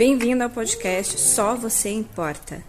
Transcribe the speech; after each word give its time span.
Bem-vindo 0.00 0.42
ao 0.42 0.48
podcast 0.48 1.20
Só 1.20 1.54
Você 1.54 1.90
Importa. 1.90 2.64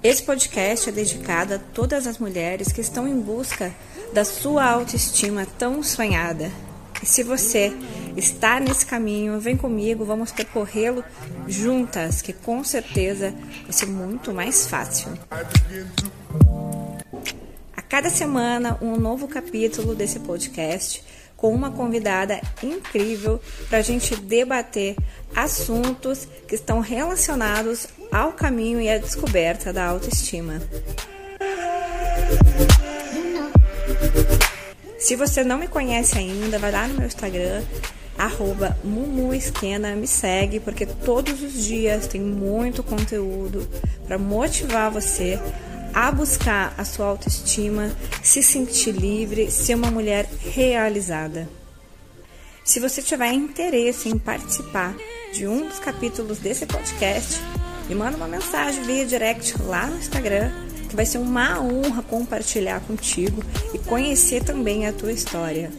Esse 0.00 0.22
podcast 0.22 0.88
é 0.88 0.92
dedicado 0.92 1.54
a 1.54 1.58
todas 1.58 2.06
as 2.06 2.18
mulheres 2.18 2.70
que 2.70 2.80
estão 2.80 3.08
em 3.08 3.18
busca 3.18 3.74
da 4.12 4.24
sua 4.24 4.64
autoestima 4.64 5.44
tão 5.58 5.82
sonhada. 5.82 6.48
E 7.02 7.04
se 7.04 7.24
você 7.24 7.72
está 8.16 8.60
nesse 8.60 8.86
caminho, 8.86 9.40
vem 9.40 9.56
comigo, 9.56 10.04
vamos 10.04 10.30
percorrê-lo 10.30 11.02
juntas, 11.48 12.22
que 12.22 12.32
com 12.32 12.62
certeza 12.62 13.34
vai 13.64 13.72
ser 13.72 13.86
muito 13.86 14.32
mais 14.32 14.68
fácil. 14.68 15.18
A 17.76 17.82
cada 17.82 18.08
semana, 18.08 18.78
um 18.80 18.94
novo 18.94 19.26
capítulo 19.26 19.96
desse 19.96 20.20
podcast 20.20 21.02
com 21.36 21.54
uma 21.54 21.70
convidada 21.70 22.40
incrível 22.62 23.40
para 23.68 23.78
a 23.78 23.82
gente 23.82 24.16
debater 24.16 24.96
assuntos 25.34 26.26
que 26.48 26.54
estão 26.54 26.80
relacionados 26.80 27.86
ao 28.10 28.32
caminho 28.32 28.80
e 28.80 28.88
à 28.88 28.98
descoberta 28.98 29.72
da 29.72 29.86
autoestima. 29.86 30.62
Se 34.98 35.14
você 35.14 35.44
não 35.44 35.58
me 35.58 35.68
conhece 35.68 36.18
ainda, 36.18 36.58
vai 36.58 36.72
lá 36.72 36.88
no 36.88 36.94
meu 36.94 37.06
Instagram, 37.06 37.62
arroba 38.18 38.76
Mumuesquena, 38.82 39.94
me 39.94 40.06
segue, 40.06 40.58
porque 40.58 40.86
todos 40.86 41.42
os 41.42 41.64
dias 41.64 42.06
tem 42.06 42.20
muito 42.20 42.82
conteúdo 42.82 43.68
para 44.06 44.18
motivar 44.18 44.90
você 44.90 45.38
a 45.96 46.12
buscar 46.12 46.74
a 46.76 46.84
sua 46.84 47.06
autoestima, 47.06 47.90
se 48.22 48.42
sentir 48.42 48.92
livre, 48.92 49.50
ser 49.50 49.74
uma 49.76 49.90
mulher 49.90 50.26
realizada. 50.26 51.48
Se 52.62 52.78
você 52.78 53.00
tiver 53.00 53.32
interesse 53.32 54.10
em 54.10 54.18
participar 54.18 54.94
de 55.32 55.46
um 55.46 55.66
dos 55.66 55.78
capítulos 55.78 56.38
desse 56.38 56.66
podcast, 56.66 57.40
me 57.88 57.94
manda 57.94 58.18
uma 58.18 58.28
mensagem 58.28 58.84
via 58.84 59.06
direct 59.06 59.56
lá 59.62 59.86
no 59.86 59.96
Instagram, 59.96 60.52
que 60.86 60.94
vai 60.94 61.06
ser 61.06 61.16
uma 61.16 61.62
honra 61.62 62.02
compartilhar 62.02 62.80
contigo 62.80 63.42
e 63.72 63.78
conhecer 63.78 64.44
também 64.44 64.86
a 64.86 64.92
tua 64.92 65.12
história. 65.12 65.72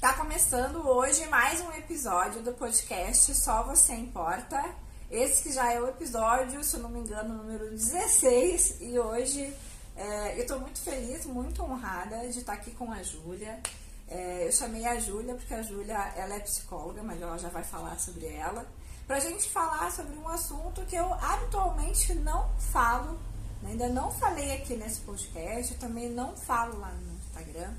Tá 0.00 0.14
começando 0.14 0.76
hoje 0.88 1.26
mais 1.26 1.60
um 1.60 1.70
episódio 1.76 2.40
do 2.40 2.52
podcast 2.52 3.34
Só 3.34 3.64
Você 3.64 3.92
Importa. 3.92 4.87
Esse 5.10 5.42
que 5.42 5.52
já 5.52 5.72
é 5.72 5.80
o 5.80 5.88
episódio, 5.88 6.62
se 6.62 6.76
eu 6.76 6.82
não 6.82 6.90
me 6.90 7.00
engano, 7.00 7.34
número 7.34 7.70
16. 7.70 8.76
E 8.80 8.98
hoje 8.98 9.54
é, 9.96 10.34
eu 10.36 10.42
estou 10.42 10.60
muito 10.60 10.80
feliz, 10.80 11.24
muito 11.24 11.62
honrada 11.62 12.28
de 12.28 12.40
estar 12.40 12.52
aqui 12.52 12.72
com 12.72 12.92
a 12.92 13.02
Júlia. 13.02 13.58
É, 14.06 14.46
eu 14.46 14.52
chamei 14.52 14.86
a 14.86 15.00
Júlia 15.00 15.34
porque 15.34 15.54
a 15.54 15.62
Júlia 15.62 15.96
ela 16.14 16.34
é 16.34 16.40
psicóloga, 16.40 17.02
mas 17.02 17.20
ela 17.22 17.38
já 17.38 17.48
vai 17.48 17.64
falar 17.64 17.98
sobre 17.98 18.26
ela. 18.26 18.66
Pra 19.06 19.18
gente 19.18 19.48
falar 19.48 19.90
sobre 19.90 20.14
um 20.18 20.28
assunto 20.28 20.84
que 20.84 20.94
eu 20.94 21.12
habitualmente 21.14 22.12
não 22.14 22.46
falo, 22.58 23.18
né? 23.62 23.70
ainda 23.70 23.88
não 23.88 24.10
falei 24.10 24.52
aqui 24.52 24.76
nesse 24.76 25.00
podcast, 25.00 25.72
eu 25.72 25.78
também 25.80 26.10
não 26.10 26.36
falo 26.36 26.78
lá 26.78 26.90
no 26.90 27.14
Instagram, 27.14 27.72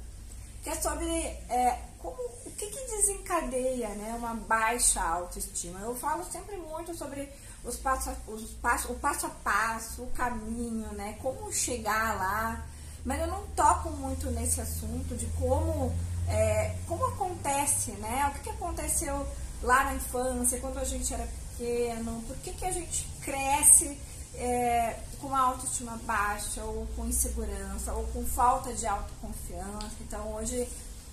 que 0.64 0.70
é 0.72 0.76
sobre 0.76 1.08
é, 1.08 1.80
como, 2.00 2.18
que, 2.60 2.68
que 2.68 2.98
desencadeia 2.98 3.88
né, 3.90 4.14
uma 4.18 4.34
baixa 4.34 5.02
autoestima. 5.02 5.80
Eu 5.80 5.96
falo 5.96 6.26
sempre 6.26 6.58
muito 6.58 6.94
sobre 6.94 7.32
os 7.64 7.78
passo, 7.78 8.12
os 8.28 8.52
passo, 8.56 8.92
o 8.92 8.96
passo 8.96 9.28
a 9.28 9.30
passo, 9.30 10.04
o 10.04 10.12
caminho, 10.12 10.92
né, 10.92 11.18
como 11.22 11.52
chegar 11.54 12.18
lá, 12.18 12.68
mas 13.06 13.22
eu 13.22 13.28
não 13.28 13.48
toco 13.56 13.90
muito 13.92 14.30
nesse 14.32 14.60
assunto 14.60 15.16
de 15.16 15.26
como, 15.40 15.96
é, 16.28 16.76
como 16.86 17.06
acontece, 17.06 17.92
né, 17.94 18.30
o 18.30 18.34
que, 18.36 18.44
que 18.44 18.50
aconteceu 18.50 19.26
lá 19.64 19.86
na 19.86 19.96
infância, 19.96 20.60
quando 20.60 20.80
a 20.80 20.84
gente 20.86 21.14
era 21.14 21.28
pequeno, 21.58 22.22
por 22.28 22.36
que, 22.38 22.52
que 22.52 22.66
a 22.66 22.72
gente 22.72 23.08
cresce 23.22 23.98
é, 24.36 24.98
com 25.20 25.28
uma 25.28 25.40
autoestima 25.40 25.98
baixa, 26.04 26.64
ou 26.64 26.88
com 26.96 27.06
insegurança, 27.06 27.94
ou 27.94 28.06
com 28.08 28.26
falta 28.26 28.74
de 28.74 28.86
autoconfiança. 28.86 29.96
Então 30.02 30.34
hoje 30.34 30.68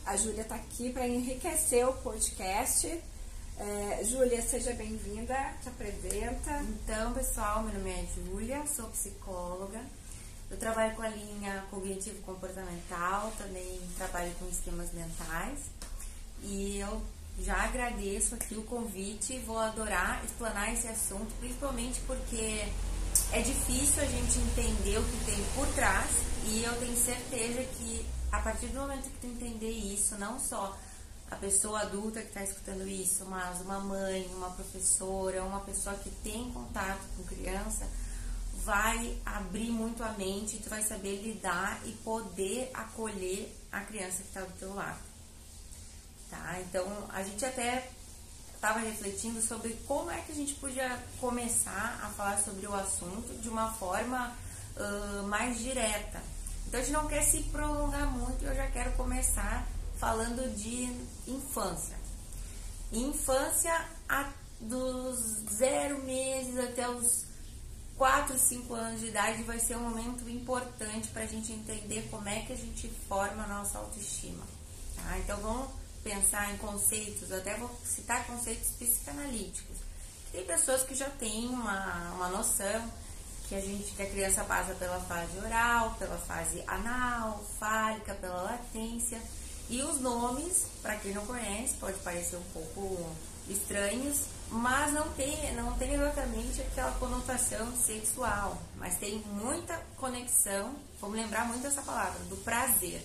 a 0.07 0.17
Júlia 0.17 0.43
está 0.43 0.55
aqui 0.55 0.93
para 0.93 1.07
enriquecer 1.07 1.87
o 1.87 1.93
podcast. 1.95 2.87
É, 3.59 4.05
Júlia, 4.05 4.41
seja 4.41 4.73
bem-vinda, 4.73 5.35
te 5.61 5.69
apresenta. 5.69 6.63
Então, 6.63 7.13
pessoal, 7.13 7.65
meu 7.65 7.75
nome 7.75 7.91
é 7.91 8.07
Júlia, 8.15 8.65
sou 8.67 8.87
psicóloga. 8.91 9.81
Eu 10.49 10.57
trabalho 10.59 10.95
com 10.95 11.03
a 11.03 11.09
linha 11.09 11.65
cognitivo-comportamental, 11.73 13.33
também 13.37 13.81
trabalho 13.99 14.33
com 14.39 14.47
esquemas 14.49 14.93
mentais. 14.93 15.59
E 16.45 16.79
eu 16.79 17.03
já 17.41 17.65
agradeço 17.65 18.37
aqui 18.37 18.55
o 18.55 18.63
convite, 18.63 19.39
vou 19.41 19.59
adorar 19.59 20.25
explanar 20.25 20.73
esse 20.73 20.87
assunto, 20.87 21.35
principalmente 21.41 22.01
porque 22.07 22.65
é 23.33 23.41
difícil 23.41 24.03
a 24.03 24.07
gente 24.07 24.39
entender 24.39 24.99
o 24.99 25.05
que 25.05 25.25
tem 25.25 25.45
por 25.55 25.67
trás 25.75 26.11
e 26.47 26.63
eu 26.63 26.77
tenho 26.79 26.97
certeza 26.97 27.63
que 27.63 28.07
a 28.31 28.41
partir 28.41 28.67
do 28.67 28.81
momento 28.81 29.11
que 29.11 29.19
tu 29.21 29.27
entender 29.27 29.71
isso, 29.71 30.17
não 30.17 30.39
só 30.39 30.77
a 31.31 31.37
pessoa 31.37 31.81
adulta 31.81 32.21
que 32.21 32.29
está 32.29 32.43
escutando 32.43 32.87
isso, 32.87 33.25
mas 33.27 33.61
uma 33.61 33.81
mãe, 33.81 34.27
uma 34.35 34.51
professora, 34.51 35.43
uma 35.43 35.61
pessoa 35.61 35.97
que 35.97 36.11
tem 36.11 36.53
contato 36.53 37.01
com 37.17 37.25
criança, 37.25 37.87
vai 38.65 39.17
abrir 39.25 39.71
muito 39.71 40.03
a 40.03 40.13
mente, 40.13 40.59
tu 40.59 40.69
vai 40.69 40.83
saber 40.83 41.23
lidar 41.23 41.81
e 41.85 41.93
poder 41.93 42.71
acolher 42.75 43.55
a 43.73 43.81
criança 43.81 44.23
que 44.23 44.29
está 44.29 44.41
do 44.41 44.53
teu 44.59 44.75
lado. 44.75 44.99
Tá? 46.31 46.61
Então, 46.61 46.87
a 47.13 47.23
gente 47.23 47.45
até 47.45 47.91
estava 48.57 48.81
refletindo 48.81 49.41
sobre 49.41 49.75
como 49.87 50.11
é 50.11 50.21
que 50.23 50.33
a 50.33 50.35
gente 50.35 50.55
podia 50.55 50.99
começar 51.21 52.01
a 52.03 52.09
falar 52.09 52.39
sobre 52.39 52.67
o 52.67 52.75
assunto 52.75 53.41
de 53.41 53.49
uma 53.49 53.73
forma 53.75 54.37
uh, 54.77 55.23
mais 55.29 55.59
direta. 55.59 56.21
Então 56.67 56.81
a 56.81 56.83
gente 56.83 56.93
não 56.93 57.07
quer 57.07 57.23
se 57.23 57.43
prolongar 57.45 58.11
muito 58.11 58.45
eu 58.45 58.55
já 58.55 58.67
quero 58.67 58.93
começar 58.93 59.67
falando 59.99 60.55
de 60.57 60.91
infância. 61.31 61.97
Infância 62.93 63.73
a, 64.09 64.31
dos 64.61 65.19
zero 65.51 66.03
meses 66.03 66.59
até 66.59 66.89
os 66.89 67.25
4, 67.97 68.39
5 68.39 68.75
anos 68.75 69.01
de 69.01 69.07
idade 69.07 69.43
vai 69.43 69.59
ser 69.59 69.77
um 69.77 69.81
momento 69.81 70.29
importante 70.29 71.09
para 71.09 71.23
a 71.23 71.27
gente 71.27 71.53
entender 71.53 72.07
como 72.11 72.29
é 72.29 72.41
que 72.41 72.53
a 72.53 72.57
gente 72.57 72.89
forma 73.09 73.45
a 73.45 73.47
nossa 73.47 73.79
autoestima. 73.79 74.45
Tá? 74.97 75.19
Então 75.19 75.39
vamos 75.41 75.71
pensar 76.07 76.55
em 76.55 76.57
conceitos, 76.59 77.33
até 77.33 77.57
vou 77.57 77.69
citar 77.85 78.25
conceitos 78.27 78.71
psicanalíticos. 78.79 79.79
Tem 80.31 80.45
pessoas 80.45 80.85
que 80.85 80.95
já 80.95 81.11
têm 81.11 81.49
uma, 81.49 82.13
uma 82.15 82.29
noção 82.29 82.93
que 83.49 83.57
a 83.57 83.61
gente, 83.61 83.93
que 83.93 84.03
a 84.03 84.07
criança 84.09 84.45
passa 84.45 84.73
pela 84.75 85.01
fase 85.01 85.37
oral, 85.39 85.97
pela 85.99 86.17
fase 86.17 86.63
anal, 86.69 87.45
fálica, 87.59 88.15
pela 88.15 88.43
latência. 88.43 89.21
E 89.69 89.83
os 89.83 90.01
nomes, 90.01 90.67
para 90.81 90.95
quem 90.97 91.13
não 91.13 91.27
conhece, 91.27 91.75
pode 91.75 91.99
parecer 91.99 92.37
um 92.37 92.51
pouco 92.53 93.11
estranhos, 93.49 94.27
mas 94.49 94.93
não 94.93 95.09
tem, 95.13 95.55
não 95.55 95.77
tem 95.77 95.95
exatamente 95.95 96.61
aquela 96.63 96.93
conotação 96.93 97.77
sexual, 97.77 98.61
mas 98.77 98.97
tem 98.97 99.19
muita 99.27 99.77
conexão, 99.97 100.77
vamos 101.01 101.17
lembrar 101.17 101.47
muito 101.47 101.67
essa 101.67 101.83
palavra, 101.83 102.19
do 102.29 102.37
prazer. 102.39 103.05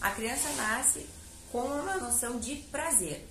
A 0.00 0.10
criança 0.10 0.48
nasce 0.56 1.06
com 1.50 1.62
uma 1.62 1.96
noção 1.96 2.38
de 2.38 2.56
prazer 2.56 3.26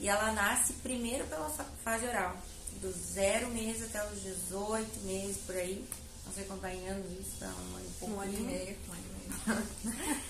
e 0.00 0.08
ela 0.08 0.32
nasce 0.32 0.72
primeiro 0.74 1.24
pela 1.26 1.48
fase 1.84 2.06
oral 2.06 2.36
dos 2.80 2.96
zero 2.96 3.48
meses 3.48 3.84
até 3.84 4.04
os 4.08 4.20
18 4.22 5.00
meses 5.02 5.36
por 5.46 5.54
aí. 5.54 5.84
Não 6.26 6.32
sei 6.32 6.44
quanto 6.44 6.66
em 6.66 6.88
anos 6.88 7.06
isso, 7.12 7.36
tá 7.38 7.46
um, 7.46 7.76
meio. 7.76 7.90
Um 8.02 8.20
ano 8.20 8.34
e 8.34 8.42
meio. 8.42 8.76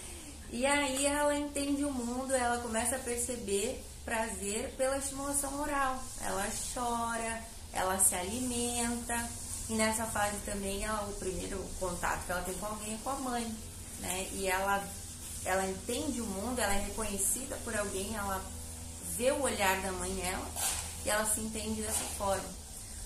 e 0.50 0.66
aí 0.66 1.06
ela 1.06 1.36
entende 1.36 1.84
o 1.84 1.92
mundo, 1.92 2.34
ela 2.34 2.58
começa 2.58 2.96
a 2.96 2.98
perceber 2.98 3.82
prazer 4.04 4.74
pela 4.76 4.98
estimulação 4.98 5.60
oral. 5.60 6.02
Ela 6.20 6.46
chora, 6.74 7.42
ela 7.72 7.98
se 7.98 8.14
alimenta. 8.14 9.28
E 9.70 9.74
nessa 9.74 10.04
fase 10.06 10.36
também 10.44 10.84
ela, 10.84 11.08
o 11.08 11.12
primeiro 11.14 11.64
contato 11.78 12.26
que 12.26 12.32
ela 12.32 12.42
tem 12.42 12.54
com 12.54 12.66
alguém 12.66 12.94
é 12.94 12.98
com 13.02 13.10
a 13.10 13.16
mãe. 13.16 13.56
Né? 14.00 14.28
E 14.32 14.48
ela, 14.48 14.84
ela 15.44 15.66
entende 15.66 16.20
o 16.20 16.26
mundo, 16.26 16.58
ela 16.58 16.74
é 16.74 16.84
reconhecida 16.84 17.56
por 17.64 17.76
alguém, 17.76 18.14
ela 18.14 18.42
vê 19.16 19.30
o 19.32 19.42
olhar 19.42 19.80
da 19.82 19.92
mãe 19.92 20.10
nela 20.12 20.46
e 21.04 21.10
ela 21.10 21.24
se 21.24 21.40
entende 21.40 21.82
dessa 21.82 22.04
forma. 22.16 22.48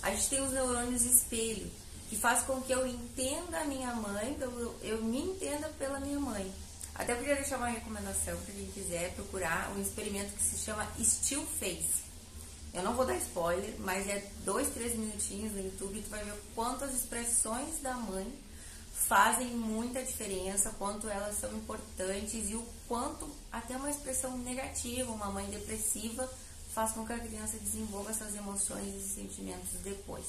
A 0.03 0.11
gente 0.11 0.29
tem 0.29 0.41
os 0.43 0.53
neurônios 0.53 1.03
espelho, 1.03 1.71
que 2.09 2.17
faz 2.17 2.43
com 2.43 2.61
que 2.61 2.73
eu 2.73 2.87
entenda 2.87 3.61
a 3.61 3.65
minha 3.65 3.95
mãe, 3.95 4.37
eu, 4.41 4.79
eu 4.83 5.03
me 5.03 5.21
entenda 5.21 5.69
pela 5.79 5.99
minha 5.99 6.21
mãe. 6.21 6.53
Até 6.95 7.15
queria 7.15 7.37
deixar 7.37 7.59
uma 7.59 7.69
recomendação 7.69 8.37
para 8.39 8.55
quem 8.55 8.67
quiser 8.67 9.13
procurar 9.15 9.71
um 9.77 9.83
experimento 9.83 10.33
que 10.35 10.43
se 10.43 10.59
chama 10.59 10.87
Still 11.03 11.45
Face. 11.59 12.07
Eu 12.73 12.83
não 12.83 12.95
vou 12.95 13.07
dar 13.07 13.17
spoiler, 13.17 13.75
mas 13.79 14.07
é 14.09 14.23
dois, 14.45 14.69
três 14.69 14.95
minutinhos 14.97 15.53
no 15.53 15.61
YouTube, 15.61 16.03
tu 16.03 16.11
vai 16.11 16.25
ver 16.25 16.35
quantas 16.55 16.95
expressões 16.95 17.81
da 17.81 17.95
mãe 17.95 18.27
fazem 19.07 19.49
muita 19.49 20.03
diferença, 20.03 20.75
quanto 20.79 21.09
elas 21.09 21.39
são 21.39 21.53
importantes 21.57 22.51
e 22.51 22.55
o 22.57 22.67
quanto 22.89 23.31
até 23.53 23.77
uma 23.77 23.89
expressão 23.89 24.37
negativa, 24.39 25.13
uma 25.13 25.31
mãe 25.31 25.47
depressiva, 25.47 26.29
faz 26.75 26.93
com 26.93 27.07
que 27.07 27.13
a 27.13 27.19
criança 27.19 27.57
desenvolva 27.59 28.11
essas 28.11 28.35
emoções 28.35 28.95
e 28.95 29.09
sentimentos 29.09 29.81
depois. 29.83 30.27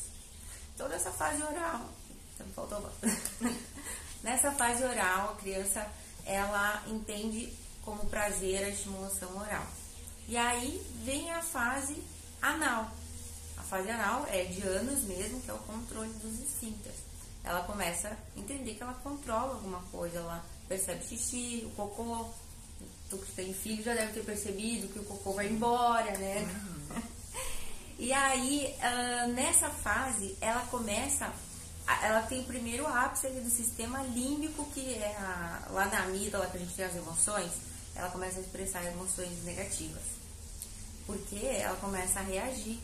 Toda 0.77 0.95
essa 0.95 1.11
fase 1.11 1.41
oral, 1.41 1.89
faltou 2.55 2.91
Nessa 4.23 4.51
fase 4.51 4.83
oral, 4.83 5.31
a 5.31 5.35
criança 5.35 5.87
ela 6.25 6.83
entende 6.87 7.51
como 7.83 8.05
prazer 8.07 8.63
a 8.63 8.69
estimulação 8.69 9.35
oral. 9.37 9.65
E 10.27 10.37
aí 10.37 10.85
vem 11.03 11.31
a 11.31 11.41
fase 11.41 12.03
anal. 12.41 12.91
A 13.57 13.61
fase 13.63 13.89
anal 13.89 14.25
é 14.29 14.43
de 14.43 14.61
anos 14.61 15.03
mesmo, 15.03 15.41
que 15.41 15.49
é 15.49 15.53
o 15.53 15.59
controle 15.59 16.11
dos 16.13 16.39
esfíncteres. 16.41 17.07
Ela 17.47 17.63
começa 17.63 18.09
a 18.09 18.39
entender 18.39 18.75
que 18.75 18.83
ela 18.83 18.93
controla 18.95 19.53
alguma 19.55 19.81
coisa, 19.91 20.19
ela 20.19 20.45
percebe 20.67 21.03
xixi, 21.05 21.63
o 21.65 21.69
cocô. 21.71 22.29
Tu 23.09 23.17
que 23.17 23.31
tem 23.31 23.53
filho 23.53 23.83
já 23.83 23.93
deve 23.93 24.13
ter 24.13 24.25
percebido 24.25 24.89
que 24.89 24.99
o 24.99 25.03
cocô 25.03 25.31
vai 25.31 25.47
embora, 25.47 26.17
né? 26.17 26.41
Uhum. 26.41 27.01
e 27.97 28.11
aí, 28.11 28.75
uh, 28.77 29.31
nessa 29.31 29.69
fase, 29.69 30.37
ela 30.41 30.61
começa 30.67 31.31
ela 32.01 32.21
tem 32.23 32.41
o 32.41 32.43
primeiro 32.43 32.85
ápice 32.85 33.29
do 33.29 33.49
sistema 33.49 34.03
límbico, 34.03 34.65
que 34.73 34.95
é 34.95 35.15
a, 35.17 35.67
lá 35.71 35.85
na 35.85 36.03
amígdala, 36.03 36.47
que 36.47 36.57
a 36.57 36.59
gente 36.59 36.73
tem 36.73 36.85
as 36.85 36.95
emoções, 36.95 37.51
ela 37.95 38.09
começa 38.09 38.39
a 38.39 38.41
expressar 38.41 38.83
emoções 38.85 39.43
negativas. 39.45 40.03
Porque 41.05 41.37
ela 41.37 41.77
começa 41.77 42.19
a 42.19 42.23
reagir 42.23 42.77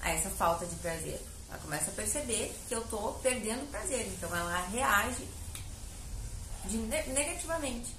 a 0.00 0.10
essa 0.10 0.30
falta 0.30 0.64
de 0.64 0.74
prazer. 0.76 1.20
Ela 1.48 1.58
começa 1.58 1.90
a 1.90 1.94
perceber 1.94 2.54
que 2.68 2.74
eu 2.74 2.82
estou 2.82 3.14
perdendo 3.14 3.70
prazer. 3.70 4.06
Então 4.08 4.34
ela 4.34 4.66
reage 4.68 5.26
negativamente. 7.08 7.94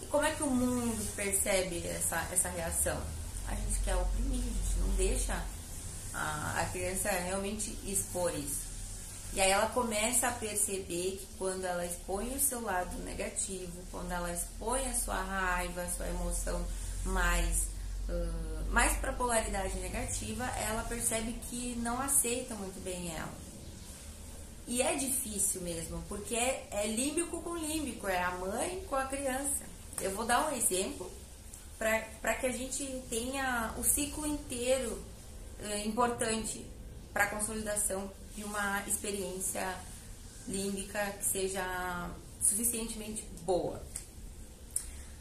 E 0.00 0.06
como 0.06 0.24
é 0.24 0.32
que 0.32 0.42
o 0.42 0.50
mundo 0.50 1.14
percebe 1.14 1.86
essa, 1.86 2.26
essa 2.32 2.48
reação? 2.48 3.00
A 3.48 3.54
gente 3.54 3.80
quer 3.80 3.96
oprimir, 3.96 4.40
a 4.40 4.66
gente 4.66 4.78
não 4.80 4.88
deixa 4.96 5.44
a, 6.14 6.60
a 6.60 6.66
criança 6.66 7.10
realmente 7.10 7.78
expor 7.84 8.34
isso. 8.34 8.66
E 9.32 9.40
aí 9.40 9.50
ela 9.50 9.66
começa 9.68 10.28
a 10.28 10.32
perceber 10.32 11.18
que 11.18 11.28
quando 11.36 11.64
ela 11.64 11.84
expõe 11.84 12.34
o 12.34 12.40
seu 12.40 12.60
lado 12.62 12.96
negativo, 13.04 13.82
quando 13.90 14.10
ela 14.10 14.32
expõe 14.32 14.86
a 14.86 14.94
sua 14.94 15.20
raiva, 15.22 15.82
a 15.82 15.90
sua 15.90 16.08
emoção 16.08 16.66
mais, 17.04 17.68
mais 18.70 18.96
para 18.98 19.12
polaridade 19.12 19.76
negativa, 19.78 20.44
ela 20.68 20.82
percebe 20.84 21.32
que 21.48 21.74
não 21.76 22.00
aceita 22.00 22.54
muito 22.54 22.82
bem 22.82 23.14
ela. 23.14 23.32
E 24.66 24.82
é 24.82 24.96
difícil 24.96 25.60
mesmo, 25.60 26.02
porque 26.08 26.34
é, 26.34 26.66
é 26.72 26.86
límbico 26.88 27.40
com 27.40 27.56
límbico, 27.56 28.08
é 28.08 28.20
a 28.20 28.32
mãe 28.32 28.84
com 28.88 28.96
a 28.96 29.04
criança. 29.04 29.64
Eu 30.00 30.10
vou 30.10 30.24
dar 30.24 30.48
um 30.48 30.56
exemplo 30.56 31.10
para 31.78 32.34
que 32.34 32.46
a 32.46 32.52
gente 32.52 32.84
tenha 33.08 33.72
o 33.78 33.84
ciclo 33.84 34.26
inteiro 34.26 35.00
uh, 35.60 35.86
importante 35.86 36.66
para 37.12 37.24
a 37.24 37.30
consolidação 37.30 38.10
de 38.34 38.42
uma 38.44 38.82
experiência 38.86 39.78
límbica 40.48 41.12
que 41.12 41.24
seja 41.24 42.10
suficientemente 42.40 43.22
boa. 43.42 43.80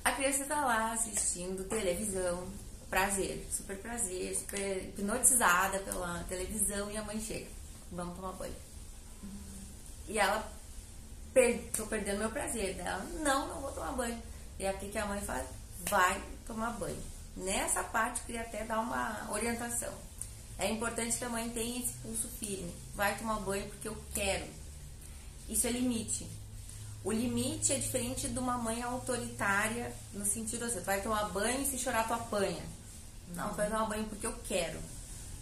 A 0.04 0.12
criança 0.12 0.44
está 0.44 0.66
lá 0.66 0.94
assistindo 0.94 1.68
televisão, 1.68 2.48
prazer, 2.96 3.46
super 3.52 3.78
prazer, 3.80 4.34
super 4.38 4.78
hipnotizada 4.78 5.80
pela 5.80 6.24
televisão 6.30 6.90
e 6.90 6.96
a 6.96 7.04
mãe 7.04 7.20
chega, 7.20 7.46
vamos 7.92 8.16
tomar 8.16 8.32
banho. 8.32 8.56
E 10.08 10.18
ela, 10.18 10.50
per, 11.34 11.60
tô 11.76 11.86
perdendo 11.88 12.20
meu 12.20 12.30
prazer 12.30 12.74
dela, 12.76 13.04
não, 13.22 13.50
não 13.50 13.60
vou 13.60 13.74
tomar 13.74 13.92
banho. 13.92 14.18
E 14.58 14.66
aqui 14.66 14.88
que 14.88 14.98
a 14.98 15.06
mãe 15.08 15.20
faz, 15.20 15.46
vai 15.90 16.24
tomar 16.48 16.70
banho. 16.80 17.04
Nessa 17.36 17.84
parte 17.84 18.22
queria 18.22 18.44
até 18.44 18.64
dar 18.64 18.80
uma 18.80 19.30
orientação. 19.30 19.94
É 20.58 20.72
importante 20.72 21.18
que 21.18 21.26
a 21.26 21.30
mãe 21.30 21.50
tenha 21.50 21.82
esse 21.82 21.92
pulso 21.96 22.30
firme. 22.40 22.74
Vai 22.94 23.18
tomar 23.18 23.42
banho 23.42 23.68
porque 23.72 23.90
eu 23.90 23.98
quero. 24.14 24.46
Isso 25.50 25.68
é 25.68 25.72
limite. 25.72 26.26
O 27.04 27.12
limite 27.12 27.74
é 27.74 27.78
diferente 27.78 28.30
de 28.30 28.40
uma 28.40 28.58
mãe 28.58 28.82
autoritária, 28.82 29.94
no 30.14 30.26
sentido 30.26 30.64
assim, 30.64 30.80
vai 30.80 31.02
tomar 31.02 31.26
banho 31.26 31.62
e 31.62 31.66
se 31.66 31.78
chorar 31.78 32.08
tu 32.08 32.14
apanha. 32.14 32.64
Não, 33.34 33.54
vai 33.54 33.70
tomar 33.70 33.86
banho 33.86 34.06
porque 34.06 34.28
eu 34.28 34.36
quero. 34.48 34.80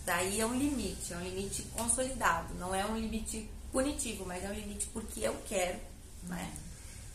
Daí 0.05 0.41
é 0.41 0.45
um 0.45 0.53
limite, 0.53 1.13
é 1.13 1.17
um 1.17 1.23
limite 1.23 1.63
consolidado, 1.75 2.53
não 2.55 2.75
é 2.75 2.85
um 2.85 2.97
limite 2.97 3.49
punitivo, 3.71 4.25
mas 4.25 4.43
é 4.43 4.49
um 4.49 4.53
limite 4.53 4.85
porque 4.87 5.21
eu 5.21 5.35
quero, 5.47 5.79
né? 6.23 6.51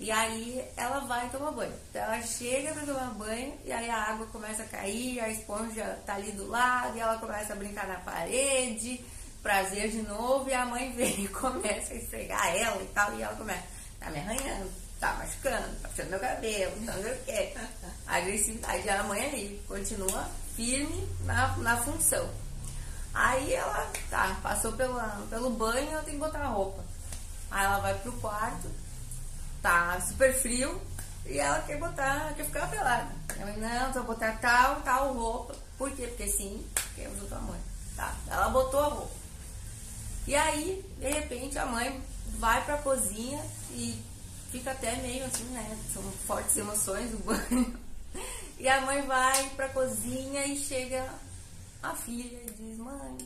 E 0.01 0.11
aí 0.11 0.65
ela 0.77 1.01
vai 1.01 1.29
tomar 1.29 1.51
banho. 1.51 1.75
Então 1.91 2.03
ela 2.03 2.23
chega 2.23 2.73
para 2.73 2.87
tomar 2.87 3.11
banho 3.15 3.59
e 3.65 3.73
aí 3.73 3.91
a 3.91 4.05
água 4.05 4.27
começa 4.27 4.63
a 4.63 4.67
cair, 4.67 5.21
a 5.21 5.29
esponja 5.29 5.99
tá 6.07 6.15
ali 6.15 6.33
do 6.33 6.47
lado 6.47 6.97
e 6.97 7.01
ela 7.01 7.19
começa 7.19 7.53
a 7.53 7.57
brincar 7.57 7.87
na 7.87 7.97
parede, 7.97 9.05
prazer 9.43 9.91
de 9.91 10.03
novo, 10.03 10.49
e 10.49 10.55
a 10.55 10.65
mãe 10.65 10.93
vem 10.97 11.25
e 11.25 11.29
começa 11.29 11.93
a 11.93 11.97
esfregar 11.97 12.57
ela 12.57 12.83
e 12.83 12.87
tal, 12.87 13.19
e 13.19 13.23
ela 13.23 13.35
começa, 13.35 13.65
tá 13.99 14.11
me 14.11 14.19
arranhando, 14.19 14.71
tá 15.01 15.13
machucando, 15.15 15.77
tá 15.83 15.89
puxando 15.89 16.11
meu 16.11 16.21
cabelo, 16.21 16.81
não 16.81 16.95
sei 16.95 17.13
o 17.13 17.25
quê. 17.25 17.55
A 18.07 18.17
agressividade 18.17 18.85
da 18.85 19.03
mãe 19.03 19.23
ali 19.23 19.63
continua 19.69 20.31
firme 20.59 21.09
na, 21.25 21.57
na 21.59 21.77
função. 21.77 22.29
Aí 23.15 23.55
ela, 23.55 23.89
tá, 24.11 24.37
passou 24.43 24.73
pela, 24.73 25.25
pelo 25.31 25.51
banho, 25.51 25.89
ela 25.89 26.03
tem 26.03 26.15
que 26.15 26.21
botar 26.21 26.41
a 26.41 26.49
roupa. 26.49 26.85
Aí 27.49 27.65
ela 27.65 27.79
vai 27.79 27.95
pro 28.01 28.13
quarto, 28.15 28.69
tá 29.63 30.01
super 30.01 30.35
frio 30.35 30.81
e 31.25 31.39
ela 31.39 31.61
quer 31.63 31.79
botar, 31.79 32.35
quer 32.35 32.45
ficar 32.45 32.69
pelada. 32.69 33.09
Eu 33.39 33.47
não, 33.57 33.93
vou 33.93 34.03
botar 34.03 34.33
tal, 34.41 34.81
tal 34.81 35.13
roupa. 35.13 35.55
Por 35.79 35.93
quê? 35.93 36.09
Porque 36.09 36.27
sim, 36.27 36.67
porque 36.75 37.03
eu 37.03 37.17
sou 37.17 37.29
tua 37.29 37.39
mãe. 37.39 37.61
Tá, 37.95 38.13
ela 38.27 38.49
botou 38.49 38.81
a 38.81 38.89
roupa. 38.89 39.15
E 40.27 40.35
aí, 40.35 40.85
de 40.99 41.09
repente, 41.09 41.57
a 41.57 41.67
mãe 41.67 42.03
vai 42.39 42.65
pra 42.65 42.79
cozinha 42.79 43.41
e 43.71 44.03
fica 44.51 44.73
até 44.73 44.97
meio 44.97 45.25
assim, 45.25 45.45
né? 45.45 45.79
São 45.95 46.03
fortes 46.27 46.57
emoções 46.57 47.13
do 47.13 47.19
banho. 47.19 47.88
E 48.59 48.69
a 48.69 48.81
mãe 48.81 49.03
vai 49.03 49.51
pra 49.51 49.69
cozinha 49.69 50.45
e 50.47 50.57
chega 50.57 51.09
a 51.83 51.95
filha 51.95 52.43
e 52.43 52.51
diz, 52.51 52.77
mãe, 52.79 53.19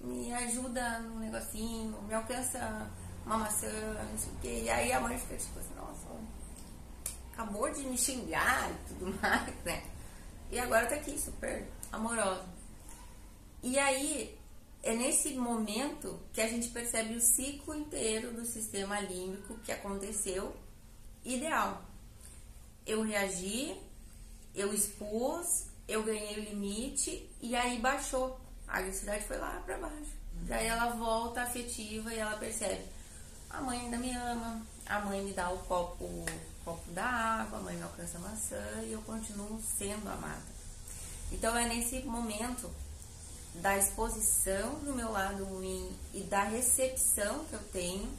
me 0.00 0.32
ajuda 0.34 0.98
no 0.98 1.20
negocinho, 1.20 2.02
me 2.02 2.14
alcança 2.14 2.90
uma 3.24 3.38
maçã, 3.38 3.70
não 4.10 4.18
sei 4.18 4.32
o 4.32 4.36
quê. 4.40 4.62
E 4.64 4.70
aí 4.70 4.92
a 4.92 5.00
mãe 5.00 5.16
fica 5.16 5.36
tipo 5.36 5.58
assim, 5.60 5.74
nossa, 5.76 6.08
acabou 7.32 7.70
de 7.70 7.84
me 7.84 7.96
xingar 7.96 8.70
e 8.70 8.88
tudo 8.88 9.16
mais, 9.22 9.54
né? 9.64 9.84
E 10.50 10.58
agora 10.58 10.86
tá 10.86 10.96
aqui, 10.96 11.18
super 11.18 11.66
amorosa. 11.92 12.44
E 13.62 13.78
aí, 13.78 14.36
é 14.82 14.94
nesse 14.94 15.34
momento 15.34 16.20
que 16.32 16.40
a 16.40 16.48
gente 16.48 16.68
percebe 16.70 17.14
o 17.14 17.20
ciclo 17.20 17.74
inteiro 17.76 18.32
do 18.32 18.44
sistema 18.44 19.00
límbico 19.00 19.56
que 19.58 19.70
aconteceu 19.70 20.54
ideal. 21.24 21.80
Eu 22.84 23.02
reagi, 23.02 23.80
eu 24.54 24.72
expus, 24.72 25.66
eu 25.88 26.02
ganhei 26.02 26.38
o 26.38 26.44
limite 26.44 27.30
e 27.40 27.54
aí 27.54 27.78
baixou. 27.78 28.38
A 28.68 28.78
agressividade 28.78 29.24
foi 29.24 29.38
lá 29.38 29.62
para 29.64 29.78
baixo. 29.78 30.12
Daí 30.42 30.66
ela 30.66 30.90
volta 30.90 31.42
afetiva 31.42 32.12
e 32.12 32.18
ela 32.18 32.36
percebe 32.36 32.82
a 33.52 33.60
mãe 33.60 33.80
ainda 33.80 33.98
me 33.98 34.10
ama, 34.16 34.62
a 34.86 35.00
mãe 35.00 35.22
me 35.22 35.32
dá 35.32 35.50
o 35.50 35.58
copo, 35.58 36.04
o 36.04 36.26
copo 36.64 36.90
da 36.92 37.04
água, 37.04 37.58
a 37.58 37.62
mãe 37.62 37.76
me 37.76 37.82
alcança 37.82 38.16
a 38.16 38.20
maçã 38.20 38.82
e 38.82 38.92
eu 38.92 39.02
continuo 39.02 39.60
sendo 39.62 40.08
amada. 40.08 40.42
Então 41.30 41.54
é 41.56 41.68
nesse 41.68 42.00
momento 42.00 42.70
da 43.56 43.76
exposição 43.76 44.76
do 44.76 44.94
meu 44.94 45.12
lado 45.12 45.44
ruim 45.44 45.94
e 46.14 46.22
da 46.22 46.44
recepção 46.44 47.44
que 47.44 47.52
eu 47.52 47.62
tenho 47.64 48.10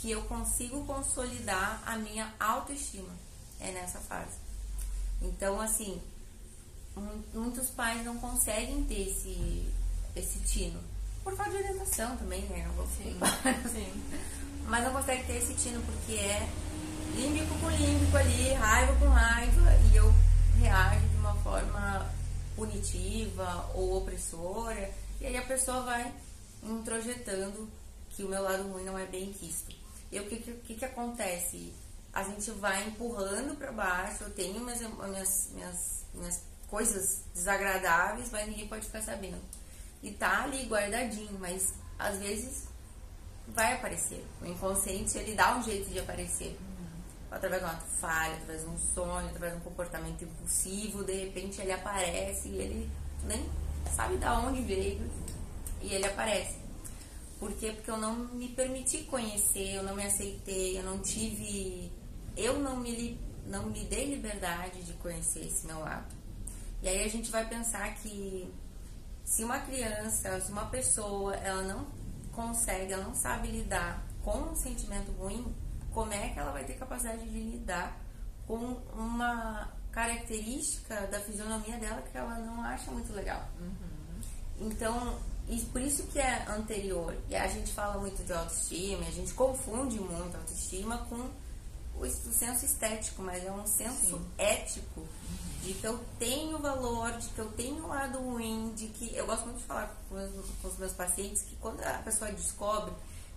que 0.00 0.10
eu 0.10 0.22
consigo 0.24 0.84
consolidar 0.84 1.82
a 1.84 1.96
minha 1.96 2.32
autoestima. 2.38 3.12
É 3.58 3.72
nessa 3.72 3.98
fase. 3.98 4.36
Então, 5.22 5.60
assim, 5.60 6.00
muitos 7.34 7.68
pais 7.70 8.04
não 8.04 8.18
conseguem 8.18 8.84
ter 8.84 9.08
esse, 9.08 9.68
esse 10.14 10.38
tino. 10.40 10.80
Por 11.24 11.36
falta 11.36 11.50
de 11.50 11.56
orientação 11.58 12.16
também, 12.16 12.42
né? 12.42 12.68
Sim, 12.96 13.18
sim 13.70 14.28
mas 14.68 14.84
não 14.84 14.92
consegue 14.92 15.24
ter 15.24 15.38
esse 15.38 15.54
tino 15.54 15.82
porque 15.82 16.12
é 16.12 16.48
límbico 17.16 17.58
com 17.58 17.70
límbico 17.70 18.16
ali, 18.16 18.52
raiva 18.52 18.94
com 18.96 19.08
raiva, 19.08 19.72
e 19.90 19.96
eu 19.96 20.14
reajo 20.60 21.08
de 21.08 21.16
uma 21.16 21.34
forma 21.36 22.06
punitiva 22.54 23.70
ou 23.74 23.96
opressora, 23.96 24.90
e 25.20 25.26
aí 25.26 25.36
a 25.36 25.42
pessoa 25.42 25.82
vai 25.82 26.12
introjetando 26.62 27.68
que 28.10 28.22
o 28.22 28.28
meu 28.28 28.42
lado 28.42 28.70
ruim 28.70 28.84
não 28.84 28.98
é 28.98 29.06
bem 29.06 29.32
quisto. 29.32 29.74
E 30.12 30.20
o 30.20 30.26
que, 30.26 30.36
que, 30.36 30.74
que 30.74 30.84
acontece? 30.84 31.72
A 32.12 32.22
gente 32.22 32.50
vai 32.52 32.86
empurrando 32.88 33.56
para 33.56 33.70
baixo, 33.70 34.24
eu 34.24 34.30
tenho 34.30 34.60
minhas, 34.60 34.80
minhas, 34.80 35.50
minhas, 35.52 36.04
minhas 36.14 36.42
coisas 36.68 37.22
desagradáveis, 37.34 38.30
mas 38.30 38.46
ninguém 38.46 38.68
pode 38.68 38.86
ficar 38.86 39.02
sabendo. 39.02 39.40
E 40.02 40.10
tá 40.12 40.44
ali 40.44 40.64
guardadinho, 40.66 41.38
mas 41.38 41.74
às 41.98 42.18
vezes 42.18 42.68
vai 43.48 43.74
aparecer. 43.74 44.24
O 44.40 44.46
inconsciente, 44.46 45.18
ele 45.18 45.34
dá 45.34 45.56
um 45.56 45.62
jeito 45.62 45.90
de 45.90 45.98
aparecer. 45.98 46.56
Uhum. 46.60 47.00
Através 47.30 47.62
de 47.62 47.68
uma 47.68 47.76
falha, 48.00 48.34
através 48.34 48.62
de 48.62 48.68
um 48.68 48.78
sonho, 48.78 49.26
através 49.26 49.52
de 49.52 49.58
um 49.58 49.62
comportamento 49.62 50.24
impulsivo, 50.24 51.04
de 51.04 51.12
repente 51.12 51.60
ele 51.60 51.72
aparece 51.72 52.48
e 52.48 52.56
ele 52.56 52.90
nem 53.24 53.48
sabe 53.94 54.16
da 54.18 54.38
onde 54.38 54.62
veio 54.62 55.10
e 55.80 55.94
ele 55.94 56.06
aparece. 56.06 56.56
Por 57.38 57.52
quê? 57.52 57.72
Porque 57.72 57.90
eu 57.90 57.96
não 57.96 58.14
me 58.14 58.48
permiti 58.48 59.04
conhecer, 59.04 59.76
eu 59.76 59.82
não 59.82 59.94
me 59.94 60.04
aceitei, 60.04 60.78
eu 60.78 60.82
não 60.82 60.98
tive. 60.98 61.90
Eu 62.38 62.60
não 62.60 62.76
me, 62.76 63.20
não 63.46 63.66
me 63.66 63.84
dei 63.84 64.14
liberdade 64.14 64.82
de 64.84 64.92
conhecer 64.94 65.40
esse 65.40 65.66
meu 65.66 65.80
lado. 65.80 66.06
E 66.80 66.88
aí 66.88 67.04
a 67.04 67.08
gente 67.08 67.30
vai 67.30 67.46
pensar 67.48 67.92
que 67.96 68.48
se 69.24 69.42
uma 69.42 69.58
criança, 69.58 70.40
se 70.40 70.52
uma 70.52 70.66
pessoa, 70.66 71.34
ela 71.34 71.62
não 71.62 71.84
consegue, 72.32 72.92
ela 72.92 73.02
não 73.02 73.14
sabe 73.14 73.48
lidar 73.48 74.06
com 74.22 74.38
um 74.38 74.54
sentimento 74.54 75.10
ruim, 75.12 75.52
como 75.92 76.12
é 76.12 76.28
que 76.28 76.38
ela 76.38 76.52
vai 76.52 76.64
ter 76.64 76.74
capacidade 76.74 77.28
de 77.28 77.40
lidar 77.40 77.98
com 78.46 78.56
uma 78.94 79.68
característica 79.90 81.08
da 81.08 81.18
fisionomia 81.18 81.76
dela 81.78 82.00
que 82.02 82.16
ela 82.16 82.38
não 82.38 82.62
acha 82.62 82.88
muito 82.92 83.12
legal? 83.12 83.48
Uhum. 83.60 84.68
Então, 84.68 85.18
e 85.48 85.60
por 85.62 85.80
isso 85.80 86.04
que 86.04 86.20
é 86.20 86.44
anterior. 86.48 87.16
E 87.28 87.34
a 87.34 87.48
gente 87.48 87.72
fala 87.72 87.98
muito 87.98 88.24
de 88.24 88.32
autoestima, 88.32 89.04
a 89.06 89.10
gente 89.10 89.34
confunde 89.34 89.98
muito 89.98 90.36
autoestima 90.36 90.98
com 91.08 91.28
o, 92.00 92.04
o 92.04 92.32
senso 92.32 92.64
estético, 92.64 93.22
mas 93.22 93.44
é 93.44 93.50
um 93.50 93.66
senso 93.66 94.16
Sim. 94.16 94.26
ético 94.36 95.06
de 95.62 95.74
que 95.74 95.86
eu 95.86 95.98
tenho 96.18 96.58
valor, 96.58 97.12
de 97.12 97.28
que 97.28 97.38
eu 97.38 97.50
tenho 97.52 97.84
um 97.84 97.88
lado 97.88 98.18
ruim, 98.18 98.72
de 98.74 98.86
que 98.88 99.14
eu 99.14 99.26
gosto 99.26 99.44
muito 99.44 99.58
de 99.58 99.64
falar 99.64 99.94
com 100.08 100.14
os, 100.14 100.46
com 100.62 100.68
os 100.68 100.78
meus 100.78 100.92
pacientes 100.92 101.42
que 101.42 101.56
quando 101.56 101.82
a 101.82 101.98
pessoa 101.98 102.30
descobre 102.32 102.92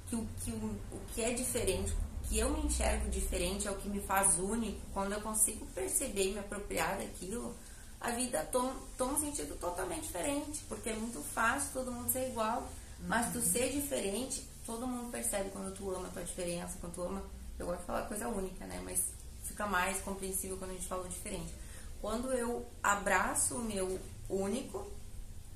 que 0.08 0.16
o 0.16 0.28
que, 0.44 0.52
o, 0.52 0.56
o 0.56 1.02
que 1.14 1.22
é 1.22 1.34
diferente, 1.34 1.94
que 2.30 2.38
eu 2.38 2.50
me 2.50 2.66
enxergo 2.66 3.10
diferente, 3.10 3.68
é 3.68 3.72
o 3.72 3.76
que 3.76 3.90
me 3.90 4.00
faz 4.00 4.38
único, 4.38 4.80
quando 4.94 5.14
eu 5.14 5.22
consigo 5.22 5.66
perceber 5.68 6.30
e 6.30 6.34
me 6.34 6.40
apropriar 6.40 6.98
daquilo, 6.98 7.56
a 8.00 8.12
vida 8.12 8.48
toma, 8.52 8.74
toma 8.98 9.14
um 9.14 9.20
sentido 9.20 9.58
totalmente 9.60 10.04
diferente, 10.04 10.64
porque 10.68 10.90
é 10.90 10.96
muito 10.96 11.22
fácil 11.22 11.70
todo 11.74 11.92
mundo 11.92 12.12
ser 12.12 12.30
igual, 12.30 12.68
mas 13.08 13.28
uhum. 13.28 13.34
tu 13.34 13.42
ser 13.42 13.72
diferente, 13.72 14.48
todo 14.66 14.88
mundo 14.88 15.12
percebe 15.12 15.50
quando 15.50 15.74
tu 15.76 15.90
ama 15.94 16.08
a 16.08 16.12
tua 16.12 16.24
diferença, 16.24 16.78
quando 16.80 16.94
tu 16.94 17.04
ama, 17.04 17.24
eu 17.62 17.68
gosto 17.68 17.82
de 17.82 17.86
falar 17.86 18.08
coisa 18.08 18.28
única, 18.28 18.66
né, 18.66 18.82
mas 18.84 19.00
fica 19.44 19.66
mais 19.66 20.02
compreensível 20.02 20.58
quando 20.58 20.72
a 20.72 20.74
gente 20.74 20.88
fala 20.88 21.08
diferente. 21.08 21.54
Quando 22.02 22.34
eu 22.34 22.66
abraço 22.82 23.56
o 23.56 23.64
meu 23.64 24.00
único, 24.30 24.92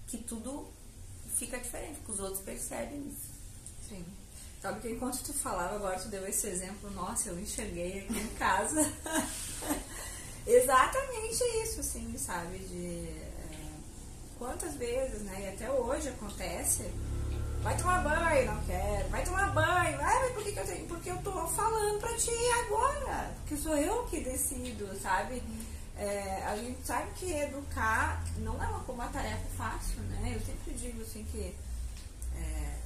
que 0.08 0.18
tudo 0.20 0.68
fica 1.36 1.58
diferente, 1.58 2.00
que 2.06 2.12
os 2.12 2.20
outros 2.20 2.42
percebem 2.42 3.08
isso. 3.08 3.34
Sim. 3.90 4.06
Sabe 4.62 4.80
que 4.82 4.90
enquanto 4.90 5.22
tu 5.24 5.34
falava, 5.34 5.76
agora 5.76 6.00
tu 6.00 6.08
deu 6.08 6.28
esse 6.28 6.48
exemplo, 6.48 6.90
nossa, 6.92 7.30
eu 7.30 7.40
enxerguei 7.40 8.00
aqui 8.00 8.20
em 8.20 8.28
casa. 8.36 8.82
Exatamente 10.46 11.44
isso, 11.64 11.80
assim, 11.80 12.16
sabe? 12.18 12.60
De 12.60 13.08
é, 13.08 13.72
quantas 14.38 14.76
vezes, 14.76 15.22
né? 15.22 15.46
E 15.46 15.50
até 15.50 15.72
hoje 15.72 16.10
acontece. 16.10 16.84
Vai 17.66 17.76
tomar 17.78 18.04
banho, 18.04 18.46
não 18.46 18.64
quero. 18.64 19.10
Vai 19.10 19.26
tomar 19.26 19.52
banho. 19.52 20.00
Ah, 20.00 20.20
mas 20.22 20.34
por 20.34 20.44
que, 20.44 20.52
que 20.52 20.60
eu 20.60 20.68
tenho? 20.68 20.88
Porque 20.88 21.10
eu 21.10 21.18
tô 21.24 21.32
falando 21.48 22.00
pra 22.00 22.14
ti 22.16 22.30
agora. 22.64 23.34
Porque 23.38 23.58
sou 23.58 23.76
eu 23.76 24.04
que 24.04 24.20
decido, 24.20 24.88
sabe? 25.02 25.42
É, 25.98 26.44
a 26.46 26.56
gente 26.58 26.86
sabe 26.86 27.10
que 27.16 27.34
educar 27.34 28.24
não 28.38 28.64
é 28.64 28.68
uma, 28.68 28.84
uma 28.88 29.08
tarefa 29.08 29.48
fácil, 29.58 30.00
né? 30.02 30.34
Eu 30.36 30.46
sempre 30.46 30.74
digo 30.74 31.02
assim 31.02 31.26
que 31.32 31.56
é, 32.38 32.78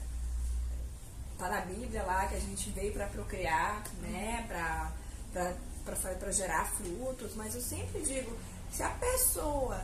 tá 1.37 1.49
na 1.49 1.59
Bíblia 1.59 2.03
lá 2.03 2.27
que 2.27 2.35
a 2.35 2.39
gente 2.39 2.69
veio 2.69 2.93
para 2.93 3.07
procriar, 3.07 3.83
né? 4.01 4.45
Para 4.47 6.31
gerar 6.31 6.63
frutos, 6.67 7.35
mas 7.35 7.53
eu 7.53 7.61
sempre 7.61 8.01
digo, 8.01 8.31
se 8.71 8.81
a 8.81 8.91
pessoa 8.91 9.83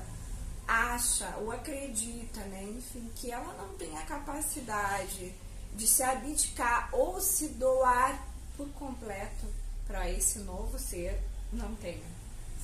acha 0.68 1.36
ou 1.38 1.52
acredita, 1.52 2.40
né, 2.42 2.64
enfim, 2.64 3.10
que 3.16 3.32
ela 3.32 3.54
não 3.54 3.76
tem 3.76 3.98
a 3.98 4.02
capacidade 4.04 5.34
de 5.76 5.88
se 5.88 6.04
abdicar 6.04 6.90
ou 6.92 7.20
se 7.20 7.50
doar 7.50 8.20
por 8.58 8.68
completo 8.70 9.46
para 9.86 10.10
esse 10.10 10.40
novo 10.40 10.80
ser, 10.80 11.22
não 11.52 11.76
tem, 11.76 12.02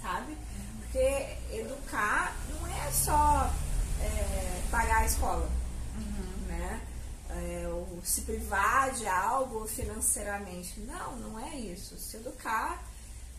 sabe? 0.01 0.37
Porque 0.79 1.37
educar 1.51 2.35
não 2.49 2.67
é 2.67 2.91
só 2.91 3.51
é, 4.01 4.61
pagar 4.71 5.01
a 5.01 5.05
escola, 5.05 5.49
uhum. 5.95 6.47
né? 6.47 6.81
é, 7.35 7.67
ou 7.67 7.99
se 8.03 8.21
privar 8.21 8.91
de 8.91 9.07
algo 9.07 9.67
financeiramente. 9.67 10.79
Não, 10.81 11.15
não 11.17 11.39
é 11.39 11.55
isso. 11.55 11.97
Se 11.97 12.17
educar, 12.17 12.83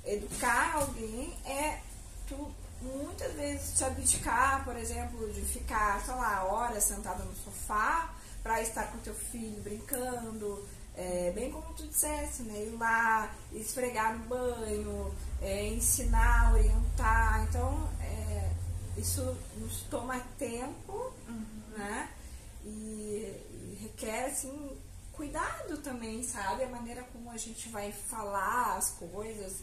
educar 0.05 0.77
alguém 0.77 1.35
é 1.45 1.79
tu 2.27 2.51
muitas 2.83 3.33
vezes 3.35 3.77
te 3.77 3.85
abdicar, 3.85 4.65
por 4.65 4.77
exemplo, 4.77 5.33
de 5.33 5.41
ficar, 5.43 6.01
sei 6.05 6.15
lá, 6.15 6.45
horas 6.45 6.85
sentada 6.85 7.23
no 7.25 7.35
sofá 7.37 8.15
para 8.43 8.61
estar 8.61 8.91
com 8.91 8.99
teu 8.99 9.15
filho 9.15 9.63
brincando, 9.63 10.67
é, 10.95 11.31
bem 11.35 11.51
como 11.51 11.73
tu 11.75 11.87
dissesse, 11.87 12.43
né? 12.43 12.65
Ir 12.65 12.77
lá, 12.77 13.35
esfregar 13.53 14.19
no 14.19 14.25
banho, 14.27 15.15
é, 15.41 15.69
ensinar, 15.69 16.53
orientar. 16.53 17.45
Então, 17.49 17.89
é, 18.01 18.51
isso 18.97 19.37
nos 19.57 19.83
toma 19.83 20.21
tempo, 20.39 21.13
uhum. 21.29 21.45
né? 21.77 22.11
E, 22.65 23.79
requer, 23.81 24.27
assim, 24.27 24.77
cuidado 25.13 25.79
também, 25.79 26.23
sabe? 26.23 26.65
A 26.65 26.69
maneira 26.69 27.03
como 27.13 27.31
a 27.31 27.37
gente 27.37 27.69
vai 27.69 27.93
falar 27.93 28.77
as 28.77 28.91
coisas. 28.91 29.61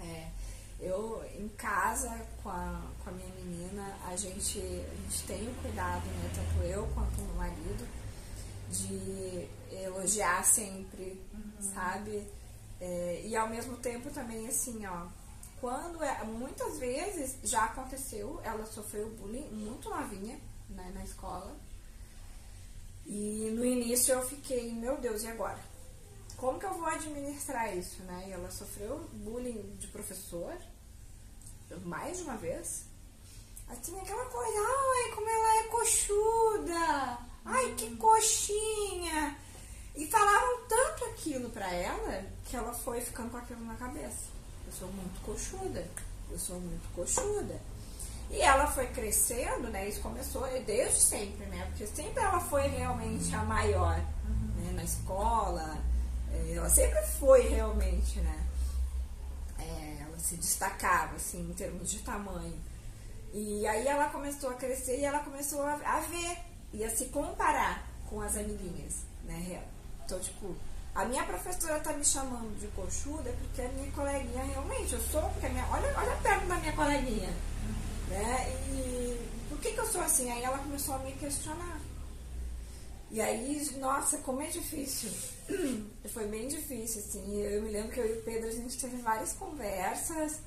É, 0.00 0.28
eu, 0.80 1.24
em 1.36 1.48
casa, 1.48 2.08
com 2.42 2.50
a, 2.50 2.82
com 3.02 3.10
a 3.10 3.12
minha 3.12 3.34
menina, 3.34 3.96
a 4.06 4.14
gente, 4.16 4.58
a 4.58 4.94
gente 4.94 5.22
tem 5.26 5.48
o 5.48 5.54
cuidado, 5.56 6.06
né? 6.06 6.30
Tanto 6.34 6.64
eu 6.64 6.86
quanto 6.94 7.20
o 7.20 7.24
meu 7.24 7.34
marido, 7.34 7.88
de 8.70 9.48
elogiar 9.84 10.44
sempre, 10.44 11.20
uhum. 11.32 11.72
sabe? 11.74 12.26
É, 12.80 13.22
e 13.24 13.34
ao 13.36 13.48
mesmo 13.48 13.76
tempo 13.78 14.10
também, 14.10 14.46
assim, 14.46 14.86
ó, 14.86 15.06
quando 15.60 16.02
é, 16.02 16.22
muitas 16.24 16.78
vezes 16.78 17.38
já 17.42 17.64
aconteceu, 17.64 18.40
ela 18.44 18.64
sofreu 18.66 19.10
bullying 19.10 19.48
muito 19.50 19.90
novinha 19.90 20.38
né, 20.68 20.92
na 20.94 21.02
escola. 21.02 21.56
E 23.04 23.50
no 23.56 23.64
início 23.64 24.12
eu 24.12 24.22
fiquei, 24.28 24.72
meu 24.72 24.98
Deus, 24.98 25.22
e 25.22 25.28
agora? 25.28 25.58
Como 26.38 26.58
que 26.58 26.64
eu 26.64 26.74
vou 26.74 26.86
administrar 26.86 27.76
isso, 27.76 28.02
né? 28.04 28.26
E 28.28 28.32
ela 28.32 28.50
sofreu 28.50 29.08
bullying 29.12 29.76
de 29.76 29.88
professor 29.88 30.56
mais 31.84 32.18
de 32.18 32.24
uma 32.24 32.36
vez. 32.36 32.84
Assim, 33.68 33.98
aquela 34.00 34.24
coisa, 34.26 34.58
ai, 34.58 35.14
como 35.14 35.28
ela 35.28 35.58
é 35.58 35.62
coxuda, 35.64 37.18
ai, 37.44 37.74
que 37.76 37.94
coxinha. 37.96 39.36
E 39.94 40.06
falaram 40.06 40.66
tanto 40.68 41.04
aquilo 41.06 41.50
pra 41.50 41.70
ela 41.70 42.24
que 42.44 42.56
ela 42.56 42.72
foi 42.72 43.00
ficando 43.00 43.30
com 43.30 43.36
aquilo 43.36 43.64
na 43.64 43.74
cabeça. 43.74 44.28
Eu 44.64 44.72
sou 44.72 44.88
muito 44.88 45.20
coxuda, 45.22 45.86
eu 46.30 46.38
sou 46.38 46.60
muito 46.60 46.88
coxuda. 46.94 47.60
E 48.30 48.40
ela 48.40 48.66
foi 48.66 48.86
crescendo, 48.88 49.68
né? 49.68 49.88
Isso 49.88 50.00
começou 50.00 50.42
desde 50.64 51.00
sempre, 51.00 51.46
né? 51.46 51.66
Porque 51.66 51.86
sempre 51.86 52.22
ela 52.22 52.40
foi 52.40 52.68
realmente 52.68 53.34
a 53.34 53.42
maior 53.42 53.98
uhum. 54.24 54.64
né? 54.64 54.72
na 54.72 54.84
escola. 54.84 55.82
É, 56.32 56.54
ela 56.54 56.68
sempre 56.68 57.00
foi 57.18 57.48
realmente, 57.48 58.20
né? 58.20 58.46
É, 59.58 60.02
ela 60.02 60.18
se 60.18 60.36
destacava, 60.36 61.16
assim, 61.16 61.50
em 61.50 61.54
termos 61.54 61.90
de 61.90 61.98
tamanho. 62.00 62.58
E 63.32 63.66
aí 63.66 63.86
ela 63.86 64.08
começou 64.08 64.50
a 64.50 64.54
crescer 64.54 64.98
e 64.98 65.04
ela 65.04 65.20
começou 65.20 65.62
a, 65.62 65.74
a 65.74 66.00
ver 66.00 66.38
e 66.72 66.84
a 66.84 66.90
se 66.90 67.06
comparar 67.06 67.86
com 68.08 68.20
as 68.20 68.36
amiguinhas, 68.36 69.02
né? 69.24 69.62
Então, 70.04 70.18
tipo, 70.20 70.54
a 70.94 71.04
minha 71.04 71.24
professora 71.24 71.78
tá 71.80 71.92
me 71.92 72.04
chamando 72.04 72.58
de 72.58 72.66
coxuda 72.68 73.30
porque 73.38 73.62
a 73.62 73.68
minha 73.68 73.90
coleguinha 73.92 74.42
realmente, 74.44 74.94
eu 74.94 75.00
sou, 75.00 75.22
porque 75.30 75.46
a 75.46 75.50
minha, 75.50 75.66
olha, 75.70 75.94
olha 75.96 76.16
perto 76.16 76.46
da 76.46 76.56
minha 76.56 76.72
coleguinha. 76.72 77.30
Né? 78.08 78.50
E 78.72 79.28
por 79.48 79.58
que, 79.60 79.72
que 79.72 79.78
eu 79.78 79.86
sou 79.86 80.00
assim? 80.00 80.30
Aí 80.30 80.42
ela 80.42 80.58
começou 80.58 80.94
a 80.94 80.98
me 80.98 81.12
questionar. 81.12 81.77
E 83.10 83.20
aí, 83.20 83.70
nossa, 83.78 84.18
como 84.18 84.42
é 84.42 84.48
difícil. 84.48 85.10
Foi 86.12 86.26
bem 86.26 86.46
difícil, 86.46 87.00
assim. 87.00 87.40
Eu 87.40 87.62
me 87.62 87.70
lembro 87.70 87.90
que 87.90 88.00
eu 88.00 88.06
e 88.06 88.18
o 88.18 88.22
Pedro, 88.22 88.48
a 88.48 88.52
gente 88.52 88.78
teve 88.78 88.96
várias 88.98 89.32
conversas 89.32 90.40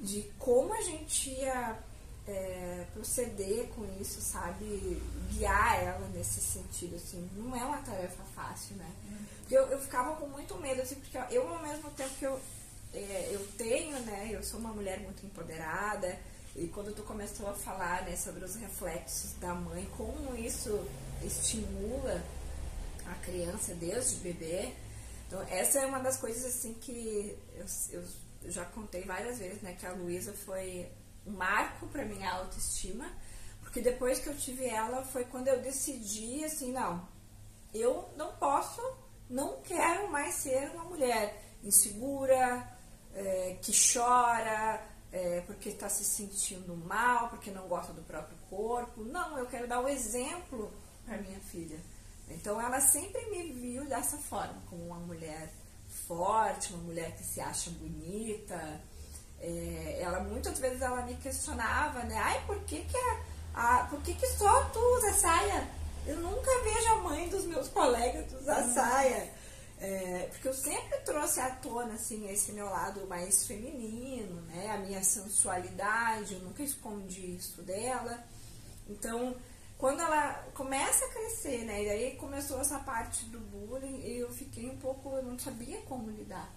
de 0.00 0.22
como 0.38 0.72
a 0.72 0.80
gente 0.80 1.30
ia 1.30 1.78
é, 2.26 2.86
proceder 2.94 3.68
com 3.68 3.84
isso, 4.00 4.20
sabe? 4.20 5.00
Guiar 5.32 5.82
ela 5.82 6.08
nesse 6.14 6.40
sentido, 6.40 6.96
assim. 6.96 7.28
Não 7.36 7.54
é 7.54 7.64
uma 7.64 7.78
tarefa 7.78 8.22
fácil, 8.34 8.76
né? 8.76 8.90
Porque 9.40 9.56
eu, 9.56 9.66
eu 9.66 9.78
ficava 9.78 10.16
com 10.16 10.26
muito 10.28 10.54
medo, 10.56 10.80
assim, 10.80 10.94
porque 10.96 11.18
eu, 11.30 11.46
ao 11.46 11.62
mesmo 11.62 11.90
tempo 11.90 12.14
que 12.18 12.24
eu, 12.24 12.40
é, 12.94 13.30
eu 13.32 13.46
tenho, 13.58 13.98
né? 14.00 14.30
Eu 14.32 14.42
sou 14.42 14.60
uma 14.60 14.72
mulher 14.72 15.00
muito 15.00 15.26
empoderada, 15.26 16.18
e 16.58 16.66
quando 16.66 16.92
tu 16.94 17.02
começou 17.02 17.48
a 17.48 17.54
falar 17.54 18.02
né, 18.02 18.16
sobre 18.16 18.44
os 18.44 18.56
reflexos 18.56 19.34
da 19.34 19.54
mãe, 19.54 19.88
como 19.96 20.34
isso 20.36 20.84
estimula 21.24 22.22
a 23.06 23.14
criança 23.16 23.74
desde 23.74 24.16
bebê. 24.16 24.72
Então, 25.26 25.42
essa 25.42 25.80
é 25.80 25.86
uma 25.86 25.98
das 25.98 26.16
coisas 26.16 26.44
assim 26.44 26.74
que 26.74 27.36
eu, 27.54 27.66
eu 27.90 28.04
já 28.50 28.64
contei 28.64 29.02
várias 29.02 29.38
vezes, 29.38 29.60
né? 29.62 29.76
Que 29.78 29.86
a 29.86 29.92
Luísa 29.92 30.32
foi 30.32 30.90
um 31.26 31.32
marco 31.32 31.86
para 31.88 32.04
minha 32.04 32.30
autoestima, 32.32 33.10
Porque 33.60 33.80
depois 33.80 34.18
que 34.18 34.28
eu 34.28 34.36
tive 34.36 34.66
ela 34.66 35.04
foi 35.04 35.24
quando 35.24 35.48
eu 35.48 35.60
decidi 35.60 36.42
assim, 36.44 36.72
não, 36.72 37.06
eu 37.74 38.08
não 38.16 38.32
posso, 38.36 38.80
não 39.28 39.60
quero 39.60 40.10
mais 40.10 40.36
ser 40.36 40.70
uma 40.70 40.84
mulher 40.84 41.44
insegura, 41.62 42.66
é, 43.14 43.58
que 43.60 43.72
chora 43.72 44.82
é, 45.12 45.42
porque 45.42 45.70
está 45.70 45.88
se 45.88 46.04
sentindo 46.04 46.74
mal, 46.76 47.28
porque 47.28 47.50
não 47.50 47.66
gosta 47.68 47.92
do 47.92 48.02
próprio 48.02 48.36
corpo. 48.48 49.04
Não, 49.04 49.38
eu 49.38 49.46
quero 49.46 49.66
dar 49.66 49.80
o 49.80 49.84
um 49.84 49.88
exemplo 49.88 50.72
para 51.08 51.18
minha 51.18 51.40
filha. 51.40 51.78
Então 52.28 52.60
ela 52.60 52.80
sempre 52.80 53.24
me 53.30 53.52
viu 53.52 53.86
dessa 53.86 54.18
forma, 54.18 54.62
como 54.68 54.84
uma 54.86 55.00
mulher 55.00 55.50
forte, 56.06 56.74
uma 56.74 56.82
mulher 56.82 57.16
que 57.16 57.24
se 57.24 57.40
acha 57.40 57.70
bonita. 57.70 58.80
É, 59.40 60.00
ela 60.02 60.20
muitas 60.20 60.58
vezes 60.58 60.82
ela 60.82 61.02
me 61.02 61.14
questionava, 61.16 62.02
né? 62.04 62.16
Ai, 62.18 62.44
por 62.44 62.60
que 62.64 62.84
que, 62.84 62.96
a, 62.96 63.20
a, 63.54 63.84
por 63.84 64.02
que, 64.02 64.12
que 64.14 64.26
só 64.26 64.64
tu 64.66 64.78
usa 64.96 65.12
saia? 65.14 65.68
Eu 66.06 66.16
nunca 66.20 66.50
vejo 66.62 66.88
a 66.88 66.96
mãe 66.96 67.28
dos 67.28 67.44
meus 67.44 67.68
colegas 67.68 68.32
usar 68.40 68.62
uhum. 68.62 68.74
saia. 68.74 69.32
É, 69.80 70.28
porque 70.32 70.48
eu 70.48 70.54
sempre 70.54 70.98
trouxe 71.04 71.38
à 71.38 71.50
tona 71.50 71.94
assim, 71.94 72.28
esse 72.28 72.50
meu 72.50 72.66
lado 72.66 73.06
mais 73.06 73.46
feminino, 73.46 74.40
né? 74.42 74.70
a 74.70 74.78
minha 74.78 75.04
sensualidade, 75.04 76.34
eu 76.34 76.40
nunca 76.40 76.64
escondi 76.64 77.36
isso 77.36 77.62
dela. 77.62 78.18
Então, 78.88 79.36
quando 79.78 80.00
ela 80.00 80.44
começa 80.54 81.04
a 81.04 81.08
crescer, 81.08 81.64
né? 81.64 81.84
E 81.84 81.88
aí 81.88 82.16
começou 82.16 82.60
essa 82.60 82.80
parte 82.80 83.24
do 83.26 83.38
bullying 83.38 84.00
e 84.00 84.18
eu 84.18 84.30
fiquei 84.32 84.68
um 84.68 84.76
pouco, 84.76 85.16
eu 85.16 85.22
não 85.22 85.38
sabia 85.38 85.80
como 85.82 86.10
lidar. 86.10 86.52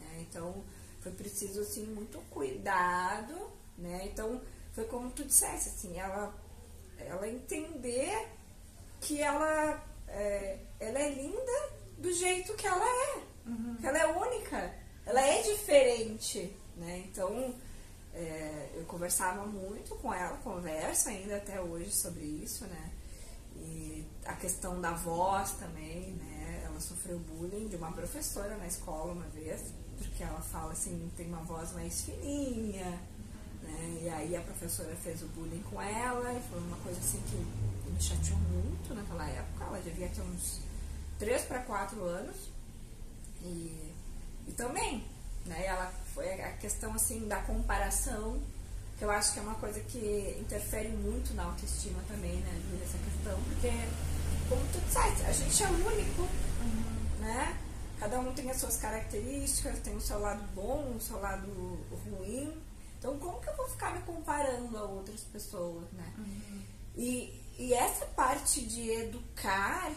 Né? 0.00 0.26
Então, 0.28 0.64
foi 1.00 1.12
preciso 1.12 1.60
assim 1.60 1.86
muito 1.86 2.18
cuidado, 2.28 3.50
né? 3.78 4.08
Então, 4.12 4.42
foi 4.72 4.84
como 4.84 5.10
tu 5.10 5.24
dissesse, 5.24 5.68
assim, 5.68 5.96
ela, 5.96 6.34
ela 6.98 7.28
entender 7.28 8.28
que 9.00 9.22
ela 9.22 9.80
é, 10.08 10.58
ela 10.80 10.98
é 10.98 11.10
linda 11.10 11.70
do 11.96 12.12
jeito 12.12 12.54
que 12.54 12.66
ela 12.66 12.84
é. 12.84 13.22
Uhum. 13.46 13.76
Que 13.80 13.86
ela 13.86 13.98
é 13.98 14.06
única. 14.06 14.74
Ela 15.06 15.20
é 15.20 15.42
diferente, 15.42 16.52
né? 16.76 17.04
Então, 17.06 17.54
é, 18.16 18.70
eu 18.74 18.84
conversava 18.84 19.44
muito 19.46 19.94
com 19.96 20.12
ela, 20.12 20.38
converso 20.38 21.10
ainda 21.10 21.36
até 21.36 21.60
hoje 21.60 21.90
sobre 21.92 22.24
isso, 22.24 22.64
né? 22.64 22.90
E 23.56 24.06
a 24.24 24.32
questão 24.34 24.80
da 24.80 24.92
voz 24.92 25.52
também, 25.52 26.12
né? 26.12 26.62
Ela 26.64 26.80
sofreu 26.80 27.18
bullying 27.18 27.68
de 27.68 27.76
uma 27.76 27.92
professora 27.92 28.56
na 28.56 28.66
escola 28.66 29.12
uma 29.12 29.26
vez, 29.26 29.64
porque 29.98 30.22
ela 30.22 30.40
fala 30.40 30.72
assim, 30.72 31.10
tem 31.16 31.26
uma 31.26 31.42
voz 31.42 31.72
mais 31.72 32.02
fininha, 32.02 32.98
né? 33.62 33.98
E 34.02 34.08
aí 34.08 34.36
a 34.36 34.40
professora 34.40 34.96
fez 34.96 35.22
o 35.22 35.26
bullying 35.28 35.62
com 35.70 35.80
ela 35.80 36.32
e 36.32 36.42
foi 36.48 36.58
uma 36.58 36.76
coisa 36.78 36.98
assim 36.98 37.20
que 37.30 37.36
me 37.90 38.00
chateou 38.00 38.38
muito 38.38 38.94
naquela 38.94 39.28
época. 39.28 39.64
Ela 39.64 39.80
devia 39.80 40.08
ter 40.08 40.22
uns 40.22 40.60
3 41.18 41.42
para 41.42 41.60
4 41.60 42.02
anos. 42.02 42.36
E, 43.42 43.92
e 44.48 44.52
também, 44.52 45.04
né, 45.46 45.66
ela 45.66 45.92
foi 46.14 46.40
a 46.42 46.52
questão 46.52 46.94
assim 46.94 47.26
da 47.26 47.38
comparação, 47.42 48.40
que 48.98 49.04
eu 49.04 49.10
acho 49.10 49.34
que 49.34 49.38
é 49.38 49.42
uma 49.42 49.54
coisa 49.56 49.80
que 49.80 50.36
interfere 50.40 50.88
muito 50.88 51.34
na 51.34 51.44
autoestima 51.44 52.02
também, 52.08 52.36
né, 52.36 52.62
nessa 52.78 52.98
questão, 52.98 53.38
porque 53.44 53.70
como 54.48 54.62
tu 54.72 54.80
disseste, 54.80 55.22
a 55.26 55.32
gente 55.32 55.62
é 55.62 55.68
único, 55.68 56.22
uhum. 56.22 57.20
né? 57.20 57.58
Cada 57.98 58.20
um 58.20 58.32
tem 58.32 58.50
as 58.50 58.58
suas 58.58 58.76
características, 58.76 59.78
tem 59.80 59.96
o 59.96 60.00
seu 60.00 60.20
lado 60.20 60.44
bom, 60.54 60.94
o 60.96 61.00
seu 61.00 61.18
lado 61.18 61.48
ruim. 61.90 62.52
Então, 62.98 63.18
como 63.18 63.40
que 63.40 63.48
eu 63.48 63.56
vou 63.56 63.68
ficar 63.68 63.94
me 63.94 64.02
comparando 64.02 64.76
a 64.76 64.82
outras 64.82 65.20
pessoas, 65.22 65.90
né? 65.92 66.12
Uhum. 66.18 66.62
E, 66.96 67.42
e 67.58 67.72
essa 67.74 68.06
parte 68.06 68.60
de 68.64 68.90
educar 68.90 69.90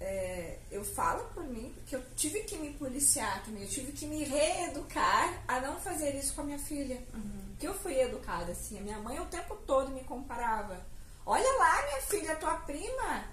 é, 0.00 0.58
eu 0.70 0.84
falo 0.84 1.24
por 1.30 1.44
mim, 1.44 1.72
porque 1.74 1.96
eu 1.96 2.02
tive 2.14 2.40
que 2.40 2.56
me 2.56 2.72
policiar 2.74 3.42
também, 3.44 3.62
eu 3.62 3.68
tive 3.68 3.92
que 3.92 4.06
me 4.06 4.24
reeducar 4.24 5.42
a 5.48 5.60
não 5.60 5.80
fazer 5.80 6.14
isso 6.14 6.34
com 6.34 6.42
a 6.42 6.44
minha 6.44 6.58
filha. 6.58 7.02
Uhum. 7.14 7.56
Que 7.58 7.66
eu 7.66 7.74
fui 7.74 7.98
educada 7.98 8.52
assim, 8.52 8.78
a 8.78 8.82
minha 8.82 8.98
mãe 8.98 9.18
o 9.18 9.26
tempo 9.26 9.56
todo 9.66 9.90
me 9.90 10.04
comparava. 10.04 10.84
Olha 11.24 11.58
lá, 11.58 11.82
minha 11.86 12.02
filha, 12.02 12.36
tua 12.36 12.54
prima, 12.58 13.24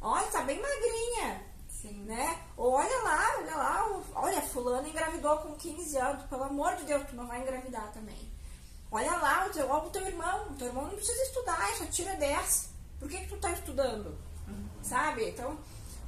olha, 0.00 0.26
tá 0.28 0.42
bem 0.42 0.60
magrinha. 0.60 1.44
Sim. 1.68 2.04
Né? 2.04 2.40
Ou 2.56 2.72
olha 2.72 3.02
lá, 3.02 3.36
olha 3.38 3.56
lá, 3.56 4.02
olha, 4.14 4.42
fulano 4.42 4.88
engravidou 4.88 5.36
com 5.38 5.56
15 5.56 5.98
anos, 5.98 6.24
pelo 6.26 6.44
amor 6.44 6.74
de 6.76 6.84
Deus, 6.84 7.06
tu 7.08 7.16
não 7.16 7.26
vai 7.26 7.42
engravidar 7.42 7.92
também. 7.92 8.32
Olha 8.90 9.14
lá, 9.16 9.46
o 9.46 9.50
teu, 9.50 9.70
o 9.70 9.90
teu 9.90 10.06
irmão, 10.06 10.48
o 10.50 10.54
teu 10.54 10.68
irmão 10.68 10.84
não 10.84 10.94
precisa 10.94 11.22
estudar, 11.24 11.74
só 11.76 11.84
tira 11.86 12.14
10. 12.14 12.70
Por 12.98 13.08
que, 13.08 13.18
que 13.18 13.28
tu 13.28 13.36
tá 13.36 13.50
estudando? 13.50 14.16
Uhum. 14.48 14.68
Sabe? 14.82 15.28
Então, 15.28 15.58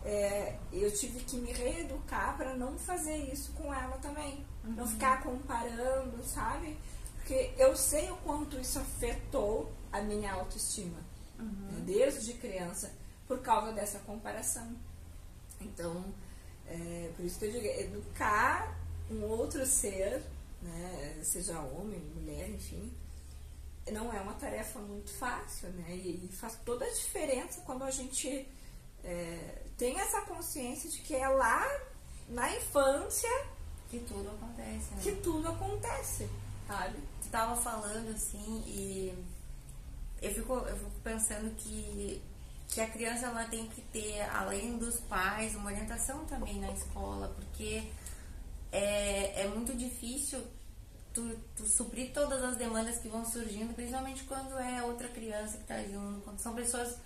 é, 0.05 0.57
eu 0.73 0.93
tive 0.93 1.21
que 1.21 1.37
me 1.37 1.53
reeducar 1.53 2.37
para 2.37 2.55
não 2.55 2.79
fazer 2.79 3.17
isso 3.33 3.53
com 3.53 3.73
ela 3.73 3.97
também. 3.99 4.45
Uhum. 4.65 4.73
Não 4.75 4.87
ficar 4.87 5.23
comparando, 5.23 6.23
sabe? 6.25 6.77
Porque 7.17 7.53
eu 7.59 7.77
sei 7.77 8.11
o 8.11 8.17
quanto 8.19 8.59
isso 8.59 8.79
afetou 8.79 9.71
a 9.93 10.01
minha 10.01 10.33
autoestima, 10.33 10.99
uhum. 11.39 11.69
né, 11.71 11.83
desde 11.85 12.35
criança, 12.35 12.93
por 13.27 13.41
causa 13.41 13.73
dessa 13.73 13.99
comparação. 14.01 14.77
Então, 15.61 16.05
é, 16.67 17.11
por 17.17 17.25
isso 17.25 17.39
que 17.39 17.47
eu 17.47 17.53
digo, 17.53 17.67
educar 17.67 18.79
um 19.11 19.25
outro 19.25 19.65
ser, 19.67 20.23
né, 20.63 21.21
seja 21.23 21.61
homem, 21.61 22.01
mulher, 22.15 22.49
enfim, 22.51 22.93
não 23.91 24.13
é 24.13 24.21
uma 24.21 24.35
tarefa 24.35 24.79
muito 24.81 25.11
fácil, 25.11 25.71
né? 25.71 25.95
E, 25.95 26.29
faz 26.33 26.59
toda 26.65 26.85
a 26.85 26.91
diferença 26.91 27.63
quando 27.63 27.85
a 27.85 27.91
gente 27.91 28.47
é, 29.05 29.63
tem 29.79 29.99
essa 29.99 30.21
consciência 30.23 30.91
de 30.91 30.99
que 30.99 31.15
é 31.15 31.29
lá 31.29 31.65
na 32.29 32.55
infância 32.55 33.31
que 33.89 34.01
tudo 34.01 34.29
acontece. 34.29 34.95
Né? 34.95 35.01
Que 35.03 35.13
tudo 35.13 35.49
acontece, 35.49 36.29
sabe? 36.67 36.99
Tu 37.23 37.29
tava 37.31 37.57
falando 37.57 38.11
assim 38.11 38.63
e 38.67 39.15
eu 40.21 40.35
fico, 40.35 40.53
eu 40.53 40.77
fico 40.77 40.91
pensando 41.03 41.55
que, 41.57 42.21
que 42.69 42.81
a 42.81 42.91
criança 42.91 43.27
ela 43.27 43.45
tem 43.45 43.67
que 43.69 43.81
ter, 43.81 44.21
além 44.31 44.77
dos 44.77 44.99
pais, 45.01 45.55
uma 45.55 45.71
orientação 45.71 46.25
também 46.27 46.61
na 46.61 46.73
escola, 46.73 47.33
porque 47.37 47.85
é, 48.73 49.43
é 49.43 49.49
muito 49.49 49.75
difícil 49.75 50.43
tu, 51.15 51.37
tu 51.57 51.67
suprir 51.67 52.13
todas 52.13 52.43
as 52.43 52.57
demandas 52.57 52.99
que 52.99 53.09
vão 53.09 53.25
surgindo, 53.25 53.73
principalmente 53.75 54.25
quando 54.25 54.59
é 54.59 54.83
outra 54.83 55.09
criança 55.09 55.57
que 55.57 55.63
está 55.63 55.83
junto, 55.85 56.21
quando 56.23 56.41
são 56.41 56.55
pessoas 56.55 56.97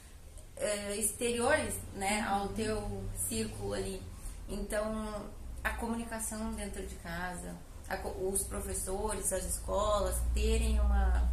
uh, 0.57 0.93
exteriores 0.93 1.75
né, 1.95 2.21
ao 2.23 2.49
teu 2.49 3.05
círculo 3.29 3.75
ali. 3.75 4.03
Então, 4.49 5.31
a 5.63 5.71
comunicação 5.71 6.53
dentro 6.53 6.85
de 6.87 6.95
casa, 6.97 7.55
a, 7.89 7.97
os 8.09 8.43
professores, 8.45 9.33
as 9.33 9.45
escolas 9.45 10.17
terem 10.35 10.81
uma, 10.81 11.31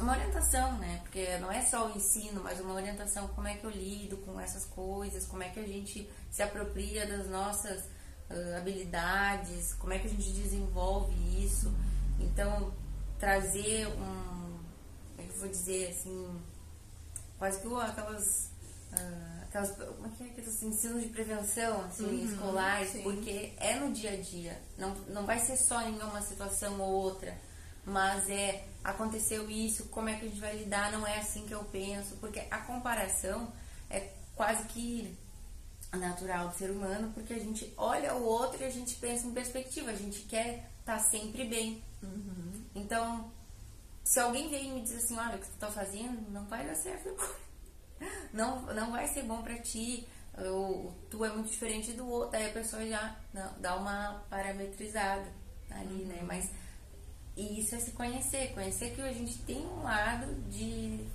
uma 0.00 0.12
orientação, 0.12 0.78
né? 0.78 1.00
Porque 1.02 1.38
não 1.38 1.50
é 1.50 1.62
só 1.62 1.88
o 1.88 1.96
ensino, 1.96 2.42
mas 2.42 2.60
uma 2.60 2.74
orientação 2.74 3.28
como 3.28 3.48
é 3.48 3.54
que 3.54 3.64
eu 3.64 3.70
lido 3.70 4.16
com 4.18 4.40
essas 4.40 4.64
coisas, 4.64 5.26
como 5.26 5.42
é 5.42 5.48
que 5.48 5.60
a 5.60 5.66
gente 5.66 6.08
se 6.30 6.42
apropria 6.42 7.06
das 7.06 7.28
nossas 7.28 7.84
uh, 8.30 8.56
habilidades, 8.56 9.74
como 9.74 9.92
é 9.92 9.98
que 9.98 10.06
a 10.06 10.10
gente 10.10 10.30
desenvolve 10.32 11.14
isso. 11.44 11.72
Então, 12.20 12.72
trazer 13.18 13.86
um, 13.88 14.58
como 15.16 15.18
é 15.18 15.22
que 15.22 15.34
eu 15.34 15.40
vou 15.40 15.48
dizer 15.48 15.90
assim, 15.90 16.40
quase 17.38 17.60
que 17.60 17.66
aquelas, 17.66 18.50
uh, 18.92 19.42
aquelas 19.44 19.70
como 19.70 20.06
é 20.06 20.10
que 20.16 20.24
é, 20.24 20.26
aqueles 20.26 20.62
ensinos 20.62 21.02
de 21.02 21.08
prevenção 21.08 21.82
assim, 21.84 22.04
uhum, 22.04 22.24
escolares, 22.24 22.90
sim. 22.90 23.02
porque 23.02 23.52
é 23.58 23.74
no 23.76 23.92
dia 23.92 24.12
a 24.12 24.16
dia, 24.16 24.60
não, 24.76 24.94
não 25.08 25.24
vai 25.24 25.38
ser 25.38 25.56
só 25.56 25.82
em 25.82 25.94
uma 26.00 26.20
situação 26.20 26.80
ou 26.80 26.90
outra, 26.90 27.36
mas 27.84 28.28
é 28.28 28.64
aconteceu 28.82 29.50
isso, 29.50 29.84
como 29.86 30.08
é 30.08 30.14
que 30.14 30.26
a 30.26 30.28
gente 30.28 30.40
vai 30.40 30.56
lidar, 30.56 30.92
não 30.92 31.06
é 31.06 31.18
assim 31.18 31.46
que 31.46 31.52
eu 31.52 31.64
penso, 31.64 32.16
porque 32.16 32.40
a 32.50 32.58
comparação 32.58 33.52
é 33.90 34.12
quase 34.34 34.64
que 34.68 35.16
natural 35.96 36.48
do 36.48 36.54
ser 36.54 36.70
humano, 36.70 37.10
porque 37.14 37.32
a 37.32 37.38
gente 37.38 37.72
olha 37.76 38.14
o 38.14 38.22
outro 38.22 38.60
e 38.62 38.64
a 38.64 38.70
gente 38.70 38.94
pensa 38.96 39.26
em 39.26 39.32
perspectiva, 39.32 39.90
a 39.90 39.94
gente 39.94 40.20
quer 40.22 40.70
estar 40.80 40.98
tá 40.98 40.98
sempre 40.98 41.44
bem. 41.44 41.82
Uhum. 42.02 42.64
Então, 42.74 43.30
se 44.08 44.18
alguém 44.20 44.48
vem 44.48 44.70
e 44.70 44.72
me 44.72 44.80
diz 44.80 45.04
assim, 45.04 45.18
olha, 45.18 45.36
o 45.36 45.38
que 45.38 45.46
tu 45.46 45.58
tá 45.58 45.70
fazendo 45.70 46.30
não 46.30 46.46
vai 46.46 46.66
dar 46.66 46.74
certo. 46.74 47.14
Não, 48.32 48.62
não 48.74 48.90
vai 48.90 49.06
ser 49.06 49.22
bom 49.24 49.42
pra 49.42 49.58
ti. 49.58 50.08
Ou, 50.38 50.96
tu 51.10 51.22
é 51.26 51.28
muito 51.28 51.50
diferente 51.50 51.92
do 51.92 52.08
outro. 52.08 52.34
Aí 52.34 52.46
a 52.46 52.52
pessoa 52.54 52.86
já 52.86 53.14
não, 53.34 53.52
dá 53.60 53.76
uma 53.76 54.24
parametrizada 54.30 55.30
ali, 55.70 56.06
né? 56.06 56.14
uhum. 56.14 56.20
né? 56.20 56.22
Mas 56.26 56.50
e 57.36 57.60
isso 57.60 57.74
é 57.74 57.80
se 57.80 57.90
conhecer. 57.90 58.54
Conhecer 58.54 58.94
que 58.94 59.02
a 59.02 59.12
gente 59.12 59.36
tem 59.42 59.58
um 59.58 59.82
lado 59.82 60.34
de. 60.48 61.06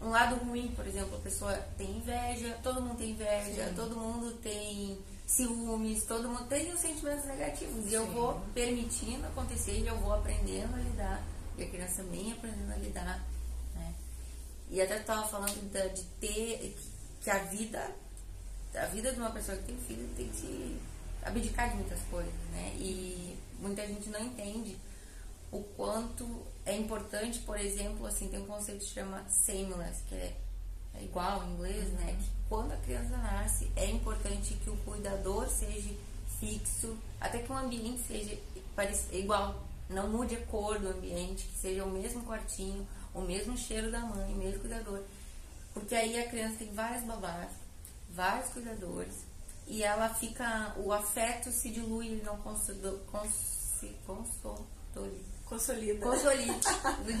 Um 0.00 0.08
lado 0.08 0.36
ruim, 0.46 0.72
por 0.74 0.86
exemplo, 0.86 1.14
a 1.14 1.20
pessoa 1.20 1.52
tem 1.76 1.98
inveja, 1.98 2.58
todo 2.62 2.80
mundo 2.80 2.96
tem 2.96 3.10
inveja, 3.10 3.68
Sim. 3.68 3.74
todo 3.74 3.96
mundo 3.96 4.32
tem 4.38 4.98
ciúmes, 5.26 6.06
todo 6.06 6.26
mundo 6.26 6.46
tem 6.46 6.72
os 6.72 6.80
sentimentos 6.80 7.26
negativos. 7.26 7.84
Sim. 7.84 7.90
E 7.90 7.94
eu 7.94 8.06
vou 8.06 8.40
permitindo 8.54 9.26
acontecer 9.26 9.78
e 9.78 9.86
eu 9.86 9.98
vou 9.98 10.14
aprendendo 10.14 10.74
a 10.74 10.78
lidar 10.78 11.35
e 11.56 11.62
a 11.62 11.68
criança 11.68 12.02
também 12.02 12.32
aprendendo 12.32 12.72
a 12.72 12.76
lidar, 12.76 13.24
né? 13.74 13.94
E 14.70 14.80
até 14.80 14.98
tava 14.98 15.26
falando 15.26 15.54
de, 15.54 15.94
de 15.94 16.02
ter 16.20 16.76
que 17.20 17.30
a 17.30 17.38
vida, 17.44 17.90
a 18.74 18.86
vida 18.86 19.12
de 19.12 19.18
uma 19.18 19.30
pessoa 19.30 19.56
que 19.58 19.64
tem 19.64 19.78
filho 19.78 20.08
tem 20.16 20.28
que 20.28 20.36
se 20.36 20.76
abdicar 21.22 21.70
de 21.70 21.76
muitas 21.76 22.00
coisas, 22.10 22.32
né? 22.52 22.74
E 22.78 23.38
muita 23.58 23.86
gente 23.86 24.08
não 24.10 24.20
entende 24.20 24.76
o 25.50 25.62
quanto 25.76 26.42
é 26.64 26.76
importante, 26.76 27.38
por 27.40 27.58
exemplo, 27.58 28.06
assim, 28.06 28.28
tem 28.28 28.40
um 28.40 28.46
conceito 28.46 28.84
que 28.84 28.92
chama 28.92 29.24
seamless, 29.28 30.02
que 30.08 30.14
é, 30.14 30.36
é 30.94 31.04
igual 31.04 31.44
em 31.44 31.52
inglês, 31.54 31.88
né? 31.92 32.16
Que 32.20 32.30
quando 32.48 32.72
a 32.72 32.76
criança 32.76 33.16
nasce, 33.16 33.70
é 33.76 33.90
importante 33.90 34.54
que 34.54 34.70
o 34.70 34.76
cuidador 34.78 35.48
seja 35.48 35.94
fixo, 36.38 36.96
até 37.20 37.38
que 37.38 37.50
o 37.50 37.56
ambiente 37.56 38.02
seja 38.06 38.38
igual, 39.12 39.65
não 39.88 40.08
mude 40.08 40.34
a 40.34 40.46
cor 40.46 40.78
do 40.78 40.88
ambiente, 40.88 41.46
que 41.46 41.58
seja 41.58 41.84
o 41.84 41.90
mesmo 41.90 42.24
quartinho, 42.24 42.86
o 43.14 43.20
mesmo 43.20 43.56
cheiro 43.56 43.90
da 43.90 44.00
mãe, 44.00 44.32
o 44.32 44.36
mesmo 44.36 44.60
cuidador. 44.60 45.02
Porque 45.72 45.94
aí 45.94 46.18
a 46.18 46.28
criança 46.28 46.56
tem 46.58 46.72
várias 46.72 47.04
babás, 47.04 47.50
vários 48.10 48.48
cuidadores, 48.50 49.14
e 49.66 49.82
ela 49.82 50.08
fica, 50.08 50.74
o 50.76 50.92
afeto 50.92 51.50
se 51.50 51.70
dilui, 51.70 52.06
ele 52.06 52.22
não 52.22 52.36
consolida, 52.38 52.92
consolida. 53.10 53.46
Consolida. 56.00 56.60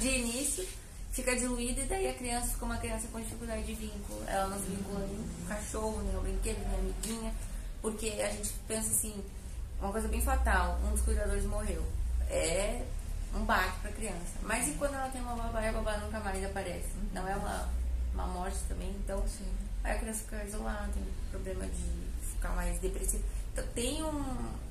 De 0.00 0.08
início, 0.08 0.66
fica 1.12 1.36
diluído 1.36 1.80
e 1.80 1.84
daí 1.84 2.08
a 2.08 2.14
criança 2.14 2.48
fica 2.48 2.64
uma 2.64 2.78
criança 2.78 3.06
com 3.08 3.20
dificuldade 3.20 3.62
de 3.64 3.74
vínculo. 3.74 4.22
Ela 4.26 4.48
não 4.48 4.58
se 4.58 4.66
vincula 4.66 5.00
nem 5.06 5.16
o 5.16 5.48
cachorro, 5.48 6.02
nem 6.02 6.16
o 6.16 6.20
brinquedo, 6.20 6.58
nem 6.58 6.74
a 6.74 6.78
amiguinha, 6.78 7.34
porque 7.80 8.08
a 8.20 8.30
gente 8.30 8.52
pensa 8.66 8.90
assim, 8.90 9.24
uma 9.80 9.92
coisa 9.92 10.08
bem 10.08 10.20
fatal, 10.20 10.80
um 10.84 10.90
dos 10.90 11.02
cuidadores 11.02 11.44
morreu. 11.44 11.84
É 12.28 12.84
um 13.34 13.44
baque 13.44 13.80
para 13.80 13.90
a 13.90 13.94
criança. 13.94 14.38
Mas 14.42 14.68
e 14.68 14.72
quando 14.72 14.94
ela 14.94 15.08
tem 15.08 15.20
uma 15.20 15.36
babá 15.36 15.62
e 15.62 15.68
a 15.68 15.72
babá 15.72 15.96
nunca 15.98 16.20
mais 16.20 16.44
aparece? 16.44 16.88
Não 17.12 17.26
é 17.28 17.36
uma, 17.36 17.68
uma 18.14 18.26
morte 18.26 18.58
também, 18.68 18.90
então 18.90 19.22
Sim. 19.28 19.50
aí 19.84 19.92
a 19.92 19.98
criança 19.98 20.20
fica 20.20 20.44
isolada, 20.44 20.92
tem 20.92 21.04
problema 21.30 21.66
de 21.66 22.06
ficar 22.32 22.50
mais 22.50 22.78
depressiva. 22.80 23.24
Então 23.52 23.66
tem 23.74 24.02
um. 24.02 24.66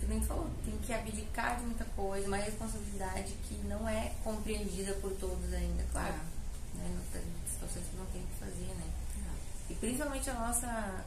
Que 0.00 0.06
nem 0.06 0.20
falou, 0.20 0.50
tem 0.64 0.76
que 0.78 0.92
abdicar 0.92 1.56
de 1.58 1.62
muita 1.64 1.84
coisa, 1.96 2.26
uma 2.26 2.36
responsabilidade 2.36 3.34
que 3.48 3.54
não 3.68 3.88
é 3.88 4.12
compreendida 4.24 4.94
por 4.94 5.12
todos 5.12 5.52
ainda, 5.52 5.84
claro. 5.92 6.14
Ah. 6.14 6.78
Né? 6.78 6.98
Tem 7.12 7.22
situações 7.48 7.84
que 7.86 7.96
não 7.96 8.06
tem 8.06 8.22
o 8.22 8.26
que 8.26 8.34
fazer, 8.40 8.74
né? 8.74 8.90
Ah. 9.18 9.36
E 9.70 9.74
principalmente 9.76 10.28
a 10.28 10.34
nossa 10.34 11.04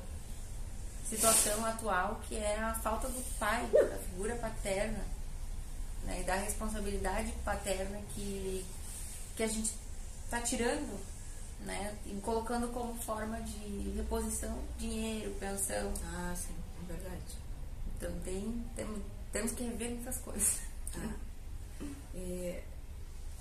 situação 1.09 1.65
atual, 1.65 2.21
que 2.27 2.37
é 2.37 2.57
a 2.57 2.73
falta 2.73 3.09
do 3.09 3.21
pai, 3.37 3.67
da 3.67 3.97
figura 3.97 4.35
paterna, 4.37 5.03
né, 6.05 6.21
e 6.21 6.23
da 6.23 6.35
responsabilidade 6.35 7.31
paterna 7.43 7.99
que, 8.13 8.65
que 9.35 9.43
a 9.43 9.47
gente 9.47 9.73
está 10.23 10.41
tirando, 10.41 10.99
né, 11.61 11.95
e 12.05 12.13
colocando 12.21 12.67
como 12.69 12.95
forma 13.01 13.41
de 13.41 13.91
reposição 13.95 14.57
dinheiro, 14.77 15.35
pensão. 15.39 15.93
Ah, 16.03 16.33
sim, 16.35 16.55
é 16.83 16.93
verdade. 16.93 17.37
Então 17.95 18.11
tem, 18.23 18.65
tem 18.75 19.03
temos 19.31 19.51
que 19.51 19.63
rever 19.63 19.91
muitas 19.91 20.17
coisas. 20.19 20.59
Ah. 20.97 21.13
E, 22.13 22.63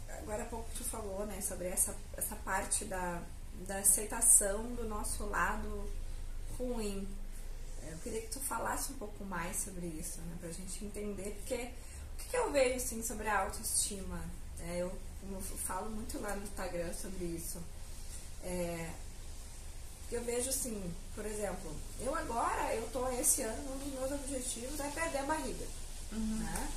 agora 0.09 0.43
há 0.43 0.47
pouco 0.47 0.69
tu 0.77 0.83
falou 0.83 1.25
né, 1.27 1.41
sobre 1.41 1.69
essa, 1.69 1.95
essa 2.17 2.35
parte 2.37 2.85
da, 2.85 3.23
da 3.67 3.79
aceitação 3.79 4.75
do 4.75 4.89
nosso 4.89 5.25
lado 5.27 5.89
ruim 6.59 7.07
eu 7.91 7.99
queria 7.99 8.21
que 8.23 8.29
tu 8.29 8.41
falasse 8.41 8.93
um 8.93 8.97
pouco 8.97 9.25
mais 9.25 9.57
sobre 9.57 9.87
isso, 9.87 10.21
né, 10.23 10.37
pra 10.41 10.51
gente 10.51 10.85
entender, 10.85 11.37
porque 11.39 11.71
o 12.15 12.31
que, 12.31 12.37
eu 12.37 12.53
vejo 12.53 12.77
assim 12.77 13.03
sobre 13.03 13.29
a 13.29 13.41
autoestima? 13.41 14.21
É, 14.61 14.79
eu, 14.79 14.93
eu, 15.31 15.41
falo 15.41 15.91
muito 15.91 16.21
lá 16.21 16.35
no 16.35 16.43
Instagram 16.43 16.93
sobre 16.93 17.25
isso. 17.27 17.59
É, 18.43 18.91
eu 20.11 20.23
vejo 20.25 20.51
assim, 20.51 20.95
por 21.15 21.25
exemplo, 21.27 21.75
eu 22.01 22.15
agora, 22.15 22.75
eu 22.75 22.89
tô 22.93 23.09
esse 23.09 23.43
ano, 23.43 23.73
um 23.73 23.79
dos 23.79 23.93
meus 23.99 24.13
objetivos 24.13 24.79
é 24.81 24.89
perder 24.91 25.19
a 25.19 25.25
barriga. 25.25 25.67
Uhum. 26.13 26.39
Né? 26.39 26.69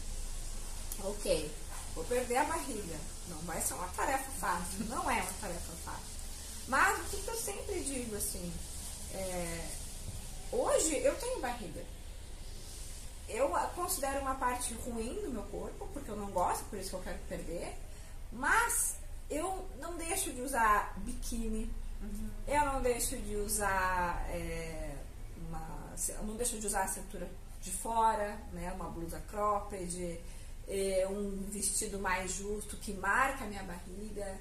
Ok, 1.03 1.51
vou 1.93 2.03
perder 2.05 2.37
a 2.37 2.43
barriga. 2.45 2.97
Não 3.27 3.37
vai 3.39 3.61
ser 3.61 3.73
uma 3.73 3.87
tarefa 3.89 4.31
fácil, 4.39 4.85
não 4.85 5.09
é 5.11 5.21
uma 5.21 5.33
tarefa 5.41 5.73
fácil. 5.83 6.17
Mas 6.67 6.99
o 6.99 7.03
que, 7.09 7.21
que 7.21 7.29
eu 7.29 7.35
sempre 7.35 7.79
digo 7.81 8.15
assim, 8.15 8.53
é, 9.13 9.69
Hoje 10.51 10.97
eu 11.03 11.13
tenho 11.15 11.41
barriga. 11.41 11.83
Eu 13.27 13.49
considero 13.75 14.21
uma 14.21 14.35
parte 14.35 14.73
ruim 14.73 15.21
do 15.21 15.31
meu 15.31 15.43
corpo, 15.43 15.87
porque 15.93 16.09
eu 16.09 16.15
não 16.15 16.31
gosto, 16.31 16.63
por 16.65 16.79
isso 16.79 16.91
que 16.91 16.95
eu 16.95 17.01
quero 17.01 17.19
perder. 17.27 17.75
Mas 18.31 18.95
eu 19.29 19.67
não 19.79 19.97
deixo 19.97 20.31
de 20.31 20.41
usar 20.41 20.93
biquíni, 20.97 21.69
uhum. 22.01 22.29
eu 22.47 22.65
não 22.65 22.81
deixo 22.81 23.17
de 23.17 23.35
usar 23.35 24.25
é, 24.29 24.95
uma. 25.47 25.93
Eu 26.07 26.23
não 26.23 26.35
deixo 26.35 26.59
de 26.59 26.67
usar 26.67 26.83
a 26.83 26.87
cintura 26.87 27.29
de 27.61 27.71
fora, 27.71 28.39
né, 28.53 28.71
uma 28.73 28.89
blusa 28.89 29.21
cropped, 29.29 30.21
é, 30.67 31.07
um 31.09 31.47
vestido 31.49 31.99
mais 31.99 32.31
justo 32.31 32.77
que 32.77 32.93
marca 32.93 33.43
a 33.43 33.47
minha 33.47 33.63
barriga. 33.63 34.39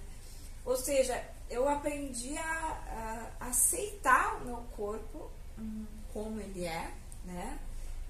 Ou 0.65 0.77
seja, 0.77 1.25
eu 1.49 1.69
aprendi 1.69 2.37
a, 2.37 3.31
a 3.41 3.47
aceitar 3.47 4.43
o 4.43 4.45
meu 4.45 4.57
corpo 4.77 5.31
uhum 5.59 5.87
como 6.17 6.41
ele 6.41 6.65
é, 6.65 6.91
né? 7.27 7.59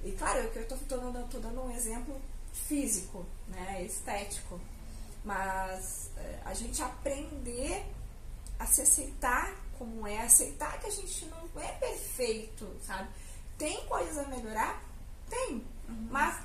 E 0.07 0.12
claro, 0.12 0.38
eu 0.38 0.62
estou 0.62 0.79
dando, 1.01 1.29
tô 1.29 1.40
dando 1.40 1.62
um 1.64 1.75
exemplo 1.75 2.16
físico, 2.53 3.27
né, 3.49 3.83
estético, 3.83 4.61
mas 5.25 6.11
é, 6.16 6.38
a 6.45 6.55
gente 6.55 6.81
aprender 6.81 7.85
a 8.57 8.66
se 8.66 8.83
aceitar 8.83 9.53
como 9.77 10.07
é, 10.07 10.21
aceitar 10.23 10.79
que 10.79 10.87
a 10.87 10.90
gente 10.90 11.27
não 11.27 11.61
é 11.61 11.73
perfeito, 11.73 12.73
sabe? 12.85 13.09
Tem 13.59 13.85
coisas 13.87 14.16
a 14.16 14.29
melhorar? 14.29 14.81
Tem, 15.29 15.55
uhum. 15.88 16.09
mas 16.09 16.40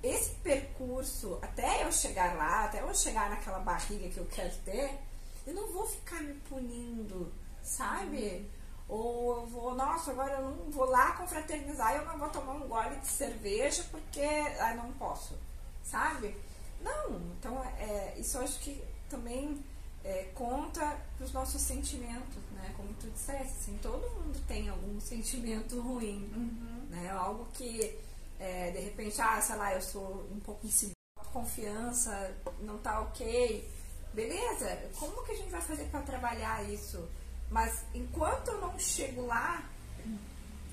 esse 0.00 0.30
percurso, 0.36 1.40
até 1.42 1.82
eu 1.82 1.90
chegar 1.90 2.36
lá, 2.36 2.66
até 2.66 2.80
eu 2.80 2.94
chegar 2.94 3.28
naquela 3.28 3.58
barriga 3.58 4.08
que 4.08 4.18
eu 4.18 4.26
quero 4.26 4.54
ter, 4.58 5.00
eu 5.44 5.52
não 5.52 5.66
vou 5.72 5.84
ficar 5.84 6.22
me 6.22 6.34
punindo, 6.48 7.32
sabe? 7.60 8.24
Uhum 8.24 8.61
ou 8.92 9.38
eu 9.38 9.46
vou, 9.46 9.74
nossa, 9.74 10.10
agora 10.10 10.34
eu 10.34 10.50
não 10.50 10.70
vou 10.70 10.84
lá 10.84 11.12
confraternizar 11.12 11.94
e 11.94 11.96
eu 11.96 12.04
não 12.04 12.18
vou 12.18 12.28
tomar 12.28 12.52
um 12.52 12.68
gole 12.68 12.94
de 12.96 13.06
cerveja 13.06 13.82
porque 13.90 14.20
ai, 14.20 14.76
não 14.76 14.92
posso, 14.92 15.34
sabe? 15.82 16.36
Não, 16.78 17.18
então 17.38 17.64
é, 17.78 18.14
isso 18.18 18.38
acho 18.38 18.58
que 18.60 18.84
também 19.08 19.64
é, 20.04 20.24
conta 20.34 20.98
os 21.18 21.32
nossos 21.32 21.62
sentimentos, 21.62 22.36
né? 22.52 22.74
Como 22.76 22.92
tu 22.94 23.08
disseste, 23.08 23.54
assim, 23.60 23.78
todo 23.80 24.02
mundo 24.10 24.38
tem 24.46 24.68
algum 24.68 25.00
sentimento 25.00 25.80
ruim, 25.80 26.30
uhum. 26.36 26.86
né? 26.90 27.10
Algo 27.12 27.46
que 27.54 27.98
é, 28.38 28.72
de 28.72 28.80
repente, 28.80 29.18
ah, 29.22 29.40
sei 29.40 29.56
lá, 29.56 29.72
eu 29.72 29.80
sou 29.80 30.28
um 30.30 30.40
pouco 30.40 30.66
insegura, 30.66 30.92
confiança 31.32 32.36
não 32.60 32.76
tá 32.76 33.00
ok. 33.00 33.66
Beleza, 34.12 34.90
como 34.98 35.24
que 35.24 35.32
a 35.32 35.36
gente 35.36 35.50
vai 35.50 35.62
fazer 35.62 35.84
para 35.84 36.02
trabalhar 36.02 36.62
isso? 36.68 37.08
Mas 37.52 37.84
enquanto 37.94 38.48
eu 38.48 38.60
não 38.62 38.78
chego 38.78 39.26
lá, 39.26 39.62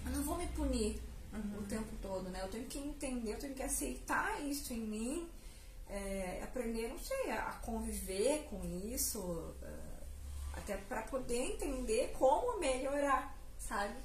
eu 0.06 0.12
não 0.14 0.24
vou 0.24 0.38
me 0.38 0.48
punir 0.48 1.00
uhum. 1.34 1.60
o 1.60 1.64
tempo 1.64 1.94
todo, 2.02 2.30
né? 2.30 2.40
Eu 2.42 2.48
tenho 2.48 2.66
que 2.68 2.80
entender, 2.80 3.34
eu 3.34 3.38
tenho 3.38 3.54
que 3.54 3.62
aceitar 3.62 4.42
isso 4.46 4.74
em 4.74 4.80
mim, 4.80 5.30
é, 5.90 6.40
aprender, 6.42 6.88
não 6.88 6.98
sei, 6.98 7.32
a 7.32 7.52
conviver 7.62 8.48
com 8.50 8.64
isso, 8.94 9.54
é, 9.62 10.58
até 10.58 10.78
para 10.78 11.02
poder 11.02 11.52
entender 11.52 12.16
como 12.18 12.58
melhorar, 12.60 13.38
sabe? 13.58 13.96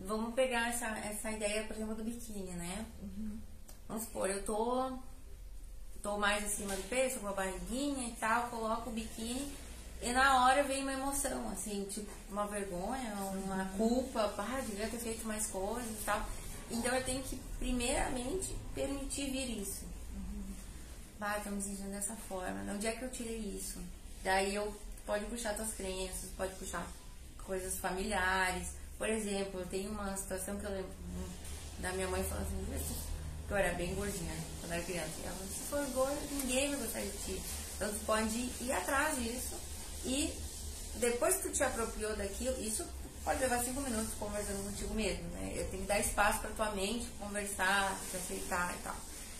Vamos 0.00 0.34
pegar 0.34 0.70
essa, 0.70 0.86
essa 0.98 1.30
ideia, 1.30 1.64
por 1.68 1.76
exemplo, 1.76 1.94
do 1.94 2.02
biquíni, 2.02 2.50
né? 2.50 2.84
Uhum. 3.00 3.38
Vamos 3.86 4.04
supor, 4.04 4.28
eu 4.28 4.44
tô, 4.44 4.98
tô 6.02 6.18
mais 6.18 6.44
acima 6.44 6.74
do 6.74 6.82
peso, 6.88 7.20
com 7.20 7.28
a 7.28 7.32
barriguinha 7.32 8.08
e 8.08 8.16
tal, 8.16 8.48
coloco 8.50 8.90
o 8.90 8.92
biquíni 8.92 9.56
e 10.00 10.12
na 10.12 10.44
hora 10.44 10.62
vem 10.62 10.82
uma 10.82 10.92
emoção, 10.92 11.50
assim, 11.50 11.84
tipo, 11.90 12.10
uma 12.30 12.46
vergonha, 12.46 13.14
uma 13.44 13.64
culpa, 13.76 14.32
ah, 14.38 14.62
devia 14.64 14.88
ter 14.88 14.98
feito 14.98 15.26
mais 15.26 15.46
coisas 15.48 15.90
e 15.90 16.04
tal. 16.04 16.24
Então 16.70 16.94
eu 16.94 17.04
tenho 17.04 17.22
que, 17.24 17.36
primeiramente, 17.58 18.54
permitir 18.74 19.30
vir 19.30 19.60
isso. 19.60 19.84
Uhum. 20.14 20.54
Ah, 21.20 21.40
tô 21.42 21.50
me 21.50 21.60
sentindo 21.60 21.90
dessa 21.90 22.14
forma. 22.14 22.72
Onde 22.72 22.86
é 22.86 22.92
que 22.92 23.04
eu 23.04 23.10
tirei 23.10 23.38
isso? 23.38 23.80
Daí 24.22 24.54
eu 24.54 24.72
pode 25.04 25.24
puxar 25.24 25.54
tuas 25.54 25.72
crenças, 25.72 26.30
pode 26.36 26.54
puxar 26.54 26.86
coisas 27.44 27.76
familiares. 27.78 28.68
Por 28.96 29.08
exemplo, 29.08 29.60
eu 29.60 29.66
tenho 29.66 29.90
uma 29.90 30.16
situação 30.16 30.58
que 30.58 30.64
eu 30.64 30.70
lembro 30.70 30.92
da 31.80 31.92
minha 31.92 32.06
mãe 32.06 32.22
falando 32.22 32.46
assim, 32.74 32.94
que 33.48 33.52
eu 33.52 33.56
era 33.56 33.74
bem 33.74 33.94
gordinha 33.96 34.34
quando 34.60 34.72
era 34.72 34.82
criança. 34.82 35.10
E 35.24 35.26
ela 35.26 35.36
se 35.38 35.64
for 35.68 35.84
gorda, 35.86 36.20
ninguém 36.30 36.70
vai 36.70 36.78
gostar 36.78 37.00
de 37.00 37.10
ti. 37.10 37.42
Então 37.74 37.88
tu 37.88 38.00
pode 38.06 38.36
ir 38.60 38.72
atrás 38.72 39.16
disso 39.16 39.67
e 40.04 40.32
depois 40.96 41.36
que 41.36 41.48
tu 41.48 41.50
te 41.50 41.62
apropriou 41.62 42.14
daquilo, 42.16 42.60
isso 42.62 42.84
pode 43.24 43.40
levar 43.40 43.62
cinco 43.62 43.80
minutos 43.80 44.14
conversando 44.18 44.64
contigo 44.64 44.94
mesmo, 44.94 45.28
né? 45.30 45.52
Eu 45.54 45.68
tenho 45.68 45.82
que 45.82 45.88
dar 45.88 46.00
espaço 46.00 46.40
para 46.40 46.50
tua 46.50 46.70
mente 46.72 47.06
conversar, 47.18 47.98
te 48.10 48.16
aceitar 48.16 48.74
e 48.74 48.82
tal. 48.82 48.96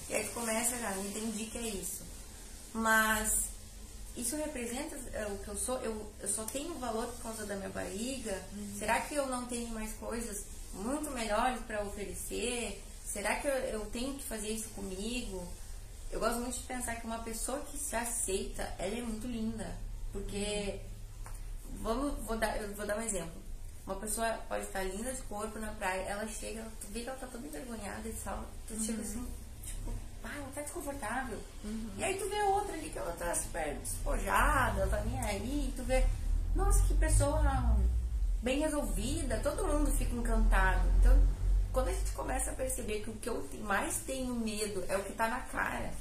E 0.08 0.14
aí 0.14 0.24
tu 0.24 0.32
começa 0.32 0.76
já, 0.78 0.90
não 0.90 1.04
entendi 1.04 1.46
que 1.46 1.58
é 1.58 1.68
isso. 1.68 2.02
Mas 2.72 3.48
isso 4.16 4.36
representa 4.36 4.96
é, 5.12 5.26
o 5.26 5.38
que 5.38 5.48
eu 5.48 5.56
sou? 5.56 5.78
Eu, 5.78 6.12
eu 6.20 6.28
só 6.28 6.44
tenho 6.44 6.74
valor 6.74 7.06
por 7.06 7.22
causa 7.22 7.46
da 7.46 7.56
minha 7.56 7.68
barriga? 7.68 8.42
Uhum. 8.52 8.76
Será 8.78 9.00
que 9.00 9.14
eu 9.14 9.26
não 9.26 9.46
tenho 9.46 9.68
mais 9.68 9.92
coisas 9.94 10.44
muito 10.74 11.10
melhores 11.10 11.60
para 11.62 11.82
oferecer? 11.82 12.82
Será 13.04 13.36
que 13.36 13.46
eu, 13.46 13.52
eu 13.52 13.86
tenho 13.86 14.14
que 14.14 14.24
fazer 14.24 14.50
isso 14.50 14.68
comigo? 14.70 15.46
Eu 16.10 16.20
gosto 16.20 16.40
muito 16.40 16.58
de 16.58 16.64
pensar 16.64 16.96
que 16.96 17.06
uma 17.06 17.20
pessoa 17.20 17.60
que 17.60 17.78
se 17.78 17.94
aceita, 17.94 18.62
ela 18.78 18.96
é 18.96 19.02
muito 19.02 19.26
linda. 19.26 19.76
Porque, 20.12 20.80
vamos, 21.80 22.14
vou, 22.24 22.36
dar, 22.36 22.56
eu 22.60 22.74
vou 22.74 22.86
dar 22.86 22.96
um 22.98 23.02
exemplo. 23.02 23.48
Uma 23.86 23.96
pessoa 23.96 24.38
pode 24.48 24.64
estar 24.64 24.82
linda 24.82 25.12
de 25.12 25.22
corpo 25.22 25.58
na 25.58 25.72
praia, 25.72 26.02
ela 26.02 26.28
chega, 26.28 26.62
tu 26.80 26.86
vê 26.88 27.00
que 27.00 27.08
ela 27.08 27.18
tá 27.18 27.26
toda 27.26 27.46
envergonhada 27.46 28.06
e 28.06 28.12
tal, 28.12 28.44
tu 28.66 28.74
uhum. 28.74 28.84
chega 28.84 29.00
assim, 29.00 29.26
tipo, 29.64 29.92
ah, 30.22 30.36
ela 30.36 30.50
tá 30.54 30.60
desconfortável. 30.60 31.38
Uhum. 31.64 31.90
E 31.96 32.04
aí 32.04 32.18
tu 32.18 32.28
vê 32.28 32.42
outra 32.42 32.74
ali 32.74 32.90
que 32.90 32.98
ela 32.98 33.12
tá 33.12 33.34
super 33.34 33.74
despojada, 33.76 34.82
ela 34.82 34.90
tá 34.90 35.00
nem 35.04 35.18
aí, 35.20 35.72
tu 35.74 35.82
vê, 35.84 36.06
nossa, 36.54 36.84
que 36.86 36.94
pessoa 36.94 37.42
bem 38.42 38.60
resolvida, 38.60 39.40
todo 39.40 39.66
mundo 39.66 39.90
fica 39.92 40.14
encantado. 40.14 40.86
Então, 40.98 41.18
quando 41.72 41.88
a 41.88 41.92
gente 41.92 42.12
começa 42.12 42.50
a 42.50 42.54
perceber 42.54 43.00
que 43.00 43.10
o 43.10 43.14
que 43.14 43.28
eu 43.28 43.48
mais 43.62 43.98
tenho 43.98 44.34
medo 44.34 44.84
é 44.88 44.96
o 44.96 45.04
que 45.04 45.12
tá 45.12 45.28
na 45.28 45.40
cara, 45.40 45.92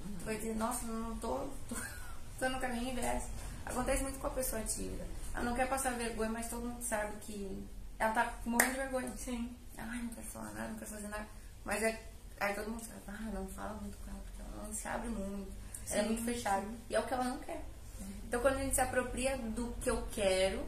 uhum. 0.00 0.16
tu 0.18 0.24
vai 0.24 0.36
dizer, 0.36 0.56
nossa, 0.56 0.84
não 0.86 1.16
tô, 1.18 1.46
tô, 1.68 1.76
tô 2.40 2.48
no 2.48 2.58
caminho 2.58 2.90
inverso. 2.90 3.28
Acontece 3.70 4.02
muito 4.02 4.18
com 4.18 4.26
a 4.26 4.30
pessoa 4.30 4.60
tímida. 4.62 5.06
Ela 5.32 5.44
não 5.44 5.54
quer 5.54 5.68
passar 5.68 5.92
vergonha, 5.92 6.28
mas 6.28 6.50
todo 6.50 6.66
mundo 6.66 6.82
sabe 6.82 7.16
que 7.20 7.64
ela 8.00 8.12
tá 8.12 8.34
morrendo 8.44 8.72
de 8.72 8.78
vergonha. 8.78 9.12
Sim. 9.16 9.56
Ai, 9.78 10.02
não 10.02 10.08
quero 10.08 10.26
falar 10.26 10.50
nada, 10.52 10.68
não 10.68 10.74
quero 10.74 10.90
fazer 10.90 11.08
nada. 11.08 11.26
Mas 11.64 11.80
é, 11.82 12.02
aí 12.40 12.52
todo 12.52 12.68
mundo 12.68 12.84
sabe, 12.84 13.00
ah, 13.06 13.30
não 13.32 13.46
fala 13.46 13.74
muito 13.74 13.96
com 13.98 14.10
ela, 14.10 14.20
porque 14.24 14.42
ela 14.42 14.66
não 14.66 14.74
se 14.74 14.88
abre 14.88 15.08
muito. 15.08 15.52
Sim, 15.86 15.94
ela 15.94 16.02
é 16.02 16.06
muito 16.06 16.24
fechada. 16.24 16.66
E 16.88 16.94
é 16.96 16.98
o 16.98 17.06
que 17.06 17.14
ela 17.14 17.24
não 17.24 17.38
quer. 17.38 17.64
Uhum. 18.00 18.12
Então 18.26 18.40
quando 18.40 18.56
a 18.56 18.58
gente 18.58 18.74
se 18.74 18.80
apropria 18.80 19.38
do 19.38 19.72
que 19.80 19.88
eu 19.88 20.04
quero 20.10 20.66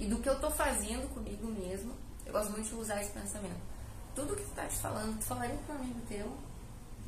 e 0.00 0.08
do 0.08 0.18
que 0.18 0.28
eu 0.28 0.40
tô 0.40 0.50
fazendo 0.50 1.08
comigo 1.14 1.46
mesmo, 1.46 1.94
eu 2.26 2.32
gosto 2.32 2.50
muito 2.50 2.68
de 2.68 2.74
usar 2.74 3.00
esse 3.00 3.12
pensamento. 3.12 3.60
Tudo 4.16 4.34
que 4.34 4.42
tu 4.42 4.50
tá 4.50 4.66
te 4.66 4.76
falando, 4.78 5.16
tu 5.18 5.24
falaria 5.24 5.56
para 5.64 5.76
um 5.76 5.78
amigo 5.78 6.00
teu? 6.08 6.36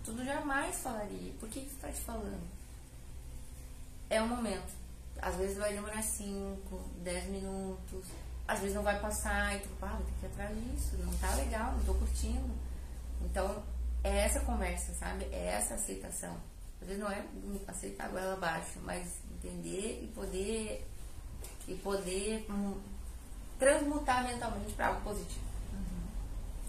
Tudo 0.04 0.24
jamais 0.24 0.76
falaria. 0.76 1.32
Por 1.40 1.48
que, 1.48 1.60
que 1.60 1.70
tu 1.70 1.80
tá 1.80 1.88
te 1.88 2.00
falando? 2.00 2.48
É 4.08 4.22
o 4.22 4.28
momento. 4.28 4.83
Às 5.24 5.36
vezes 5.36 5.56
vai 5.56 5.72
demorar 5.72 6.02
5, 6.02 6.90
10 7.02 7.24
minutos. 7.30 8.04
Às 8.46 8.60
vezes 8.60 8.76
não 8.76 8.82
vai 8.82 9.00
passar 9.00 9.56
e 9.56 9.60
tu, 9.60 9.70
ah, 9.80 9.98
tem 10.04 10.14
que 10.20 10.26
ir 10.26 10.28
atrás 10.28 10.54
disso. 10.54 10.98
Não 10.98 11.16
tá 11.16 11.34
legal, 11.36 11.72
não 11.72 11.84
tô 11.84 11.94
curtindo. 11.94 12.54
Então, 13.22 13.62
é 14.02 14.18
essa 14.18 14.40
conversa, 14.40 14.92
sabe? 14.92 15.24
É 15.32 15.54
essa 15.54 15.76
aceitação. 15.76 16.36
Às 16.78 16.88
vezes 16.88 17.02
não 17.02 17.10
é 17.10 17.24
aceitar 17.66 18.04
a 18.04 18.08
goela 18.08 18.34
abaixo, 18.34 18.78
mas 18.82 19.18
entender 19.32 20.02
e 20.04 20.12
poder 20.14 20.86
e 21.66 21.74
poder 21.76 22.44
hum, 22.50 22.78
transmutar 23.58 24.24
mentalmente 24.24 24.74
para 24.74 24.88
algo 24.88 25.00
positivo. 25.00 25.46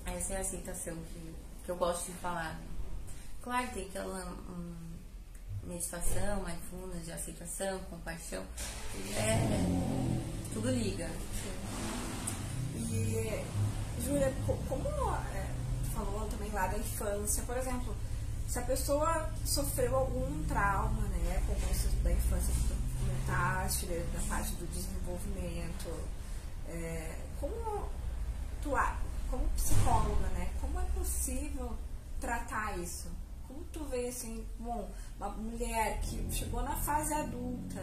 Essa 0.05 0.35
é 0.35 0.37
a 0.37 0.39
aceitação 0.39 0.95
que, 0.95 1.35
que 1.65 1.71
eu 1.71 1.75
gosto 1.75 2.05
de 2.05 2.17
falar. 2.19 2.57
Claro, 3.41 3.67
tem 3.73 3.87
aquela 3.87 4.25
um, 4.49 4.84
meditação, 5.65 6.43
mindfulness 6.43 7.06
de 7.06 7.12
aceitação, 7.12 7.80
compaixão. 7.89 8.43
É, 9.15 9.38
tudo 10.54 10.69
liga. 10.69 11.10
E, 12.75 13.43
Júlia, 14.04 14.34
como 14.67 14.88
é, 15.34 15.47
falou 15.93 16.28
também 16.30 16.51
lá 16.51 16.67
da 16.67 16.78
infância, 16.78 17.43
por 17.43 17.58
exemplo, 17.58 17.95
se 18.47 18.60
a 18.60 18.62
pessoa 18.62 19.30
sofreu 19.43 19.95
algum 19.95 20.43
trauma, 20.43 21.01
né, 21.08 21.41
como 21.47 21.60
isso 21.71 21.88
da 22.04 22.12
infância 22.12 22.54
que 22.54 22.67
tu 22.67 22.75
comentaste, 22.99 23.86
da 23.88 24.21
parte 24.30 24.51
do 24.54 24.67
desenvolvimento, 24.67 25.91
é, 26.69 27.15
como 27.39 27.89
tu 28.62 28.75
como 29.30 29.47
psicóloga, 29.49 30.28
né? 30.30 30.49
Como 30.62 30.80
é 30.80 30.84
possível 30.97 31.75
tratar 32.19 32.78
isso? 32.80 33.10
Tu 33.71 33.84
vê 33.86 34.08
assim, 34.08 34.45
bom, 34.58 34.89
uma 35.17 35.29
mulher 35.29 35.99
que 35.99 36.31
chegou 36.31 36.63
na 36.63 36.75
fase 36.77 37.13
adulta 37.13 37.81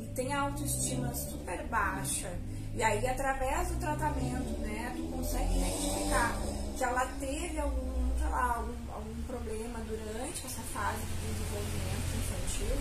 e 0.00 0.06
tem 0.14 0.32
a 0.32 0.40
autoestima 0.40 1.14
super 1.14 1.66
baixa, 1.66 2.32
e 2.74 2.82
aí 2.82 3.06
através 3.06 3.68
do 3.68 3.78
tratamento, 3.78 4.58
né, 4.60 4.94
tu 4.96 5.02
consegue 5.14 5.58
identificar 5.58 6.34
que 6.76 6.82
ela 6.82 7.06
teve 7.20 7.58
algum, 7.58 8.18
sei 8.18 8.28
lá, 8.30 8.56
algum, 8.56 8.92
algum 8.92 9.22
problema 9.24 9.80
durante 9.80 10.46
essa 10.46 10.62
fase 10.72 11.00
de 11.02 11.32
desenvolvimento 11.32 12.16
infantil. 12.16 12.76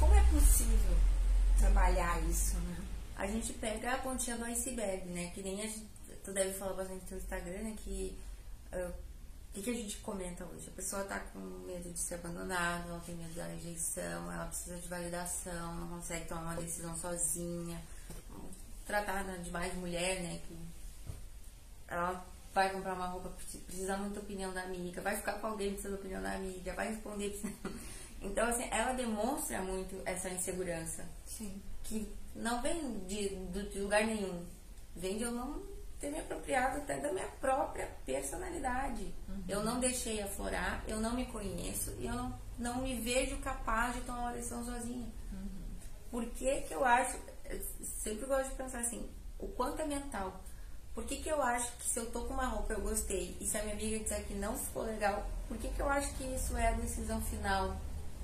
Como 0.00 0.14
é 0.14 0.22
possível 0.30 0.96
trabalhar 1.58 2.22
isso, 2.22 2.56
né? 2.56 2.76
A 3.16 3.26
gente 3.26 3.52
pega 3.52 3.92
a 3.92 3.98
pontinha 3.98 4.36
do 4.36 4.44
iceberg, 4.44 5.06
né? 5.10 5.30
Que 5.34 5.42
nem 5.42 5.60
a 5.60 5.66
gente 5.66 5.86
tu 6.24 6.32
deve 6.32 6.52
falar 6.54 6.72
bastante 6.72 7.04
no 7.10 7.18
Instagram, 7.18 7.62
né, 7.62 7.74
que 7.84 8.18
uh, 8.72 8.92
o 9.54 9.56
que, 9.56 9.62
que, 9.62 9.70
a 9.70 9.74
gente 9.74 9.98
comenta 9.98 10.44
hoje? 10.44 10.68
A 10.68 10.72
pessoa 10.72 11.04
tá 11.04 11.20
com 11.20 11.38
medo 11.38 11.88
de 11.88 11.98
ser 12.00 12.16
abandonada, 12.16 12.88
ela 12.88 13.00
tem 13.06 13.14
medo 13.14 13.34
da 13.34 13.44
rejeição, 13.44 14.32
ela 14.32 14.46
precisa 14.46 14.76
de 14.76 14.88
validação, 14.88 15.76
não 15.76 15.86
consegue 15.86 16.26
tomar 16.26 16.42
uma 16.42 16.56
decisão 16.56 16.96
sozinha. 16.96 17.80
Tratada 18.84 19.38
de 19.38 19.52
mais 19.52 19.72
mulher, 19.74 20.20
né? 20.22 20.40
Que 20.48 20.58
ela 21.86 22.26
vai 22.52 22.72
comprar 22.72 22.94
uma 22.94 23.06
roupa, 23.06 23.32
precisa 23.64 23.96
muito 23.96 24.14
da 24.14 24.22
opinião 24.22 24.52
da 24.52 24.62
amiga, 24.62 25.00
vai 25.00 25.16
ficar 25.16 25.34
com 25.34 25.46
alguém, 25.46 25.70
precisa 25.70 25.90
da 25.90 26.00
opinião 26.00 26.20
da 26.20 26.32
amiga, 26.32 26.74
vai 26.74 26.88
responder. 26.88 27.30
Precisa... 27.30 27.54
Então, 28.20 28.48
assim, 28.48 28.66
ela 28.70 28.94
demonstra 28.94 29.60
muito 29.60 30.00
essa 30.06 30.30
insegurança. 30.30 31.04
Sim. 31.26 31.60
Que 31.82 32.10
não 32.34 32.62
vem 32.62 33.00
de, 33.00 33.28
de 33.68 33.78
lugar 33.78 34.06
nenhum. 34.06 34.46
Vem 34.96 35.18
de 35.18 35.24
eu 35.24 35.30
não 35.30 35.62
ter 36.04 36.10
me 36.10 36.20
apropriado 36.20 36.78
até 36.78 36.98
da 36.98 37.10
minha 37.12 37.26
própria 37.40 37.88
personalidade. 38.04 39.14
Uhum. 39.26 39.44
Eu 39.48 39.64
não 39.64 39.80
deixei 39.80 40.20
aflorar, 40.20 40.84
eu 40.86 41.00
não 41.00 41.14
me 41.14 41.24
conheço 41.26 41.94
e 41.98 42.06
eu 42.06 42.12
não, 42.12 42.38
não 42.58 42.82
me 42.82 43.00
vejo 43.00 43.38
capaz 43.38 43.94
de 43.94 44.02
tomar 44.02 44.20
uma 44.20 44.32
decisão 44.32 44.62
sozinha. 44.64 45.08
Uhum. 45.32 45.48
Por 46.10 46.26
que, 46.26 46.60
que 46.62 46.74
eu 46.74 46.84
acho, 46.84 47.16
eu 47.46 47.60
sempre 47.82 48.26
gosto 48.26 48.50
de 48.50 48.56
pensar 48.56 48.80
assim, 48.80 49.08
o 49.38 49.48
quanto 49.48 49.80
é 49.80 49.86
mental. 49.86 50.40
Por 50.94 51.04
que, 51.04 51.16
que 51.16 51.28
eu 51.28 51.42
acho 51.42 51.72
que 51.78 51.86
se 51.86 51.98
eu 51.98 52.10
tô 52.10 52.22
com 52.22 52.34
uma 52.34 52.46
roupa 52.46 52.74
eu 52.74 52.80
gostei 52.80 53.36
e 53.40 53.46
se 53.46 53.56
a 53.56 53.62
minha 53.62 53.74
amiga 53.74 53.98
disser 53.98 54.24
que 54.26 54.34
não 54.34 54.56
ficou 54.56 54.82
legal, 54.82 55.26
por 55.48 55.56
que, 55.56 55.68
que 55.68 55.80
eu 55.80 55.88
acho 55.88 56.14
que 56.14 56.22
isso 56.22 56.56
é 56.56 56.68
a 56.68 56.72
decisão 56.72 57.20
final? 57.22 57.76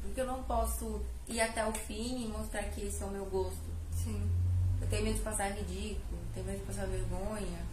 Porque 0.03 0.21
eu 0.21 0.27
não 0.27 0.43
posso 0.45 1.05
ir 1.27 1.41
até 1.41 1.67
o 1.67 1.73
fim 1.73 2.25
e 2.25 2.29
mostrar 2.29 2.63
que 2.65 2.87
esse 2.87 3.03
é 3.03 3.07
o 3.07 3.11
meu 3.11 3.25
gosto. 3.27 3.71
Sim. 3.93 4.31
Eu 4.81 4.89
tenho 4.89 5.03
medo 5.03 5.17
de 5.17 5.23
passar 5.23 5.51
ridículo, 5.51 6.19
tenho 6.33 6.47
medo 6.47 6.59
de 6.61 6.65
passar 6.65 6.87
vergonha 6.87 7.70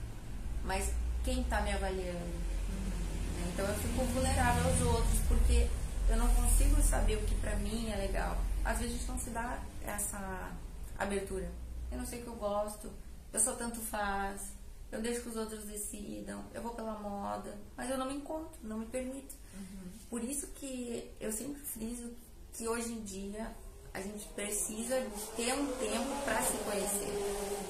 mas 0.67 0.91
quem 1.23 1.41
está 1.41 1.61
me 1.61 1.71
avaliando? 1.71 2.19
Uhum. 2.19 3.49
Então 3.53 3.65
eu 3.65 3.73
fico 3.75 4.03
vulnerável 4.03 4.69
aos 4.69 4.81
outros, 4.81 5.19
porque 5.27 5.67
eu 6.09 6.17
não 6.17 6.27
consigo 6.35 6.81
saber 6.81 7.15
o 7.15 7.25
que 7.25 7.35
para 7.35 7.55
mim 7.55 7.89
é 7.89 7.95
legal. 7.95 8.37
Às 8.63 8.79
vezes 8.79 8.95
a 8.95 8.97
gente 8.97 9.07
não 9.07 9.19
se 9.19 9.29
dá 9.29 9.59
essa 9.85 10.51
abertura. 10.99 11.49
Eu 11.89 11.97
não 11.97 12.05
sei 12.05 12.19
o 12.19 12.23
que 12.23 12.27
eu 12.27 12.35
gosto, 12.35 12.91
eu 13.31 13.39
só 13.39 13.53
tanto 13.53 13.79
faz, 13.79 14.51
eu 14.91 15.01
deixo 15.01 15.21
que 15.21 15.29
os 15.29 15.37
outros 15.37 15.63
decidam, 15.63 16.43
eu 16.53 16.61
vou 16.61 16.73
pela 16.73 16.99
moda, 16.99 17.57
mas 17.77 17.89
eu 17.89 17.97
não 17.97 18.05
me 18.05 18.15
encontro, 18.15 18.59
não 18.61 18.79
me 18.79 18.85
permito. 18.85 19.35
Uhum. 19.53 19.91
Por 20.09 20.23
isso 20.23 20.47
que 20.47 21.09
eu 21.19 21.31
sempre 21.31 21.61
friso 21.61 22.11
que 22.53 22.67
hoje 22.67 22.91
em 22.91 23.01
dia 23.01 23.55
a 23.93 24.01
gente 24.01 24.27
precisa 24.29 24.95
ter 25.35 25.53
um 25.53 25.67
tempo 25.77 26.23
para 26.25 26.41
se 26.41 26.57
conhecer. 26.57 27.13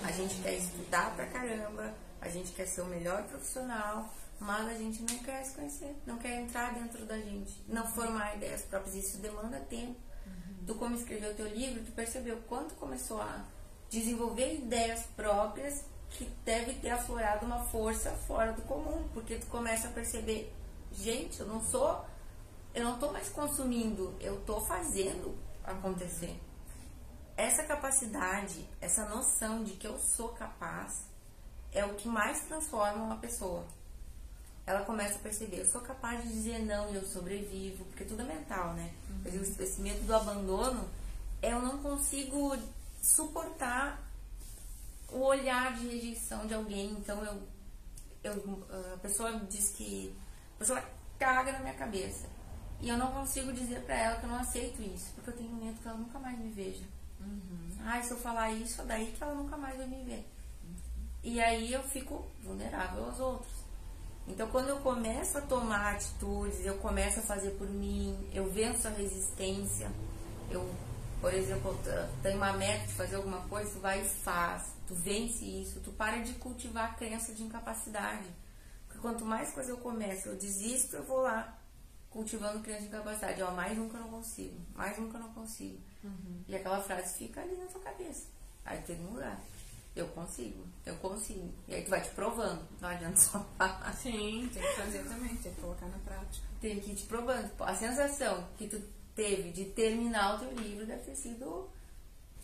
A 0.04 0.12
gente 0.12 0.36
quer 0.42 0.58
estudar 0.58 1.16
pra 1.16 1.26
caramba, 1.28 1.94
a 2.22 2.30
gente 2.30 2.52
quer 2.52 2.68
ser 2.68 2.82
o 2.82 2.86
melhor 2.86 3.24
profissional, 3.24 4.10
mas 4.40 4.68
a 4.68 4.74
gente 4.74 5.02
não 5.02 5.20
quer 5.20 5.44
se 5.44 5.54
conhecer, 5.54 5.96
não 6.06 6.18
quer 6.18 6.42
entrar 6.42 6.74
dentro 6.74 7.06
da 7.06 7.18
gente, 7.18 7.64
não 7.68 7.88
formar 7.88 8.36
ideias 8.36 8.62
próprias. 8.64 8.96
Isso 8.96 9.18
demanda 9.18 9.60
tempo. 9.62 9.96
Uhum. 10.26 10.66
Tu, 10.66 10.76
como 10.76 10.96
escreveu 10.96 11.36
teu 11.36 11.48
livro, 11.48 11.84
tu 11.84 11.92
percebeu 11.92 12.38
quanto 12.48 12.76
começou 12.76 13.22
a 13.22 13.46
desenvolver 13.90 14.56
ideias 14.56 15.04
próprias 15.16 15.84
que 16.10 16.26
deve 16.46 16.74
ter 16.76 16.90
aflorado 16.90 17.46
uma 17.46 17.64
força 17.66 18.12
fora 18.12 18.54
do 18.54 18.62
comum, 18.64 19.08
porque 19.14 19.38
tu 19.38 19.48
começa 19.48 19.88
a 19.88 19.92
perceber, 19.92 20.54
gente, 20.92 21.40
eu 21.40 21.48
não 21.48 21.62
sou, 21.62 22.06
eu 22.74 22.84
não 22.84 22.94
estou 22.94 23.12
mais 23.12 23.30
consumindo, 23.30 24.16
eu 24.20 24.40
estou 24.40 24.62
fazendo 24.62 25.38
acontecer. 25.64 26.40
Essa 27.36 27.64
capacidade, 27.64 28.68
essa 28.82 29.06
noção 29.06 29.64
de 29.64 29.74
que 29.74 29.86
eu 29.86 30.00
sou 30.00 30.30
capaz, 30.30 31.04
é 31.78 31.86
o 31.86 31.94
que 31.94 32.08
mais 32.08 32.42
transforma 32.42 33.04
uma 33.04 33.18
pessoa. 33.18 33.63
Ela 34.66 34.84
começa 34.84 35.16
a 35.16 35.20
perceber, 35.20 35.60
eu 35.60 35.66
sou 35.66 35.80
capaz 35.82 36.22
de 36.24 36.30
dizer 36.30 36.60
não 36.66 36.92
e 36.92 36.96
eu 36.96 37.06
sobrevivo, 37.06 37.86
porque 37.86 38.04
tudo 38.04 38.24
é 38.24 38.26
mental, 38.26 38.74
né? 38.74 38.92
Uhum. 39.10 39.42
Esse 39.42 39.80
medo 39.80 40.06
do 40.06 40.16
abandono, 40.16 40.90
eu 41.42 41.62
não 41.62 41.78
consigo 41.78 42.58
suportar 43.02 44.04
o 45.10 45.20
olhar 45.20 45.78
de 45.78 45.88
rejeição 45.88 46.48
de 46.48 46.54
alguém, 46.54 46.92
então 46.92 47.24
eu, 47.24 47.42
eu 48.24 48.94
a 48.94 48.98
pessoa 48.98 49.40
diz 49.50 49.70
que 49.70 50.13
a 50.56 50.60
pessoa 50.60 50.84
caga 51.18 51.54
na 51.54 51.60
minha 51.60 51.76
cabeça. 51.76 52.28
E 52.82 52.90
eu 52.90 52.98
não 52.98 53.12
consigo 53.12 53.54
dizer 53.54 53.82
pra 53.84 53.96
ela 53.96 54.16
que 54.18 54.26
eu 54.26 54.30
não 54.30 54.40
aceito 54.40 54.82
isso, 54.82 55.13
porque 55.16 55.30
eu 55.30 55.38
tenho 55.38 55.54
medo 55.54 55.80
que 55.80 55.88
ela 55.88 55.98
nunca 55.98 56.20
mais 56.20 56.38
me 56.38 56.50
veja. 56.50 56.84
Uhum. 57.22 57.70
Ai, 57.86 58.04
se 58.04 58.12
eu 58.12 58.18
falar 58.18 58.52
isso, 58.52 58.82
é 58.82 58.86
daí 58.86 59.12
que 59.12 59.24
ela 59.24 59.34
nunca 59.34 59.56
mais 59.56 59.78
vai 59.78 59.88
me 59.88 60.04
ver. 60.04 60.28
E 61.28 61.42
aí 61.42 61.74
eu 61.74 61.84
fico 61.84 62.26
vulnerável 62.42 63.04
aos 63.04 63.20
outros. 63.20 63.52
Então, 64.26 64.50
quando 64.50 64.70
eu 64.70 64.78
começo 64.78 65.38
a 65.38 65.42
tomar 65.42 65.96
atitudes, 65.96 66.66
eu 66.66 66.78
começo 66.78 67.20
a 67.20 67.24
fazer 67.24 67.52
por 67.52 67.68
mim, 67.70 68.18
eu 68.32 68.50
venço 68.50 68.88
a 68.88 68.92
resistência, 68.92 69.92
eu, 70.50 70.74
por 71.20 71.34
exemplo, 71.34 71.78
tenho 72.24 72.38
uma 72.38 72.54
meta 72.54 72.88
de 72.88 72.94
fazer 72.94 73.18
alguma 73.18 73.42
coisa, 73.50 73.70
tu 73.72 73.80
vai 73.82 74.04
e 74.04 74.06
faz, 74.06 74.72
tu 74.88 74.96
vence 74.96 75.44
isso, 75.44 75.82
tu 75.82 75.92
para 75.92 76.20
de 76.20 76.32
cultivar 76.36 76.92
a 76.92 76.94
crença 76.94 77.34
de 77.34 77.44
incapacidade. 77.44 78.30
Porque 78.88 79.02
quanto 79.02 79.26
mais 79.26 79.52
coisa 79.52 79.72
eu 79.72 79.78
começo, 79.80 80.30
eu 80.30 80.36
desisto, 80.38 80.96
eu 80.96 81.04
vou 81.04 81.20
lá, 81.24 81.58
cultivando 82.10 82.62
crença 82.62 82.84
de 82.84 82.88
incapacidade. 82.88 83.44
Ó, 83.44 83.52
mais 83.52 83.78
nunca 83.78 83.98
não 83.98 84.08
consigo, 84.08 84.58
mais 84.74 84.98
nunca 84.98 85.20
não 85.20 85.34
consigo. 85.34 85.78
Uhum. 86.06 86.46
E 86.48 86.56
aquela 86.56 86.82
frase 86.82 87.18
fica 87.18 87.42
ali 87.42 87.54
na 87.58 87.66
tua 87.66 87.82
cabeça. 87.82 88.28
Aí 88.63 88.82
tem 88.84 88.98
um 89.02 89.10
lugar. 89.12 89.38
Eu 89.98 90.08
consigo, 90.10 90.64
eu 90.86 90.96
consigo. 90.98 91.52
E 91.68 91.74
aí 91.74 91.84
tu 91.84 91.90
vai 91.90 92.02
te 92.02 92.10
provando, 92.12 92.62
não 92.80 92.88
adianta 92.88 93.18
só 93.18 93.40
falar. 93.58 93.94
Sim, 93.96 94.48
tem 94.54 94.62
que 94.62 94.76
fazer 94.76 95.04
também, 95.06 95.36
tem 95.38 95.52
que 95.52 95.60
colocar 95.60 95.88
na 95.88 95.98
prática. 96.00 96.46
Tem 96.62 96.80
que 96.80 96.92
ir 96.92 96.96
te 96.96 97.08
provando. 97.08 97.52
A 97.60 97.74
sensação 97.74 98.48
que 98.58 98.68
tu 98.68 98.80
teve 99.16 99.52
de 99.52 99.66
terminar 99.66 100.36
o 100.36 100.40
teu 100.40 100.52
livro 100.52 100.86
deve 100.86 101.02
ter 101.02 101.16
sido 101.16 101.68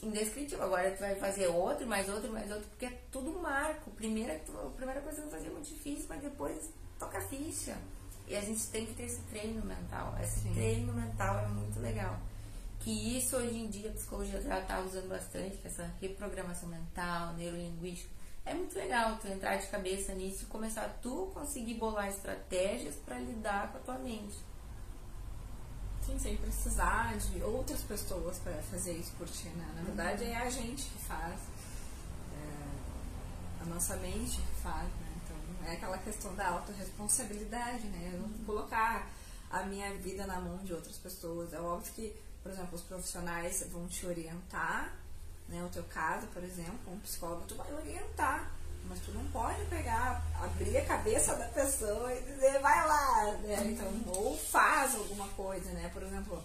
indescritível. 0.02 0.64
Agora 0.64 0.90
tu 0.92 1.00
vai 1.00 1.16
fazer 1.16 1.48
outro, 1.48 1.86
mais 1.86 2.10
outro, 2.10 2.32
mais 2.32 2.50
outro, 2.50 2.68
porque 2.70 2.88
é 2.88 3.00
tudo 3.12 3.40
marco. 3.40 3.92
Primeira, 3.92 4.36
a 4.36 4.70
primeira 4.72 5.02
coisa 5.02 5.22
que 5.22 5.28
eu 5.28 5.32
fazer 5.32 5.48
é 5.48 5.52
muito 5.52 5.70
difícil, 5.70 6.06
mas 6.10 6.22
depois 6.22 6.72
toca 6.98 7.20
a 7.20 7.22
ficha. 7.22 7.78
E 8.28 8.36
a 8.36 8.42
gente 8.42 8.66
tem 8.68 8.88
que 8.88 8.94
ter 8.96 9.04
esse 9.04 9.22
treino 9.24 9.64
mental. 9.64 10.16
Esse 10.20 10.40
Sim. 10.40 10.54
treino 10.54 10.94
mental 10.94 11.38
é 11.38 11.48
muito 11.48 11.80
legal 11.80 12.20
que 12.84 13.18
isso 13.18 13.38
hoje 13.38 13.56
em 13.56 13.70
dia 13.70 13.90
a 13.90 13.94
psicologia 13.94 14.42
já 14.42 14.60
está 14.60 14.82
usando 14.82 15.08
bastante, 15.08 15.56
que 15.58 15.68
essa 15.68 15.90
reprogramação 16.02 16.68
mental, 16.68 17.34
neurolinguística. 17.34 18.12
É 18.46 18.54
muito 18.54 18.76
legal 18.76 19.18
tu 19.22 19.28
entrar 19.30 19.56
de 19.56 19.68
cabeça 19.68 20.14
nisso 20.14 20.44
e 20.44 20.46
começar 20.48 20.84
a 20.84 20.90
tu 20.90 21.32
conseguir 21.34 21.76
bolar 21.76 22.10
estratégias 22.10 22.96
para 22.96 23.18
lidar 23.20 23.72
com 23.72 23.78
a 23.78 23.82
tua 23.82 23.98
mente. 24.00 24.36
Sim, 26.06 26.20
sem 26.20 26.36
precisar 26.36 27.18
de 27.18 27.42
outras 27.42 27.82
pessoas 27.84 28.38
para 28.40 28.52
fazer 28.64 28.92
isso 28.92 29.14
por 29.18 29.30
ti, 29.30 29.48
né? 29.48 29.72
Na 29.76 29.80
uhum. 29.80 29.86
verdade 29.86 30.26
é 30.26 30.36
a 30.36 30.50
gente 30.50 30.84
que 30.84 31.00
faz, 31.06 31.40
é 32.36 33.62
a 33.62 33.66
nossa 33.66 33.96
mente 33.96 34.42
que 34.42 34.62
faz, 34.62 34.90
né? 34.90 35.14
Então 35.24 35.66
é 35.70 35.76
aquela 35.76 35.98
questão 36.00 36.36
da 36.36 36.50
autorresponsabilidade, 36.50 37.88
né? 37.88 38.12
Eu 38.14 38.20
não 38.20 38.28
uhum. 38.28 38.44
colocar 38.46 39.10
a 39.50 39.64
minha 39.64 39.94
vida 39.94 40.28
na 40.28 40.42
mão 40.42 40.58
de 40.58 40.74
outras 40.74 40.98
pessoas. 40.98 41.54
É 41.54 41.62
óbvio 41.62 41.94
que 41.94 42.14
por 42.44 42.52
exemplo, 42.52 42.76
os 42.76 42.82
profissionais 42.82 43.66
vão 43.72 43.88
te 43.88 44.06
orientar, 44.06 44.94
né? 45.48 45.64
O 45.64 45.70
teu 45.70 45.84
caso, 45.84 46.28
por 46.28 46.44
exemplo, 46.44 46.94
um 46.94 47.00
psicólogo, 47.00 47.46
tu 47.48 47.56
vai 47.56 47.74
orientar, 47.74 48.52
mas 48.88 49.00
tu 49.00 49.12
não 49.12 49.24
pode 49.32 49.64
pegar, 49.66 50.22
abrir 50.42 50.78
a 50.78 50.86
cabeça 50.86 51.36
da 51.36 51.48
pessoa 51.48 52.14
e 52.14 52.22
dizer, 52.22 52.60
vai 52.60 52.86
lá, 52.86 53.32
né? 53.44 53.64
Então, 53.66 54.14
ou 54.14 54.38
faz 54.38 54.94
alguma 54.94 55.28
coisa, 55.30 55.72
né? 55.72 55.90
Por 55.94 56.04
exemplo, 56.04 56.44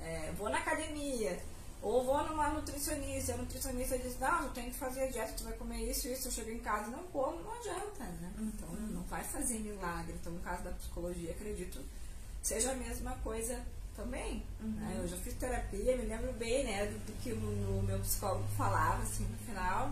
é, 0.00 0.32
vou 0.38 0.48
na 0.48 0.56
academia, 0.56 1.38
ou 1.82 2.02
vou 2.02 2.24
numa 2.24 2.48
nutricionista, 2.48 3.32
e 3.32 3.34
a 3.34 3.38
nutricionista 3.38 3.98
diz, 3.98 4.18
não, 4.18 4.48
tu 4.48 4.54
tem 4.54 4.70
que 4.70 4.78
fazer 4.78 5.02
a 5.04 5.10
dieta, 5.10 5.34
tu 5.36 5.44
vai 5.44 5.52
comer 5.52 5.90
isso, 5.90 6.08
isso, 6.08 6.28
eu 6.28 6.32
chego 6.32 6.50
em 6.50 6.60
casa 6.60 6.88
e 6.88 6.90
não 6.90 7.04
como, 7.08 7.42
não 7.42 7.52
adianta, 7.56 8.04
né? 8.04 8.32
Então, 8.38 8.70
não 8.70 9.02
vai 9.02 9.22
fazer 9.22 9.58
milagre. 9.58 10.14
Então, 10.18 10.32
no 10.32 10.40
caso 10.40 10.62
da 10.62 10.70
psicologia, 10.70 11.32
acredito, 11.32 11.78
seja 12.42 12.72
a 12.72 12.74
mesma 12.74 13.12
coisa 13.22 13.62
também. 13.96 14.44
Uhum. 14.60 15.00
Eu 15.00 15.08
já 15.08 15.16
fiz 15.16 15.34
terapia, 15.34 15.96
me 15.96 16.04
lembro 16.04 16.32
bem 16.34 16.64
né, 16.64 16.86
do, 16.86 16.98
do 17.06 17.12
que 17.22 17.32
o, 17.32 17.78
o, 17.78 17.82
meu 17.82 17.98
psicólogo 18.00 18.46
falava 18.56 19.02
assim, 19.02 19.24
no 19.24 19.38
final 19.38 19.90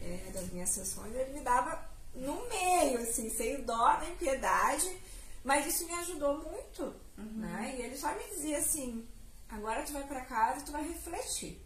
é, 0.00 0.30
das 0.32 0.50
minhas 0.50 0.68
sessões. 0.68 1.14
Ele 1.14 1.32
me 1.32 1.40
dava 1.40 1.88
no 2.14 2.48
meio, 2.48 2.98
assim, 3.00 3.30
sem 3.30 3.62
dó 3.62 3.98
nem 4.00 4.14
piedade, 4.16 4.96
mas 5.42 5.66
isso 5.66 5.86
me 5.86 5.94
ajudou 5.94 6.38
muito. 6.38 6.94
Uhum. 7.18 7.40
Né? 7.40 7.76
E 7.78 7.82
ele 7.82 7.96
só 7.96 8.14
me 8.14 8.24
dizia 8.34 8.58
assim: 8.58 9.06
agora 9.48 9.82
tu 9.82 9.92
vai 9.92 10.06
para 10.06 10.24
casa 10.24 10.60
e 10.60 10.64
tu 10.64 10.72
vai 10.72 10.86
refletir. 10.86 11.60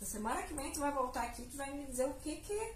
Na 0.00 0.06
semana 0.06 0.42
que 0.42 0.54
vem 0.54 0.72
tu 0.72 0.80
vai 0.80 0.92
voltar 0.92 1.22
aqui 1.22 1.42
tu 1.42 1.56
vai 1.56 1.72
me 1.72 1.86
dizer 1.86 2.06
o 2.06 2.14
que 2.14 2.36
que, 2.36 2.74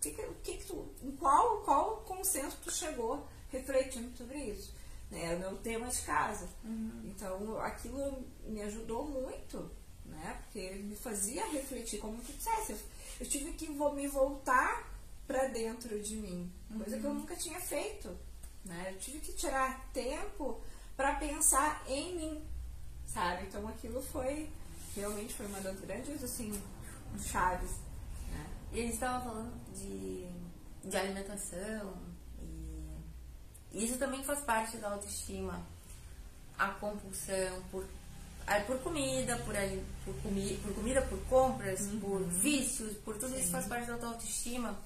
que, 0.00 0.10
que, 0.12 0.22
o 0.22 0.34
que, 0.42 0.56
que 0.56 0.64
tu, 0.64 0.88
em 1.02 1.12
qual, 1.12 1.60
qual 1.60 1.98
consenso 1.98 2.56
tu 2.64 2.70
chegou 2.70 3.26
refletindo 3.50 4.16
sobre 4.16 4.38
isso 4.38 4.72
né? 5.10 5.24
Era 5.24 5.36
o 5.36 5.40
meu 5.40 5.56
tema 5.58 5.88
de 5.88 6.00
casa. 6.02 6.48
Uhum. 6.64 7.02
Então 7.04 7.60
aquilo 7.60 8.24
me 8.44 8.62
ajudou 8.62 9.06
muito, 9.06 9.70
né? 10.04 10.40
Porque 10.42 10.70
me 10.76 10.96
fazia 10.96 11.46
refletir, 11.46 11.98
como 11.98 12.20
tu 12.22 12.32
dissesse. 12.32 12.72
Eu, 12.72 12.78
eu 13.20 13.26
tive 13.26 13.52
que 13.52 13.68
me 13.68 14.06
voltar 14.08 14.92
para 15.26 15.48
dentro 15.48 16.00
de 16.02 16.16
mim, 16.16 16.52
coisa 16.76 16.96
uhum. 16.96 17.00
que 17.00 17.06
eu 17.06 17.10
uhum. 17.10 17.18
nunca 17.20 17.36
tinha 17.36 17.60
feito, 17.60 18.14
né? 18.64 18.90
Eu 18.92 18.98
tive 18.98 19.20
que 19.20 19.32
tirar 19.32 19.90
tempo 19.92 20.60
para 20.96 21.14
pensar 21.14 21.82
em 21.88 22.14
mim, 22.16 22.44
sabe? 23.06 23.46
Então 23.46 23.66
aquilo 23.68 24.02
foi 24.02 24.50
realmente 24.94 25.34
foi 25.34 25.46
uma 25.46 25.60
das 25.60 25.78
grandes 25.80 26.22
assim 26.22 26.52
chaves. 27.20 27.70
Né? 28.30 28.46
E 28.72 28.80
eles 28.80 28.94
estavam 28.94 29.30
falando 29.30 29.74
de, 29.74 30.28
de 30.88 30.96
alimentação, 30.96 31.94
isso 33.74 33.98
também 33.98 34.22
faz 34.22 34.40
parte 34.40 34.76
da 34.76 34.90
autoestima. 34.90 35.60
A 36.56 36.68
compulsão 36.68 37.62
por, 37.70 37.84
por 38.66 38.78
comida, 38.78 39.36
por, 39.38 39.54
por, 40.04 40.22
comi, 40.22 40.56
por 40.62 40.74
comida, 40.74 41.02
por 41.02 41.18
compras, 41.24 41.80
uhum. 41.80 42.00
por 42.00 42.22
vícios, 42.24 42.96
por 42.98 43.18
tudo 43.18 43.34
Sim. 43.34 43.40
isso 43.40 43.50
faz 43.50 43.66
parte 43.66 43.88
da 43.88 43.98
tua 43.98 44.10
autoestima. 44.10 44.78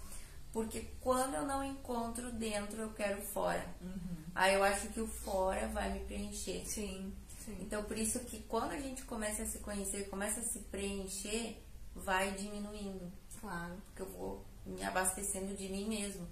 Porque 0.52 0.86
quando 1.00 1.34
eu 1.34 1.44
não 1.44 1.62
encontro 1.62 2.32
dentro, 2.32 2.80
eu 2.80 2.90
quero 2.94 3.20
fora. 3.20 3.64
Uhum. 3.82 4.16
Aí 4.34 4.54
eu 4.54 4.64
acho 4.64 4.88
que 4.88 5.00
o 5.00 5.06
fora 5.06 5.68
vai 5.68 5.92
me 5.92 6.00
preencher. 6.00 6.64
Sim. 6.66 7.12
Sim. 7.44 7.56
Então 7.60 7.82
por 7.84 7.98
isso 7.98 8.18
que 8.20 8.40
quando 8.48 8.72
a 8.72 8.78
gente 8.78 9.02
começa 9.02 9.42
a 9.42 9.46
se 9.46 9.58
conhecer, 9.58 10.08
começa 10.08 10.40
a 10.40 10.42
se 10.42 10.60
preencher, 10.60 11.62
vai 11.94 12.30
diminuindo. 12.32 13.12
Claro. 13.40 13.74
Porque 13.86 14.02
eu 14.02 14.08
vou 14.08 14.44
me 14.64 14.82
abastecendo 14.82 15.54
de 15.54 15.68
mim 15.68 15.86
mesmo. 15.86 16.26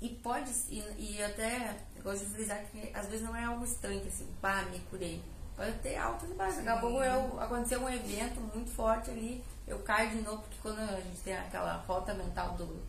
E 0.00 0.10
pode, 0.10 0.50
e, 0.68 0.82
e 0.98 1.22
até, 1.22 1.76
eu 1.96 2.02
gosto 2.02 2.24
de 2.24 2.30
frisar 2.32 2.62
que 2.66 2.90
às 2.94 3.06
vezes 3.06 3.24
não 3.24 3.34
é 3.34 3.44
algo 3.44 3.64
estanque, 3.64 4.08
assim, 4.08 4.26
pá, 4.40 4.62
me 4.64 4.78
curei. 4.90 5.22
Pode 5.56 5.72
ter 5.78 5.96
altos 5.96 6.28
e 6.30 6.34
baixos. 6.34 6.58
Acabou 6.58 7.02
eu, 7.02 7.40
aconteceu 7.40 7.80
um 7.80 7.88
evento 7.88 8.38
muito 8.40 8.70
forte 8.70 9.10
ali, 9.10 9.42
eu 9.66 9.78
caio 9.78 10.10
de 10.10 10.22
novo, 10.22 10.42
porque 10.42 10.58
quando 10.60 10.78
a 10.80 11.00
gente 11.00 11.20
tem 11.22 11.34
aquela 11.34 11.76
rota 11.78 12.12
mental 12.12 12.54
do, 12.56 12.82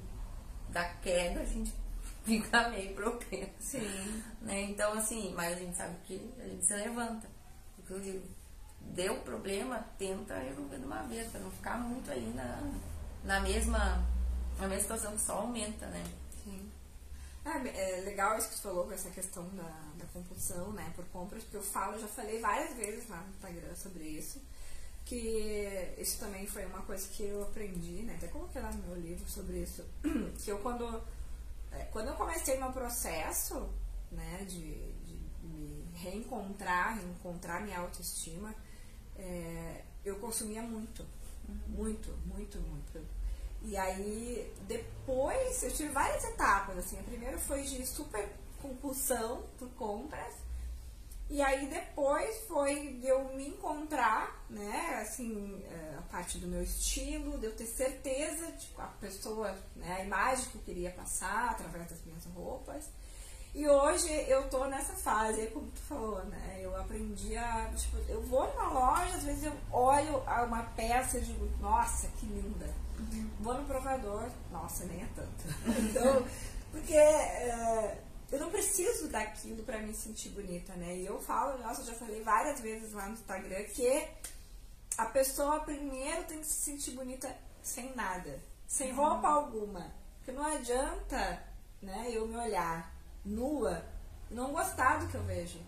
da 0.70 0.84
queda, 0.96 1.40
a 1.40 1.46
gente 1.46 1.74
fica 2.26 2.68
meio 2.70 2.94
propenso. 2.94 3.54
Sim. 3.60 4.24
Né? 4.42 4.64
Então, 4.64 4.94
assim, 4.94 5.34
mas 5.34 5.54
a 5.54 5.60
gente 5.60 5.78
sabe 5.78 5.96
que 6.06 6.34
a 6.40 6.44
gente 6.44 6.66
se 6.66 6.76
levanta. 6.76 7.26
Eu 7.90 8.02
digo, 8.02 8.22
deu 8.82 9.16
problema, 9.22 9.86
tenta 9.98 10.38
resolver 10.38 10.78
de 10.78 10.86
uma 10.86 11.04
vez, 11.04 11.32
para 11.32 11.40
não 11.40 11.52
ficar 11.52 11.78
muito 11.78 12.12
aí 12.12 12.34
na, 12.36 12.62
na 13.24 13.40
mesma, 13.40 14.06
na 14.60 14.68
mesma 14.68 14.82
situação 14.82 15.14
que 15.14 15.22
só 15.22 15.36
aumenta, 15.36 15.86
né? 15.88 16.04
Ah, 17.50 17.66
é 17.66 18.02
legal 18.02 18.38
isso 18.38 18.50
que 18.50 18.56
tu 18.56 18.62
falou 18.62 18.84
com 18.84 18.92
essa 18.92 19.10
questão 19.10 19.48
da, 19.56 19.64
da 19.98 20.06
compulsão, 20.12 20.74
né, 20.74 20.92
por 20.94 21.06
compras, 21.06 21.44
porque 21.44 21.56
eu 21.56 21.64
falo, 21.64 21.98
já 21.98 22.08
falei 22.10 22.42
várias 22.42 22.76
vezes 22.76 23.08
lá 23.08 23.22
no 23.22 23.30
Instagram 23.30 23.74
sobre 23.74 24.04
isso, 24.04 24.42
que 25.06 25.96
isso 25.98 26.20
também 26.20 26.46
foi 26.46 26.66
uma 26.66 26.82
coisa 26.82 27.08
que 27.08 27.24
eu 27.24 27.44
aprendi, 27.44 28.04
né, 28.04 28.16
até 28.18 28.28
coloquei 28.28 28.62
lá 28.62 28.70
no 28.74 28.84
meu 28.84 28.98
livro 28.98 29.26
sobre 29.30 29.64
isso, 29.64 29.82
que 30.44 30.52
eu 30.52 30.60
quando, 30.60 31.02
é, 31.72 31.86
quando 31.86 32.10
eu 32.10 32.16
comecei 32.16 32.58
meu 32.60 32.74
processo, 32.74 33.70
né, 34.12 34.44
de, 34.44 34.74
de 35.06 35.18
me 35.42 35.88
reencontrar, 35.94 36.98
reencontrar 36.98 37.64
minha 37.64 37.80
autoestima, 37.80 38.54
é, 39.16 39.84
eu 40.04 40.18
consumia 40.20 40.64
muito, 40.64 41.06
muito, 41.66 42.10
muito, 42.26 42.60
muito 42.60 43.17
e 43.64 43.76
aí, 43.76 44.54
depois, 44.62 45.64
eu 45.64 45.72
tive 45.72 45.90
várias 45.90 46.24
etapas, 46.24 46.78
assim. 46.78 47.00
A 47.00 47.04
primeira 47.04 47.38
foi 47.38 47.64
de 47.64 47.86
super 47.86 48.28
compulsão 48.62 49.44
por 49.58 49.70
compras. 49.72 50.34
E 51.30 51.42
aí, 51.42 51.68
depois 51.68 52.38
foi 52.48 52.94
de 53.02 53.08
eu 53.08 53.26
me 53.36 53.50
encontrar, 53.50 54.46
né, 54.50 55.00
assim, 55.02 55.62
é, 55.70 55.98
a 55.98 56.02
parte 56.04 56.38
do 56.38 56.48
meu 56.48 56.64
estilo, 56.64 57.38
de 57.38 57.48
eu 57.48 57.56
ter 57.56 57.66
certeza 57.66 58.50
de 58.54 58.68
a 58.78 58.88
pessoa, 59.02 59.54
né, 59.76 59.98
a 60.00 60.06
imagem 60.06 60.46
que 60.46 60.56
eu 60.56 60.62
queria 60.62 60.92
passar 60.92 61.50
através 61.50 61.90
das 61.90 62.02
minhas 62.06 62.24
roupas. 62.34 62.86
E 63.54 63.68
hoje 63.68 64.08
eu 64.30 64.48
tô 64.50 64.66
nessa 64.66 64.94
fase, 64.94 65.48
como 65.48 65.70
tu 65.72 65.82
falou, 65.82 66.24
né? 66.26 66.60
Eu 66.62 66.78
aprendi 66.78 67.36
a. 67.36 67.72
Tipo, 67.76 67.98
eu 68.08 68.22
vou 68.22 68.48
numa 68.54 68.70
loja, 68.70 69.16
às 69.16 69.24
vezes 69.24 69.46
eu 69.46 69.54
olho 69.72 70.18
uma 70.46 70.62
peça 70.76 71.18
e 71.18 71.22
digo, 71.22 71.50
nossa, 71.60 72.08
que 72.20 72.26
linda 72.28 72.72
Uhum. 73.00 73.30
Vou 73.40 73.54
no 73.54 73.66
provador, 73.66 74.30
nossa, 74.52 74.86
nem 74.86 75.02
é 75.02 75.08
tanto. 75.16 75.44
então, 75.90 76.28
porque 76.72 76.94
é, 76.94 78.02
eu 78.32 78.40
não 78.40 78.50
preciso 78.50 79.08
daquilo 79.08 79.64
para 79.64 79.80
me 79.80 79.94
sentir 79.94 80.30
bonita, 80.30 80.74
né? 80.74 80.98
E 80.98 81.06
eu 81.06 81.20
falo, 81.22 81.58
nossa, 81.60 81.82
eu 81.82 81.86
já 81.86 81.94
falei 81.94 82.22
várias 82.22 82.60
vezes 82.60 82.94
lá 82.94 83.08
no 83.08 83.14
Instagram 83.14 83.64
que 83.66 84.08
a 84.98 85.06
pessoa 85.06 85.60
primeiro 85.62 86.24
tem 86.24 86.40
que 86.40 86.46
se 86.46 86.62
sentir 86.62 86.92
bonita 86.92 87.34
sem 87.62 87.96
nada, 87.96 88.40
sem 88.68 88.92
roupa 88.92 89.28
alguma. 89.28 89.92
Porque 90.18 90.32
não 90.32 90.46
adianta, 90.46 91.44
né, 91.82 92.10
eu 92.12 92.28
me 92.28 92.36
olhar 92.36 92.94
nua 93.24 93.86
e 94.30 94.34
não 94.34 94.52
gostar 94.52 95.00
do 95.00 95.08
que 95.08 95.16
eu 95.16 95.24
vejo. 95.24 95.60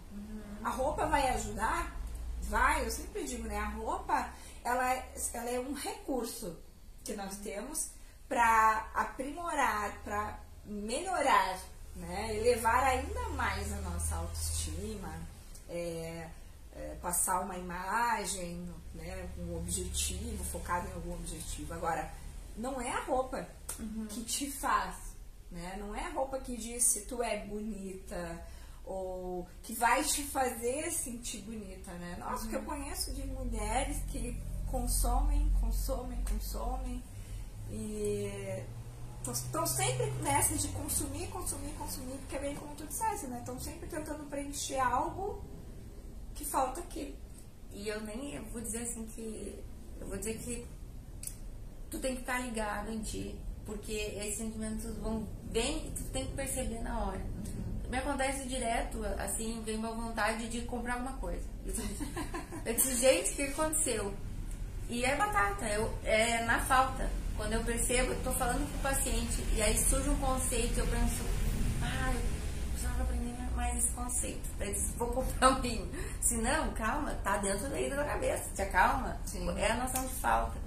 A 0.63 0.69
roupa 0.69 1.05
vai 1.05 1.29
ajudar? 1.29 1.95
Vai, 2.41 2.85
eu 2.85 2.91
sempre 2.91 3.23
digo, 3.23 3.47
né? 3.47 3.57
A 3.57 3.69
roupa, 3.69 4.33
ela 4.63 4.93
é, 4.93 5.13
ela 5.33 5.49
é 5.49 5.59
um 5.59 5.73
recurso 5.73 6.57
que 7.09 7.15
nós 7.15 7.37
temos 7.37 7.89
para 8.27 8.87
aprimorar, 8.93 9.99
para 10.03 10.39
melhorar, 10.63 11.59
né? 11.95 12.37
Elevar 12.37 12.83
ainda 12.83 13.29
mais 13.29 13.73
a 13.73 13.77
nossa 13.77 14.15
autoestima, 14.15 15.11
é, 15.67 16.29
é, 16.75 16.97
passar 17.01 17.41
uma 17.41 17.57
imagem, 17.57 18.71
né? 18.93 19.27
Um 19.39 19.57
objetivo, 19.57 20.43
focado 20.43 20.87
em 20.87 20.93
algum 20.93 21.13
objetivo. 21.13 21.73
Agora, 21.73 22.13
não 22.55 22.79
é 22.79 22.91
a 22.91 23.03
roupa 23.05 23.47
que 24.09 24.23
te 24.23 24.51
faz, 24.51 24.95
né? 25.49 25.77
Não 25.79 25.95
é 25.95 26.05
a 26.05 26.09
roupa 26.09 26.39
que 26.39 26.55
diz 26.55 26.83
se 26.83 27.01
tu 27.07 27.23
é 27.23 27.39
bonita 27.47 28.45
ou 28.85 29.47
que 29.63 29.73
vai 29.73 30.03
te 30.03 30.23
fazer 30.23 30.91
sentir 30.91 31.41
bonita, 31.41 31.91
né? 31.93 32.17
Nossa, 32.19 32.47
que 32.47 32.55
eu 32.55 32.61
conheço 32.63 33.11
de 33.13 33.25
mulheres 33.25 33.97
que 34.11 34.39
consomem, 34.71 35.51
consomem, 35.59 36.23
consomem 36.23 37.03
e 37.69 38.63
estão 39.31 39.65
sempre 39.65 40.09
nessa 40.23 40.55
de 40.55 40.67
consumir, 40.69 41.27
consumir, 41.27 41.73
consumir, 41.73 42.17
porque 42.17 42.35
é 42.35 42.39
bem 42.39 42.55
como 42.55 42.75
tu 42.75 42.85
disseste, 42.87 43.27
né? 43.27 43.39
Estão 43.39 43.59
sempre 43.59 43.87
tentando 43.87 44.27
preencher 44.29 44.79
algo 44.79 45.43
que 46.33 46.45
falta 46.45 46.79
aqui. 46.79 47.15
E 47.71 47.87
eu 47.87 48.01
nem 48.01 48.35
eu 48.35 48.45
vou 48.45 48.61
dizer 48.61 48.83
assim 48.83 49.05
que. 49.05 49.63
Eu 49.99 50.07
vou 50.07 50.17
dizer 50.17 50.37
que 50.39 50.65
tu 51.91 51.99
tem 51.99 52.15
que 52.15 52.21
estar 52.21 52.39
ligado 52.39 52.91
em 52.91 53.01
ti, 53.01 53.35
porque 53.65 53.91
esses 53.91 54.37
sentimentos 54.37 54.95
vão 54.97 55.27
bem 55.51 55.87
e 55.87 55.91
tu 55.91 56.03
tem 56.05 56.25
que 56.25 56.33
perceber 56.33 56.81
na 56.81 57.05
hora. 57.05 57.21
Me 57.89 57.97
acontece 57.97 58.47
direto, 58.47 59.03
assim, 59.17 59.61
vem 59.63 59.75
uma 59.75 59.91
vontade 59.91 60.47
de 60.47 60.61
comprar 60.61 60.93
alguma 60.93 61.17
coisa. 61.17 61.45
Eu 62.65 62.73
disse, 62.73 62.95
gente, 62.95 63.31
o 63.31 63.35
que 63.35 63.41
aconteceu? 63.43 64.13
E 64.89 65.05
é 65.05 65.15
batata, 65.15 65.65
eu, 65.67 65.93
é 66.03 66.43
na 66.45 66.59
falta. 66.61 67.07
Quando 67.37 67.53
eu 67.53 67.63
percebo, 67.63 68.15
tô 68.23 68.31
falando 68.31 68.67
com 68.71 68.77
o 68.79 68.81
paciente, 68.81 69.45
e 69.55 69.61
aí 69.61 69.77
surge 69.77 70.09
um 70.09 70.17
conceito, 70.17 70.79
eu 70.79 70.87
penso, 70.87 71.23
ah, 71.79 72.11
eu 72.11 72.19
precisava 72.71 73.03
aprender 73.03 73.35
mais 73.55 73.77
esse 73.77 73.91
conceito. 73.91 74.49
Eu 74.59 74.73
disse, 74.73 74.91
vou 74.97 75.09
comprar 75.09 75.49
um 75.49 75.61
vinho. 75.61 75.87
Se 76.19 76.37
não, 76.37 76.73
calma, 76.73 77.13
tá 77.23 77.37
dentro 77.37 77.69
daí 77.69 77.87
da 77.87 78.03
cabeça, 78.03 78.49
te 78.55 78.63
acalma. 78.63 79.15
Sim. 79.25 79.47
É 79.59 79.71
a 79.71 79.75
noção 79.75 80.07
de 80.07 80.13
falta. 80.15 80.57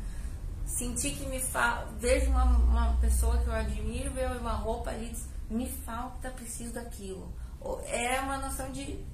Sentir 0.67 1.17
que 1.17 1.27
me 1.27 1.41
falta, 1.41 1.89
vejo 1.99 2.31
uma, 2.31 2.45
uma 2.45 2.97
pessoa 3.01 3.37
que 3.39 3.49
eu 3.49 3.53
admiro, 3.53 4.13
vejo 4.13 4.39
uma 4.39 4.53
roupa 4.53 4.91
ali, 4.91 5.09
diz, 5.09 5.27
me 5.51 5.69
falta, 5.69 6.31
preciso 6.31 6.73
daquilo. 6.75 7.29
É 7.87 8.21
uma 8.21 8.39
noção 8.39 8.71
de, 8.71 9.05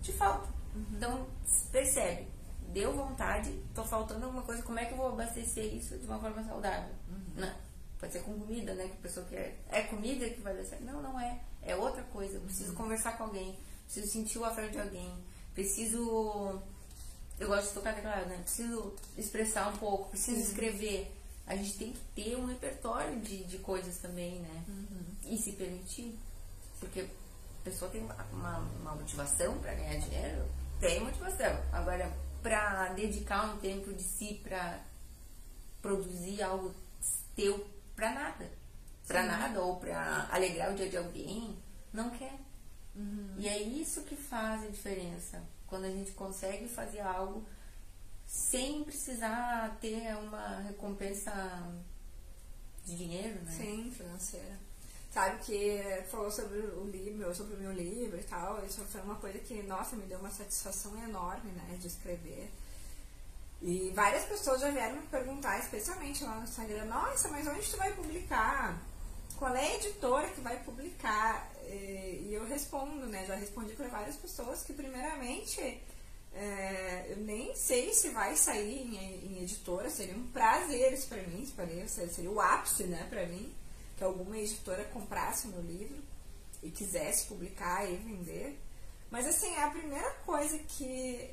de 0.00 0.12
falta. 0.12 0.48
Então, 0.90 1.26
percebe, 1.70 2.31
deu 2.72 2.92
vontade, 2.92 3.52
tô 3.74 3.84
faltando 3.84 4.24
alguma 4.24 4.42
coisa, 4.42 4.62
como 4.62 4.78
é 4.78 4.84
que 4.84 4.92
eu 4.92 4.96
vou 4.96 5.08
abastecer 5.08 5.74
isso 5.74 5.96
de 5.98 6.06
uma 6.06 6.18
forma 6.18 6.42
saudável? 6.44 6.94
Não, 7.36 7.52
pode 7.98 8.12
ser 8.12 8.22
com 8.22 8.38
comida, 8.38 8.74
né? 8.74 8.84
Que 8.84 8.94
a 8.94 9.02
pessoa 9.02 9.26
quer. 9.26 9.58
É 9.68 9.82
comida 9.82 10.28
que 10.28 10.40
vai 10.40 10.56
dar 10.56 10.64
certo? 10.64 10.84
Não, 10.84 11.02
não 11.02 11.20
é. 11.20 11.40
É 11.62 11.76
outra 11.76 12.02
coisa. 12.04 12.36
Eu 12.36 12.40
preciso 12.40 12.72
conversar 12.74 13.16
com 13.16 13.24
alguém, 13.24 13.56
preciso 13.84 14.10
sentir 14.10 14.38
o 14.38 14.44
afeto 14.44 14.72
de 14.72 14.80
alguém, 14.80 15.12
preciso. 15.54 16.60
Eu 17.38 17.48
gosto 17.48 17.68
de 17.68 17.74
tocar 17.74 17.94
teclado, 17.94 18.26
né? 18.26 18.38
Preciso 18.42 18.94
expressar 19.16 19.68
um 19.68 19.76
pouco, 19.76 20.10
preciso 20.10 20.40
escrever. 20.40 21.14
A 21.46 21.56
gente 21.56 21.76
tem 21.76 21.92
que 21.92 22.00
ter 22.22 22.36
um 22.36 22.46
repertório 22.46 23.20
de, 23.20 23.44
de 23.44 23.58
coisas 23.58 23.98
também, 23.98 24.40
né? 24.40 24.64
E 25.24 25.36
se 25.36 25.52
permitir. 25.52 26.18
Porque 26.78 27.00
a 27.00 27.64
pessoa 27.64 27.90
tem 27.90 28.02
uma, 28.02 28.14
uma, 28.32 28.58
uma 28.80 28.94
motivação 28.94 29.58
para 29.58 29.74
ganhar 29.74 29.98
dinheiro, 29.98 30.44
tem 30.80 31.00
motivação. 31.00 31.60
Agora, 31.72 32.12
para 32.42 32.88
dedicar 32.94 33.54
um 33.54 33.58
tempo 33.58 33.92
de 33.92 34.02
si 34.02 34.40
para 34.42 34.80
produzir 35.80 36.42
algo 36.42 36.74
teu 37.34 37.66
para 37.94 38.12
nada, 38.12 38.50
para 39.06 39.22
nada 39.24 39.60
ou 39.60 39.76
para 39.76 40.28
alegrar 40.30 40.72
o 40.72 40.74
dia 40.74 40.88
de 40.88 40.96
alguém, 40.96 41.56
não 41.92 42.10
quer. 42.10 42.38
E 43.38 43.48
é 43.48 43.60
isso 43.60 44.02
que 44.02 44.16
faz 44.16 44.64
a 44.64 44.68
diferença. 44.68 45.42
Quando 45.66 45.84
a 45.84 45.90
gente 45.90 46.12
consegue 46.12 46.68
fazer 46.68 47.00
algo 47.00 47.46
sem 48.26 48.84
precisar 48.84 49.76
ter 49.80 50.14
uma 50.16 50.60
recompensa 50.60 51.32
de 52.84 52.96
dinheiro, 52.96 53.40
né? 53.42 53.52
Sim, 53.52 53.90
financeira. 53.90 54.58
Sabe 55.12 55.38
que 55.44 55.82
falou 56.10 56.30
sobre 56.30 56.58
o 56.58 56.84
livro, 56.90 57.34
sobre 57.34 57.54
o 57.54 57.58
meu 57.58 57.72
livro 57.72 58.18
e 58.18 58.22
tal, 58.24 58.64
isso 58.64 58.82
foi 58.86 59.02
uma 59.02 59.16
coisa 59.16 59.38
que, 59.40 59.62
nossa, 59.62 59.94
me 59.94 60.06
deu 60.06 60.18
uma 60.18 60.30
satisfação 60.30 60.96
enorme, 61.04 61.50
né, 61.52 61.76
de 61.78 61.86
escrever. 61.86 62.50
E 63.60 63.92
várias 63.94 64.24
pessoas 64.24 64.62
já 64.62 64.70
vieram 64.70 64.96
me 64.96 65.06
perguntar, 65.08 65.58
especialmente 65.58 66.24
lá 66.24 66.36
no 66.36 66.44
Instagram, 66.44 66.86
nossa, 66.86 67.28
mas 67.28 67.46
onde 67.46 67.70
tu 67.70 67.76
vai 67.76 67.92
publicar? 67.92 68.80
Qual 69.36 69.54
é 69.54 69.60
a 69.60 69.76
editora 69.76 70.28
que 70.28 70.40
vai 70.40 70.58
publicar? 70.64 71.52
E 71.68 72.30
eu 72.32 72.46
respondo, 72.46 73.06
né, 73.06 73.26
já 73.26 73.34
respondi 73.34 73.74
para 73.74 73.88
várias 73.88 74.16
pessoas 74.16 74.62
que, 74.62 74.72
primeiramente, 74.72 75.60
é, 76.34 77.06
eu 77.10 77.18
nem 77.18 77.54
sei 77.54 77.92
se 77.92 78.08
vai 78.08 78.34
sair 78.34 78.80
em, 78.80 79.36
em 79.36 79.42
editora, 79.42 79.90
seria 79.90 80.16
um 80.16 80.26
prazer 80.28 80.90
isso 80.94 81.06
pra 81.06 81.22
mim, 81.22 81.44
seria, 81.44 81.86
seria 81.86 82.30
o 82.30 82.40
ápice, 82.40 82.84
né, 82.84 83.06
pra 83.10 83.26
mim, 83.26 83.52
que 83.96 84.04
alguma 84.04 84.36
editora 84.36 84.84
comprasse 84.86 85.46
o 85.46 85.50
meu 85.50 85.62
livro 85.62 86.02
e 86.62 86.70
quisesse 86.70 87.26
publicar 87.26 87.90
e 87.90 87.96
vender. 87.96 88.58
Mas 89.10 89.26
assim, 89.26 89.54
a 89.56 89.68
primeira 89.68 90.10
coisa 90.24 90.58
que, 90.58 91.30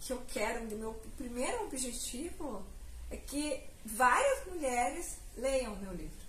que 0.00 0.12
eu 0.12 0.22
quero, 0.28 0.64
o 0.64 0.78
meu 0.78 0.94
primeiro 1.16 1.64
objetivo 1.64 2.62
é 3.10 3.16
que 3.16 3.62
várias 3.84 4.46
mulheres 4.46 5.18
leiam 5.36 5.72
o 5.74 5.76
meu 5.76 5.92
livro. 5.92 6.22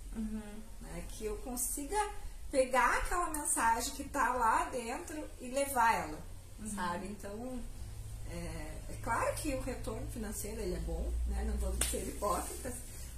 Né? 0.80 1.04
Que 1.10 1.26
eu 1.26 1.36
consiga 1.38 1.96
pegar 2.50 2.98
aquela 2.98 3.30
mensagem 3.30 3.94
que 3.94 4.02
está 4.02 4.32
lá 4.32 4.66
dentro 4.66 5.28
e 5.40 5.48
levar 5.48 5.94
ela, 5.94 6.18
sabe? 6.72 7.08
Então, 7.08 7.60
é, 8.30 8.34
é 8.90 8.98
claro 9.02 9.34
que 9.34 9.54
o 9.54 9.60
retorno 9.60 10.06
financeiro 10.12 10.60
ele 10.60 10.76
é 10.76 10.80
bom, 10.80 11.12
né? 11.26 11.44
não 11.44 11.56
vou 11.58 11.74
ser 11.90 12.06
hipócritas, 12.06 12.74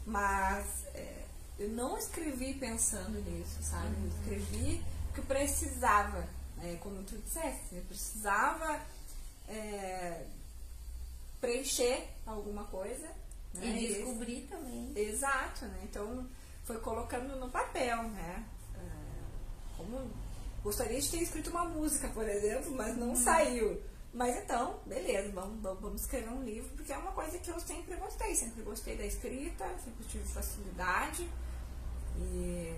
mas 0.07 0.87
é, 0.95 1.26
eu 1.59 1.69
não 1.71 1.97
escrevi 1.97 2.55
pensando 2.55 3.19
nisso, 3.31 3.63
sabe? 3.63 3.95
Eu 4.03 4.09
escrevi 4.09 4.85
porque 5.07 5.23
precisava, 5.23 6.29
né? 6.57 6.77
como 6.81 7.03
tu 7.03 7.17
disseste, 7.17 7.77
eu 7.77 7.83
precisava 7.83 8.81
é, 9.49 10.27
preencher 11.41 12.09
alguma 12.27 12.65
coisa. 12.65 13.09
Né? 13.55 13.83
E 13.83 13.95
descobrir 13.95 14.43
também. 14.51 14.93
Exato, 14.95 15.65
né? 15.65 15.81
Então 15.85 16.29
foi 16.65 16.79
colocando 16.81 17.37
no 17.37 17.49
papel, 17.49 18.03
né? 18.03 18.45
É, 18.75 19.77
Como 19.79 20.11
gostaria 20.63 21.01
de 21.01 21.11
ter 21.11 21.23
escrito 21.23 21.49
uma 21.49 21.65
música, 21.65 22.09
por 22.09 22.29
exemplo, 22.29 22.73
mas 22.73 22.95
não 22.99 23.17
saiu. 23.17 23.81
Mas 24.13 24.37
então, 24.37 24.79
beleza, 24.85 25.31
vamos 25.33 25.63
vamos 25.63 26.03
escrever 26.03 26.31
um 26.31 26.43
livro, 26.43 26.69
porque 26.77 26.93
é 26.93 26.99
uma 26.99 27.13
coisa 27.13 27.39
que 27.39 27.51
eu 27.51 27.59
sempre 27.61 27.97
gostei, 27.97 28.35
sempre 28.35 28.63
gostei 28.63 28.97
da 28.97 29.07
escrita, 29.07 29.65
sempre 29.83 30.05
tive 30.09 30.25
facilidade 30.25 31.27
e, 32.19 32.75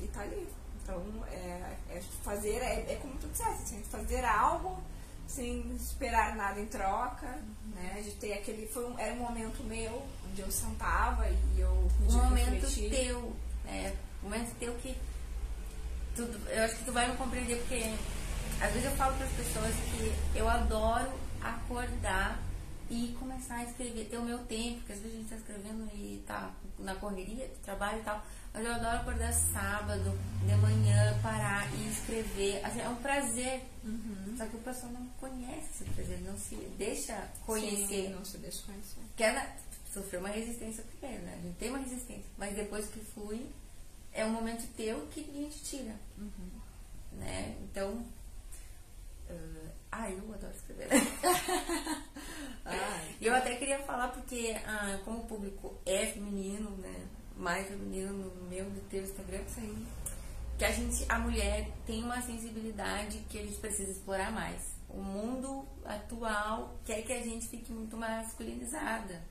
e 0.00 0.06
tá 0.08 0.22
ali. 0.22 0.48
Então, 0.82 1.02
é, 1.30 1.76
é 1.90 2.02
fazer, 2.22 2.56
é, 2.56 2.92
é 2.92 2.98
como 3.00 3.14
tu 3.14 3.26
disseste, 3.28 3.62
assim, 3.62 3.82
fazer 3.84 4.24
algo 4.24 4.82
sem 5.26 5.74
esperar 5.74 6.36
nada 6.36 6.60
em 6.60 6.66
troca, 6.66 7.26
né? 7.74 8.02
De 8.04 8.10
ter 8.12 8.34
aquele. 8.34 8.66
Foi 8.66 8.84
um, 8.84 8.98
era 8.98 9.14
um 9.14 9.18
momento 9.18 9.64
meu, 9.64 10.02
onde 10.28 10.42
eu 10.42 10.50
sentava 10.50 11.26
e 11.28 11.60
eu 11.60 11.88
um 12.08 12.12
momento 12.12 12.50
refletir. 12.50 12.90
teu, 12.90 13.32
né? 13.64 13.96
Um 14.22 14.26
momento 14.28 14.54
teu 14.58 14.74
que 14.74 14.94
tudo, 16.14 16.38
eu 16.48 16.64
acho 16.64 16.76
que 16.76 16.84
tu 16.84 16.92
vai 16.92 17.10
me 17.10 17.16
compreender 17.16 17.56
porque 17.56 17.94
às 18.60 18.72
vezes 18.72 18.84
eu 18.84 18.96
falo 18.96 19.16
para 19.16 19.26
as 19.26 19.32
pessoas 19.32 19.74
que 19.74 20.38
eu 20.38 20.48
adoro 20.48 21.12
acordar 21.42 22.40
e 22.88 23.16
começar 23.18 23.56
a 23.56 23.64
escrever, 23.64 24.04
ter 24.04 24.18
o 24.18 24.22
meu 24.22 24.38
tempo, 24.40 24.78
porque 24.78 24.92
às 24.92 24.98
vezes 25.00 25.14
a 25.14 25.16
gente 25.16 25.24
está 25.24 25.36
escrevendo 25.36 25.90
e 25.94 26.22
tá 26.26 26.50
na 26.78 26.94
correria, 26.94 27.48
de 27.48 27.54
trabalho 27.56 28.00
e 28.00 28.02
tal, 28.02 28.24
eu 28.54 28.72
adoro 28.72 28.96
acordar 28.98 29.32
sábado, 29.32 30.16
de 30.46 30.54
manhã, 30.56 31.18
parar 31.22 31.66
e 31.74 31.88
escrever. 31.90 32.64
Assim, 32.64 32.80
é 32.80 32.88
um 32.88 32.96
prazer. 32.96 33.62
Só 34.38 34.46
que 34.46 34.56
o 34.56 34.60
pessoal 34.60 34.92
não 34.92 35.06
conhece 35.20 35.68
esse 35.82 35.84
prazer, 35.90 36.20
não 36.22 36.36
se 36.38 36.54
deixa 36.78 37.28
conhecer. 37.46 38.06
Sim, 38.06 38.08
não 38.10 38.24
se 38.24 38.38
deixa 38.38 38.62
conhecer. 38.64 39.00
Quer 39.16 39.34
na- 39.34 39.56
sofreu 39.92 40.20
uma 40.20 40.28
resistência 40.28 40.84
primeiro, 40.84 41.24
né? 41.24 41.34
A 41.38 41.40
gente 41.42 41.56
tem 41.56 41.68
uma 41.70 41.78
resistência, 41.78 42.24
mas 42.36 42.54
depois 42.54 42.86
que 42.88 43.00
flui, 43.00 43.46
é 44.12 44.24
um 44.24 44.30
momento 44.30 44.66
teu 44.76 45.06
que 45.12 45.20
a 45.20 45.32
gente 45.32 45.62
tira. 45.64 45.94
né? 47.12 47.56
Então, 47.62 47.92
uh, 49.30 49.68
ah, 49.92 50.10
eu 50.10 50.34
adoro 50.34 50.52
escrever. 50.54 50.88
eu 53.20 53.34
até 53.34 53.56
queria 53.56 53.78
falar 53.80 54.08
porque, 54.08 54.56
ah, 54.66 54.98
como 55.04 55.18
o 55.18 55.26
público 55.26 55.74
é 55.86 56.06
feminino, 56.06 56.70
né? 56.78 57.06
Mais 57.36 57.66
feminino 57.66 58.12
no 58.12 58.48
meu 58.48 58.64
do 58.70 58.80
teu 58.88 59.02
Instagram, 59.02 59.40
que 60.56 60.64
a 60.64 60.70
gente, 60.70 61.04
a 61.08 61.18
mulher 61.18 61.68
tem 61.84 62.02
uma 62.04 62.20
sensibilidade 62.22 63.18
que 63.28 63.38
a 63.38 63.42
gente 63.42 63.56
precisa 63.56 63.90
explorar 63.90 64.30
mais. 64.30 64.74
O 64.88 65.02
mundo 65.02 65.66
atual 65.84 66.76
quer 66.84 67.02
que 67.02 67.12
a 67.12 67.22
gente 67.22 67.48
fique 67.48 67.72
muito 67.72 67.96
masculinizada. 67.96 69.22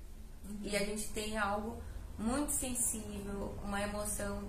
Uhum. 0.44 0.60
E 0.64 0.76
a 0.76 0.80
gente 0.80 1.08
tem 1.10 1.38
algo 1.38 1.82
muito 2.20 2.52
sensível, 2.52 3.58
uma 3.64 3.82
emoção 3.82 4.44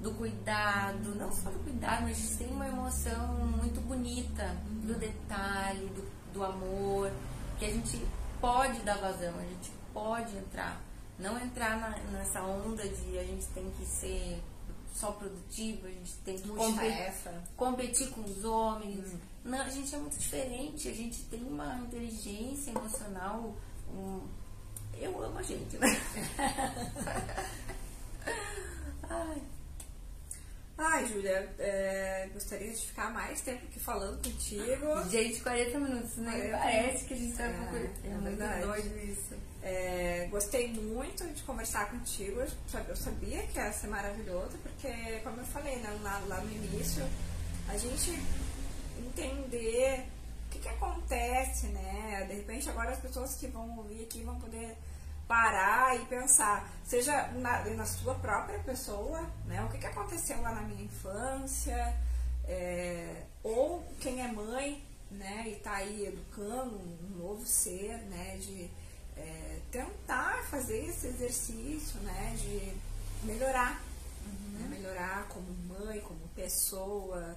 do 0.00 0.12
cuidado, 0.14 1.14
não 1.14 1.32
só 1.32 1.50
do 1.50 1.58
cuidado, 1.60 2.02
mas 2.02 2.18
a 2.18 2.20
gente 2.20 2.36
tem 2.36 2.48
uma 2.48 2.66
emoção 2.66 3.34
muito 3.46 3.80
bonita 3.80 4.56
do 4.84 4.94
detalhe, 4.98 5.86
do, 5.88 6.32
do 6.32 6.44
amor, 6.44 7.10
que 7.58 7.64
a 7.64 7.70
gente 7.70 8.04
pode 8.40 8.80
dar 8.80 8.98
vazão, 8.98 9.38
a 9.38 9.42
gente 9.42 9.70
pode 9.94 10.36
entrar. 10.36 10.80
Não 11.18 11.38
entrar 11.40 11.78
na, 11.78 11.90
nessa 12.10 12.42
onda 12.42 12.88
de 12.88 13.18
a 13.18 13.24
gente 13.24 13.46
tem 13.48 13.70
que 13.72 13.84
ser 13.84 14.42
só 14.94 15.12
produtivo, 15.12 15.86
a 15.86 15.90
gente 15.90 16.14
tem 16.24 16.38
que 16.38 16.48
competir, 16.48 17.12
competir 17.56 18.10
com 18.10 18.22
os 18.22 18.44
homens. 18.44 19.12
Hum. 19.12 19.18
Não, 19.44 19.60
a 19.60 19.70
gente 19.70 19.94
é 19.94 19.98
muito 19.98 20.18
diferente, 20.18 20.88
a 20.88 20.94
gente 20.94 21.22
tem 21.24 21.42
uma 21.42 21.76
inteligência 21.78 22.70
emocional. 22.70 23.54
Um, 23.90 24.20
eu 24.94 25.22
amo 25.22 25.38
a 25.38 25.42
gente, 25.42 25.76
né? 25.78 25.88
Ai. 29.08 29.42
Ai, 30.84 31.06
Júlia, 31.06 31.48
é, 31.60 32.28
gostaria 32.34 32.72
de 32.72 32.86
ficar 32.86 33.08
mais 33.12 33.40
tempo 33.40 33.64
aqui 33.66 33.78
falando 33.78 34.20
contigo. 34.20 35.08
Gente, 35.08 35.40
40 35.40 35.78
minutos, 35.78 36.16
né? 36.16 36.48
Parece 36.50 37.04
que 37.04 37.14
a 37.14 37.16
gente 37.16 37.36
tá 37.36 37.44
é, 37.44 37.52
com... 37.52 37.76
é, 37.76 38.12
é 38.12 38.14
muito 38.16 38.66
doido 38.66 38.98
isso. 38.98 39.34
É, 39.62 40.26
gostei 40.28 40.72
muito 40.72 41.24
de 41.28 41.40
conversar 41.42 41.88
contigo. 41.88 42.40
Eu 42.40 42.96
sabia 42.96 43.46
que 43.46 43.58
ia 43.58 43.72
ser 43.72 43.86
maravilhoso, 43.86 44.58
porque, 44.58 45.20
como 45.22 45.38
eu 45.38 45.44
falei 45.44 45.76
né, 45.76 45.96
lá, 46.02 46.20
lá 46.26 46.40
no 46.40 46.50
início, 46.50 47.08
a 47.68 47.76
gente 47.76 48.20
entender 48.98 50.04
o 50.46 50.50
que, 50.50 50.58
que 50.58 50.68
acontece, 50.68 51.68
né? 51.68 52.26
De 52.28 52.34
repente, 52.34 52.68
agora 52.68 52.90
as 52.90 52.98
pessoas 52.98 53.36
que 53.36 53.46
vão 53.46 53.78
ouvir 53.78 54.02
aqui 54.02 54.24
vão 54.24 54.34
poder 54.40 54.76
parar 55.26 55.96
e 55.96 56.04
pensar, 56.06 56.68
seja 56.84 57.28
na, 57.28 57.64
na 57.70 57.86
sua 57.86 58.14
própria 58.16 58.58
pessoa, 58.60 59.20
né? 59.46 59.62
O 59.64 59.68
que, 59.68 59.78
que 59.78 59.86
aconteceu 59.86 60.40
lá 60.42 60.52
na 60.52 60.62
minha 60.62 60.84
infância, 60.84 61.96
é, 62.44 63.24
ou 63.42 63.82
quem 64.00 64.22
é 64.22 64.28
mãe, 64.30 64.84
né? 65.10 65.44
E 65.48 65.56
tá 65.56 65.74
aí 65.76 66.06
educando 66.06 66.76
um 66.76 67.18
novo 67.18 67.46
ser, 67.46 67.98
né? 68.08 68.36
De 68.38 68.70
é, 69.16 69.58
tentar 69.70 70.42
fazer 70.50 70.86
esse 70.86 71.06
exercício, 71.06 72.00
né? 72.00 72.36
De 72.36 73.26
melhorar, 73.26 73.80
uhum. 74.26 74.58
né? 74.58 74.66
melhorar 74.70 75.26
como 75.28 75.46
mãe, 75.68 76.00
como 76.00 76.20
pessoa. 76.34 77.36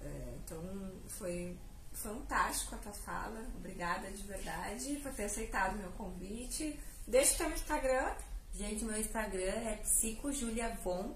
É, 0.00 0.34
então 0.44 0.92
foi 1.08 1.56
fantástico 1.92 2.74
a 2.74 2.78
tua 2.78 2.92
fala. 2.92 3.46
Obrigada 3.56 4.10
de 4.10 4.22
verdade 4.22 4.96
por 5.02 5.12
ter 5.12 5.24
aceitado 5.24 5.74
o 5.74 5.78
meu 5.78 5.90
convite. 5.92 6.78
Deixa 7.10 7.34
o 7.34 7.36
teu 7.38 7.50
Instagram. 7.50 8.14
Gente, 8.54 8.84
meu 8.84 8.96
Instagram 8.96 9.52
é 9.66 9.80
psicojuliavon. 9.82 11.12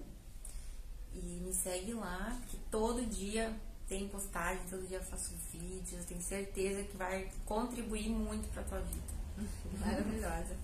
E 1.13 1.39
me 1.41 1.53
segue 1.53 1.93
lá, 1.93 2.37
que 2.49 2.57
todo 2.69 3.05
dia 3.05 3.55
tem 3.87 4.05
postagem, 4.09 4.61
todo 4.69 4.85
dia 4.85 4.97
eu 4.97 5.03
faço 5.03 5.33
vídeos. 5.53 6.03
Tenho 6.03 6.21
certeza 6.21 6.83
que 6.83 6.97
vai 6.97 7.31
contribuir 7.45 8.09
muito 8.09 8.45
pra 8.49 8.63
tua 8.63 8.81
vida. 8.81 9.13
Maravilhosa. 9.79 10.57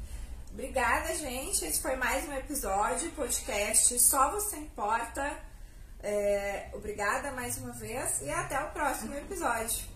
Obrigada, 0.52 1.16
gente. 1.16 1.64
Esse 1.64 1.82
foi 1.82 1.96
mais 1.96 2.28
um 2.28 2.34
episódio, 2.34 3.10
podcast 3.12 3.98
Só 4.02 4.32
Você 4.32 4.58
Importa. 4.58 5.40
É, 6.04 6.72
obrigada 6.74 7.32
mais 7.32 7.58
uma 7.58 7.72
vez 7.72 8.22
e 8.22 8.30
até 8.30 8.62
o 8.62 8.72
próximo 8.72 9.14
episódio. 9.16 9.91